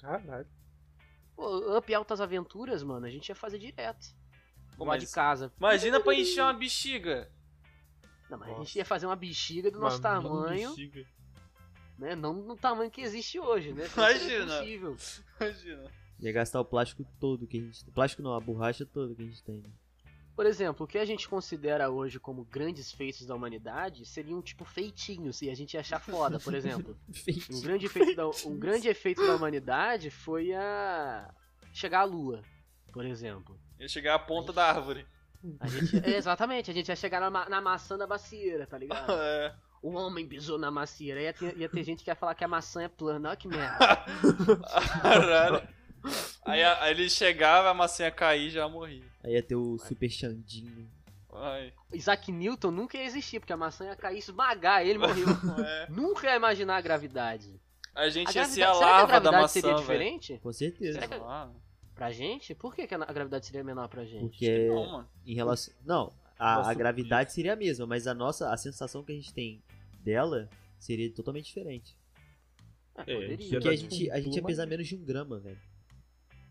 Caralho. 0.06 0.47
Pô, 1.36 1.78
Up 1.78 1.93
Altas 1.93 2.22
Aventuras, 2.22 2.84
mano, 2.84 3.06
a 3.06 3.10
gente 3.10 3.28
ia 3.30 3.36
fazer 3.36 3.58
direto. 3.58 4.08
Pô, 4.78 4.86
mas 4.86 5.01
de 5.03 5.10
casa. 5.12 5.51
Imagina 5.58 5.99
pra 5.99 6.14
encher 6.14 6.41
uma 6.41 6.53
bexiga. 6.53 7.32
Não, 8.30 8.38
mas 8.38 8.47
a 8.47 8.51
Nossa. 8.51 8.64
gente 8.66 8.76
ia 8.78 8.86
fazer 8.86 9.06
uma 9.06 9.16
bexiga 9.16 9.72
do 9.72 9.80
nosso 9.80 9.97
Uma 9.97 10.01
tamanho, 10.03 10.70
bexiga. 10.70 11.06
né? 11.97 12.16
Não 12.16 12.34
no 12.34 12.56
tamanho 12.56 12.89
que 12.91 13.01
existe 13.01 13.39
hoje, 13.39 13.74
né? 13.74 13.88
Imagina. 13.95 14.64
Imagina. 15.39 15.91
Ia 16.20 16.32
gastar 16.32 16.62
o 16.62 16.66
plástico 16.66 17.06
todo 17.20 17.45
que 17.47 17.58
a 17.58 17.62
gente 17.62 17.84
tem. 17.84 17.93
Plástico 17.93 18.22
não, 18.22 18.34
a 18.34 18.39
borracha 18.39 18.86
toda 18.86 19.14
que 19.16 19.22
a 19.22 19.26
gente 19.26 19.43
tem. 19.43 19.64
Por 20.36 20.45
exemplo, 20.45 20.86
o 20.86 20.88
que 20.88 20.97
a 20.97 21.05
gente 21.05 21.29
considera 21.29 21.89
hoje 21.89 22.19
como 22.19 22.43
grandes 22.43 22.91
feitos 22.91 23.25
da 23.25 23.33
humanidade 23.33 24.05
seriam 24.05 24.41
tipo 24.41 24.65
feitinhos 24.65 25.41
e 25.41 25.49
a 25.49 25.55
gente 25.55 25.75
ia 25.75 25.79
achar 25.79 25.99
foda, 25.99 26.39
por 26.39 26.53
exemplo. 26.53 26.97
Um 27.49 27.61
grande, 27.61 27.86
efeito 27.86 28.15
da, 28.15 28.27
um 28.45 28.59
grande 28.59 28.88
efeito 28.89 29.25
da 29.25 29.36
humanidade 29.36 30.11
foi 30.11 30.53
a. 30.53 31.33
chegar 31.73 32.01
à 32.01 32.03
lua, 32.03 32.41
por 32.91 33.05
exemplo. 33.05 33.57
Ia 33.79 33.88
chegar 33.88 34.15
à 34.15 34.19
ponta 34.19 34.51
da 34.51 34.65
árvore. 34.67 35.07
A 35.59 35.67
gente, 35.67 35.97
é, 36.03 36.17
exatamente, 36.17 36.71
a 36.71 36.73
gente 36.73 36.89
ia 36.89 36.95
chegar 36.95 37.19
na, 37.21 37.49
na 37.49 37.61
maçã 37.61 37.97
da 37.97 38.07
macieira, 38.07 38.65
tá 38.67 38.77
ligado? 38.77 39.11
É. 39.15 39.55
O 39.81 39.91
homem 39.91 40.27
pisou 40.27 40.57
na 40.57 40.71
macieira. 40.71 41.21
Ia 41.21 41.31
ter, 41.31 41.55
ia 41.57 41.69
ter 41.69 41.83
gente 41.83 42.03
que 42.03 42.09
ia 42.09 42.15
falar 42.15 42.33
que 42.33 42.43
a 42.43 42.47
maçã 42.47 42.81
é 42.81 42.88
plana. 42.88 43.29
Olha 43.29 43.38
que 43.38 43.47
merda. 43.47 43.77
Caralho. 44.99 45.67
Aí, 46.46 46.62
a- 46.64 46.84
aí 46.84 46.91
ele 46.91 47.10
chegava, 47.10 47.70
a 47.70 47.74
massinha 47.74 48.12
cair 48.12 48.48
e 48.48 48.52
já 48.52 48.68
morria. 48.70 49.04
Aí 49.24 49.34
ia 49.34 49.41
ter 49.43 49.56
o 49.56 49.78
Super 49.80 50.10
Xandinho. 50.10 50.88
Ai. 51.34 51.74
Isaac 51.91 52.32
Newton 52.32 52.72
nunca 52.72 52.98
ia 52.98 53.04
existir, 53.04 53.39
porque 53.39 53.52
a 53.52 53.58
maçã 53.58 53.86
ia 53.86 53.96
cair 53.96 54.16
e 54.16 54.20
esmagar 54.20 54.86
ele 54.86 55.00
morreu. 55.00 55.26
É. 55.66 55.88
nunca 55.89 56.28
ia 56.28 56.36
imaginar 56.36 56.78
a 56.78 56.82
gravidade. 56.82 57.60
A 57.93 58.10
gente 58.10 58.30
A 58.38 58.41
ia 58.41 58.46
ser 58.46 58.62
a 58.64 58.68
gravidade 58.68 58.78
será 58.78 58.78
que 58.78 58.84
a 58.84 58.98
larva 58.98 59.20
da 59.22 59.32
maçã, 59.32 59.60
seria 59.62 59.76
diferente? 59.76 60.39
Com 60.41 60.54
certeza. 60.54 60.93
Será 61.02 61.08
que- 61.08 61.24
Ah, 61.24 61.50
Pra 61.96 62.12
gente? 62.12 62.54
Por 62.54 62.76
que, 62.76 62.86
que 62.88 62.93
a 62.93 62.98
gravidade 62.98 63.46
seria 63.46 63.64
menor 63.64 63.88
pra 63.88 64.04
gente? 64.04 64.20
Porque 64.20 64.68
não, 64.68 64.91
mano. 64.91 65.10
em 65.26 65.34
relação. 65.34 65.74
Não, 65.86 66.12
a, 66.38 66.70
a 66.70 66.74
gravidade 66.74 67.32
seria 67.32 67.54
a 67.54 67.56
mesma, 67.56 67.86
mas 67.88 68.06
a 68.06 68.14
nossa. 68.14 68.52
A 68.54 68.58
sensação 68.58 69.02
que 69.02 69.14
a 69.14 69.16
gente 69.16 69.34
tem 69.34 69.64
dela 70.04 70.50
seria 70.78 71.10
totalmente 71.10 71.46
diferente. 71.46 71.96
É, 72.98 73.02
É, 73.02 73.16
poderia. 73.16 73.50
Porque 73.50 73.70
a 73.70 73.76
gente, 73.78 74.12
a 74.12 74.20
gente 74.20 74.36
ia 74.36 74.43
pesar 74.43 74.66
menos 74.68 74.88
de 74.88 74.96
um 74.96 75.04
grama, 75.06 75.39
velho. 75.39 75.58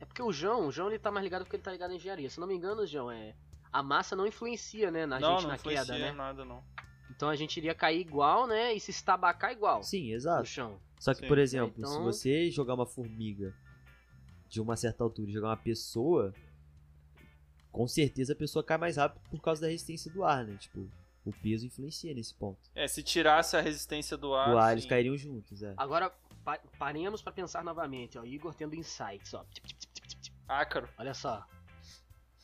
É 0.04 0.06
porque 0.06 0.22
o 0.22 0.30
João, 0.30 0.66
o 0.68 0.70
João 0.70 0.88
ele 0.90 0.98
tá 0.98 1.10
mais 1.10 1.24
ligado 1.24 1.44
porque 1.44 1.56
ele 1.56 1.62
tá 1.62 1.72
ligado 1.72 1.92
em 1.92 1.96
engenharia. 1.96 2.28
Se 2.28 2.38
não 2.38 2.46
me 2.46 2.54
engano, 2.54 2.86
João, 2.86 3.10
é. 3.10 3.34
A 3.72 3.82
massa 3.82 4.14
não 4.14 4.26
influencia, 4.26 4.90
né, 4.90 5.06
na 5.06 5.18
não, 5.18 5.30
gente 5.32 5.42
não 5.42 5.48
na 5.48 5.54
influencia 5.56 5.94
queda, 5.94 5.98
né? 5.98 6.12
nada, 6.12 6.44
não. 6.44 6.62
Então 7.10 7.30
a 7.30 7.34
gente 7.34 7.56
iria 7.56 7.74
cair 7.74 8.00
igual, 8.00 8.46
né? 8.46 8.74
E 8.74 8.78
se 8.80 8.90
estabacar 8.90 9.50
igual 9.52 9.82
Sim, 9.82 10.08
no 10.10 10.14
exato. 10.14 10.44
chão. 10.46 10.78
Só 11.00 11.14
que, 11.14 11.20
Sim. 11.20 11.28
por 11.28 11.38
exemplo, 11.38 11.74
Então- 11.78 11.90
se 11.90 11.98
você 12.00 12.50
jogar 12.50 12.74
uma 12.74 12.84
formiga 12.86 13.54
de 14.46 14.60
uma 14.60 14.76
certa 14.76 15.02
altura 15.02 15.30
e 15.30 15.32
jogar 15.32 15.48
uma 15.48 15.56
pessoa, 15.56 16.34
com 17.72 17.88
certeza 17.88 18.34
a 18.34 18.36
pessoa 18.36 18.62
cai 18.62 18.76
mais 18.76 18.96
rápido 18.98 19.22
por 19.30 19.40
causa 19.40 19.62
da 19.62 19.68
resistência 19.68 20.12
do 20.12 20.22
ar, 20.22 20.44
né? 20.44 20.56
Tipo, 20.58 20.86
o 21.24 21.32
peso 21.32 21.66
influencia 21.66 22.12
nesse 22.14 22.34
ponto. 22.34 22.58
É, 22.74 22.86
se 22.86 23.02
tirasse 23.02 23.56
a 23.56 23.60
resistência 23.62 24.16
do 24.18 24.34
ar. 24.34 24.50
do 24.50 24.58
ar, 24.58 24.72
eles 24.72 24.84
cairiam 24.84 25.16
juntos, 25.16 25.62
é. 25.62 25.72
Agora, 25.76 26.10
pa 26.44 26.58
paremos 26.78 27.22
pra 27.22 27.32
pensar 27.32 27.64
novamente, 27.64 28.18
ó. 28.18 28.24
Igor 28.24 28.54
tendo 28.54 28.74
insights, 28.74 29.32
ó. 29.34 29.44
Tip, 29.52 29.66
tip, 29.66 29.78
tip. 29.78 29.93
Ácaro. 30.48 30.88
Olha 30.98 31.14
só. 31.14 31.46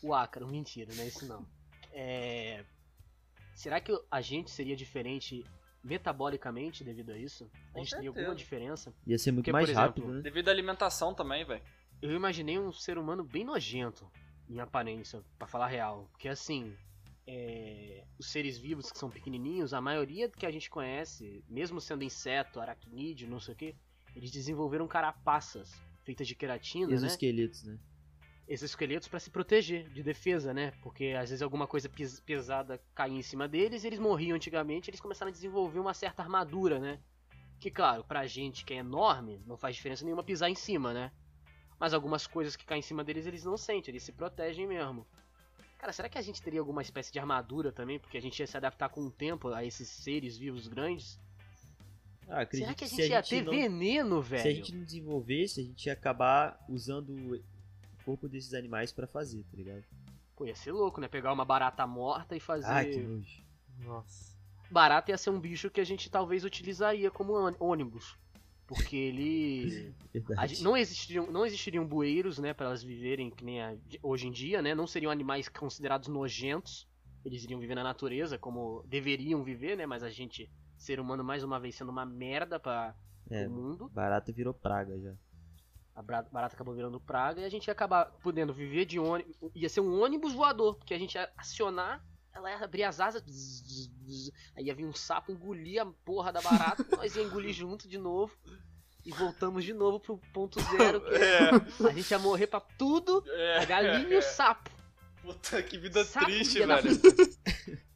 O 0.02 0.14
ácaro, 0.14 0.46
mentira, 0.46 0.92
não 0.94 1.02
é 1.02 1.06
isso 1.06 1.26
não. 1.26 1.46
É... 1.92 2.64
Será 3.54 3.80
que 3.80 3.92
a 4.10 4.20
gente 4.20 4.50
seria 4.50 4.74
diferente 4.74 5.44
metabolicamente 5.84 6.82
devido 6.82 7.12
a 7.12 7.18
isso? 7.18 7.50
A 7.74 7.78
gente 7.78 7.90
teria 7.90 8.08
alguma 8.08 8.34
diferença? 8.34 8.94
Ia 9.06 9.18
ser 9.18 9.32
muito 9.32 9.44
Porque, 9.44 9.52
mais 9.52 9.66
por 9.66 9.70
exemplo, 9.72 9.86
rápido, 9.86 10.14
né? 10.14 10.20
Devido 10.22 10.48
à 10.48 10.52
alimentação 10.52 11.14
também, 11.14 11.44
velho. 11.44 11.62
Eu 12.00 12.12
imaginei 12.12 12.58
um 12.58 12.72
ser 12.72 12.96
humano 12.96 13.22
bem 13.22 13.44
nojento 13.44 14.10
em 14.48 14.60
aparência, 14.60 15.22
pra 15.38 15.46
falar 15.46 15.66
a 15.66 15.68
real. 15.68 16.08
Porque 16.12 16.28
assim, 16.28 16.74
é, 17.26 18.04
os 18.18 18.30
seres 18.30 18.56
vivos 18.58 18.90
que 18.90 18.98
são 18.98 19.10
pequenininhos, 19.10 19.74
a 19.74 19.80
maioria 19.80 20.28
que 20.28 20.46
a 20.46 20.50
gente 20.50 20.70
conhece, 20.70 21.44
mesmo 21.48 21.80
sendo 21.80 22.02
inseto, 22.02 22.60
aracnídeo, 22.60 23.28
não 23.28 23.38
sei 23.38 23.54
o 23.54 23.56
que, 23.56 23.76
eles 24.16 24.30
desenvolveram 24.30 24.88
carapaças 24.88 25.70
feitas 26.10 26.26
de 26.26 26.34
queratina, 26.34 26.88
né? 26.88 26.94
Exoesqueletos, 26.94 27.62
né? 27.62 27.78
Exoesqueletos 28.48 29.06
pra 29.06 29.20
se 29.20 29.30
proteger, 29.30 29.88
de 29.90 30.02
defesa, 30.02 30.52
né? 30.52 30.72
Porque 30.82 31.14
às 31.16 31.30
vezes 31.30 31.40
alguma 31.40 31.68
coisa 31.68 31.88
pes- 31.88 32.18
pesada 32.18 32.82
caía 32.94 33.16
em 33.16 33.22
cima 33.22 33.46
deles, 33.46 33.84
eles 33.84 34.00
morriam 34.00 34.34
antigamente, 34.34 34.90
eles 34.90 35.00
começaram 35.00 35.28
a 35.30 35.32
desenvolver 35.32 35.78
uma 35.78 35.94
certa 35.94 36.20
armadura, 36.22 36.80
né? 36.80 36.98
Que 37.60 37.70
claro, 37.70 38.02
pra 38.02 38.26
gente 38.26 38.64
que 38.64 38.74
é 38.74 38.78
enorme, 38.78 39.40
não 39.46 39.56
faz 39.56 39.76
diferença 39.76 40.04
nenhuma 40.04 40.24
pisar 40.24 40.50
em 40.50 40.54
cima, 40.56 40.92
né? 40.92 41.12
Mas 41.78 41.94
algumas 41.94 42.26
coisas 42.26 42.56
que 42.56 42.64
caem 42.66 42.80
em 42.80 42.82
cima 42.82 43.04
deles 43.04 43.24
eles 43.26 43.44
não 43.44 43.56
sentem, 43.56 43.92
eles 43.92 44.02
se 44.02 44.12
protegem 44.12 44.66
mesmo. 44.66 45.06
Cara, 45.78 45.92
será 45.92 46.08
que 46.08 46.18
a 46.18 46.22
gente 46.22 46.42
teria 46.42 46.58
alguma 46.60 46.82
espécie 46.82 47.12
de 47.12 47.18
armadura 47.20 47.70
também? 47.70 47.98
Porque 48.00 48.18
a 48.18 48.20
gente 48.20 48.38
ia 48.40 48.46
se 48.46 48.56
adaptar 48.56 48.88
com 48.88 49.02
o 49.06 49.10
tempo 49.10 49.48
a 49.48 49.64
esses 49.64 49.88
seres 49.88 50.36
vivos 50.36 50.66
grandes? 50.66 51.18
Ah, 52.30 52.46
será 52.50 52.74
que 52.74 52.84
a 52.84 52.88
se 52.88 52.96
gente 52.96 53.10
ia 53.10 53.22
ter 53.22 53.44
não, 53.44 53.52
veneno, 53.52 54.22
velho? 54.22 54.42
Se 54.42 54.48
a 54.48 54.54
gente 54.54 54.74
não 54.74 54.84
desenvolvesse, 54.84 55.60
a 55.60 55.64
gente 55.64 55.86
ia 55.86 55.92
acabar 55.92 56.64
usando 56.68 57.10
o 57.10 57.40
corpo 58.04 58.28
desses 58.28 58.54
animais 58.54 58.92
pra 58.92 59.06
fazer, 59.06 59.42
tá 59.50 59.56
ligado? 59.56 59.84
Pô, 60.36 60.46
ia 60.46 60.54
ser 60.54 60.72
louco, 60.72 61.00
né? 61.00 61.08
Pegar 61.08 61.32
uma 61.32 61.44
barata 61.44 61.86
morta 61.86 62.36
e 62.36 62.40
fazer. 62.40 62.66
Ah, 62.66 62.84
que 62.84 62.98
nojo. 62.98 63.42
Nossa. 63.80 64.30
Barata 64.70 65.10
ia 65.10 65.18
ser 65.18 65.30
um 65.30 65.40
bicho 65.40 65.68
que 65.70 65.80
a 65.80 65.84
gente 65.84 66.08
talvez 66.08 66.44
utilizaria 66.44 67.10
como 67.10 67.32
ônibus. 67.58 68.16
Porque 68.66 68.96
ele. 68.96 69.92
a 70.38 70.46
gente- 70.46 70.62
não, 70.62 70.76
existiriam, 70.76 71.26
não 71.30 71.44
existiriam 71.44 71.84
bueiros, 71.84 72.38
né, 72.38 72.54
para 72.54 72.66
elas 72.66 72.82
viverem 72.82 73.28
que 73.28 73.44
nem 73.44 73.60
a- 73.60 73.76
hoje 74.00 74.28
em 74.28 74.30
dia, 74.30 74.62
né? 74.62 74.74
Não 74.76 74.86
seriam 74.86 75.10
animais 75.10 75.48
considerados 75.48 76.06
nojentos. 76.08 76.86
Eles 77.24 77.42
iriam 77.44 77.58
viver 77.60 77.74
na 77.74 77.82
natureza 77.82 78.38
como 78.38 78.84
deveriam 78.88 79.42
viver, 79.42 79.76
né? 79.76 79.84
Mas 79.86 80.02
a 80.04 80.08
gente, 80.08 80.48
ser 80.80 80.98
humano, 81.00 81.22
mais 81.22 81.44
uma 81.44 81.60
vez 81.60 81.74
sendo 81.74 81.90
uma 81.90 82.04
merda 82.06 82.58
para 82.58 82.94
É, 83.30 83.46
o 83.46 83.50
mundo. 83.50 83.88
barata 83.90 84.32
virou 84.32 84.54
praga 84.54 84.98
já. 84.98 85.12
A 85.94 86.02
barata 86.02 86.54
acabou 86.54 86.74
virando 86.74 86.98
praga 87.00 87.40
e 87.42 87.44
a 87.44 87.48
gente 87.50 87.66
ia 87.66 87.72
acabar 87.72 88.06
podendo 88.22 88.54
viver 88.54 88.86
de 88.86 88.98
ônibus. 88.98 89.36
Ia 89.54 89.68
ser 89.68 89.80
um 89.80 90.00
ônibus 90.02 90.32
voador, 90.32 90.76
porque 90.76 90.94
a 90.94 90.98
gente 90.98 91.14
ia 91.16 91.30
acionar, 91.36 92.02
ela 92.32 92.50
ia 92.50 92.64
abrir 92.64 92.84
as 92.84 93.00
asas, 93.00 93.20
bzz, 93.20 93.60
bzz, 93.62 93.86
bzz, 93.88 94.30
aí 94.56 94.64
ia 94.64 94.74
vir 94.74 94.86
um 94.86 94.94
sapo 94.94 95.30
engolir 95.30 95.82
a 95.82 95.86
porra 96.04 96.32
da 96.32 96.40
barata, 96.40 96.84
nós 96.96 97.14
ia 97.14 97.22
engolir 97.22 97.52
junto 97.52 97.86
de 97.86 97.98
novo. 97.98 98.34
E 99.04 99.10
voltamos 99.12 99.64
de 99.64 99.72
novo 99.74 99.98
pro 100.00 100.18
ponto 100.32 100.58
zero, 100.76 101.00
que 101.02 101.14
É. 101.14 101.50
a 101.88 101.92
gente 101.92 102.10
ia 102.10 102.18
morrer 102.18 102.46
pra 102.46 102.60
tudo, 102.60 103.22
é 103.26 103.58
a 103.58 103.64
galinha 103.64 104.08
e 104.08 104.16
o 104.16 104.22
sapo. 104.22 104.70
Puta, 105.22 105.62
que 105.62 105.76
vida 105.76 106.02
Sapo, 106.04 106.26
triste, 106.26 106.64
velho. 106.64 106.90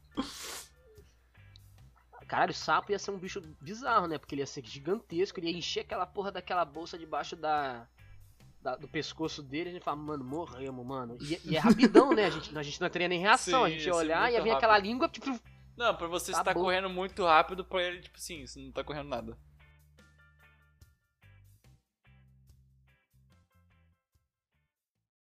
Caralho, 2.27 2.51
o 2.51 2.55
sapo 2.55 2.91
ia 2.91 2.99
ser 2.99 3.11
um 3.11 3.17
bicho 3.19 3.39
bizarro, 3.61 4.07
né? 4.07 4.17
Porque 4.17 4.33
ele 4.35 4.41
ia 4.41 4.47
ser 4.47 4.63
gigantesco, 4.65 5.39
ele 5.39 5.51
ia 5.51 5.57
encher 5.57 5.81
aquela 5.81 6.05
porra 6.05 6.31
daquela 6.31 6.65
bolsa 6.65 6.97
debaixo 6.97 7.35
da. 7.35 7.87
da- 8.61 8.75
do 8.75 8.87
pescoço 8.87 9.43
dele, 9.43 9.69
a 9.69 9.73
gente 9.73 9.83
fala, 9.83 9.97
mano, 9.97 10.23
morremos, 10.23 10.83
mano. 10.85 11.17
E, 11.21 11.39
e 11.45 11.55
é 11.55 11.59
rapidão, 11.59 12.13
né? 12.13 12.25
A 12.25 12.29
gente, 12.31 12.57
a 12.57 12.63
gente 12.63 12.81
não 12.81 12.89
teria 12.89 13.07
nem 13.07 13.19
reação. 13.19 13.59
Sim, 13.61 13.65
a 13.65 13.69
gente 13.69 13.85
ia 13.85 13.93
ser 13.93 13.99
olhar 13.99 14.31
e 14.31 14.33
ia 14.33 14.41
vir 14.41 14.49
aquela 14.51 14.77
língua, 14.79 15.07
tipo, 15.07 15.39
Não, 15.77 15.93
pra 15.95 16.07
você 16.07 16.31
Tá 16.31 16.39
estar 16.39 16.53
bom. 16.55 16.61
correndo 16.61 16.89
muito 16.89 17.23
rápido, 17.23 17.63
pra 17.63 17.83
ele, 17.83 17.99
tipo 18.01 18.17
assim, 18.17 18.47
você 18.47 18.59
não 18.59 18.71
tá 18.71 18.83
correndo 18.83 19.09
nada. 19.09 19.37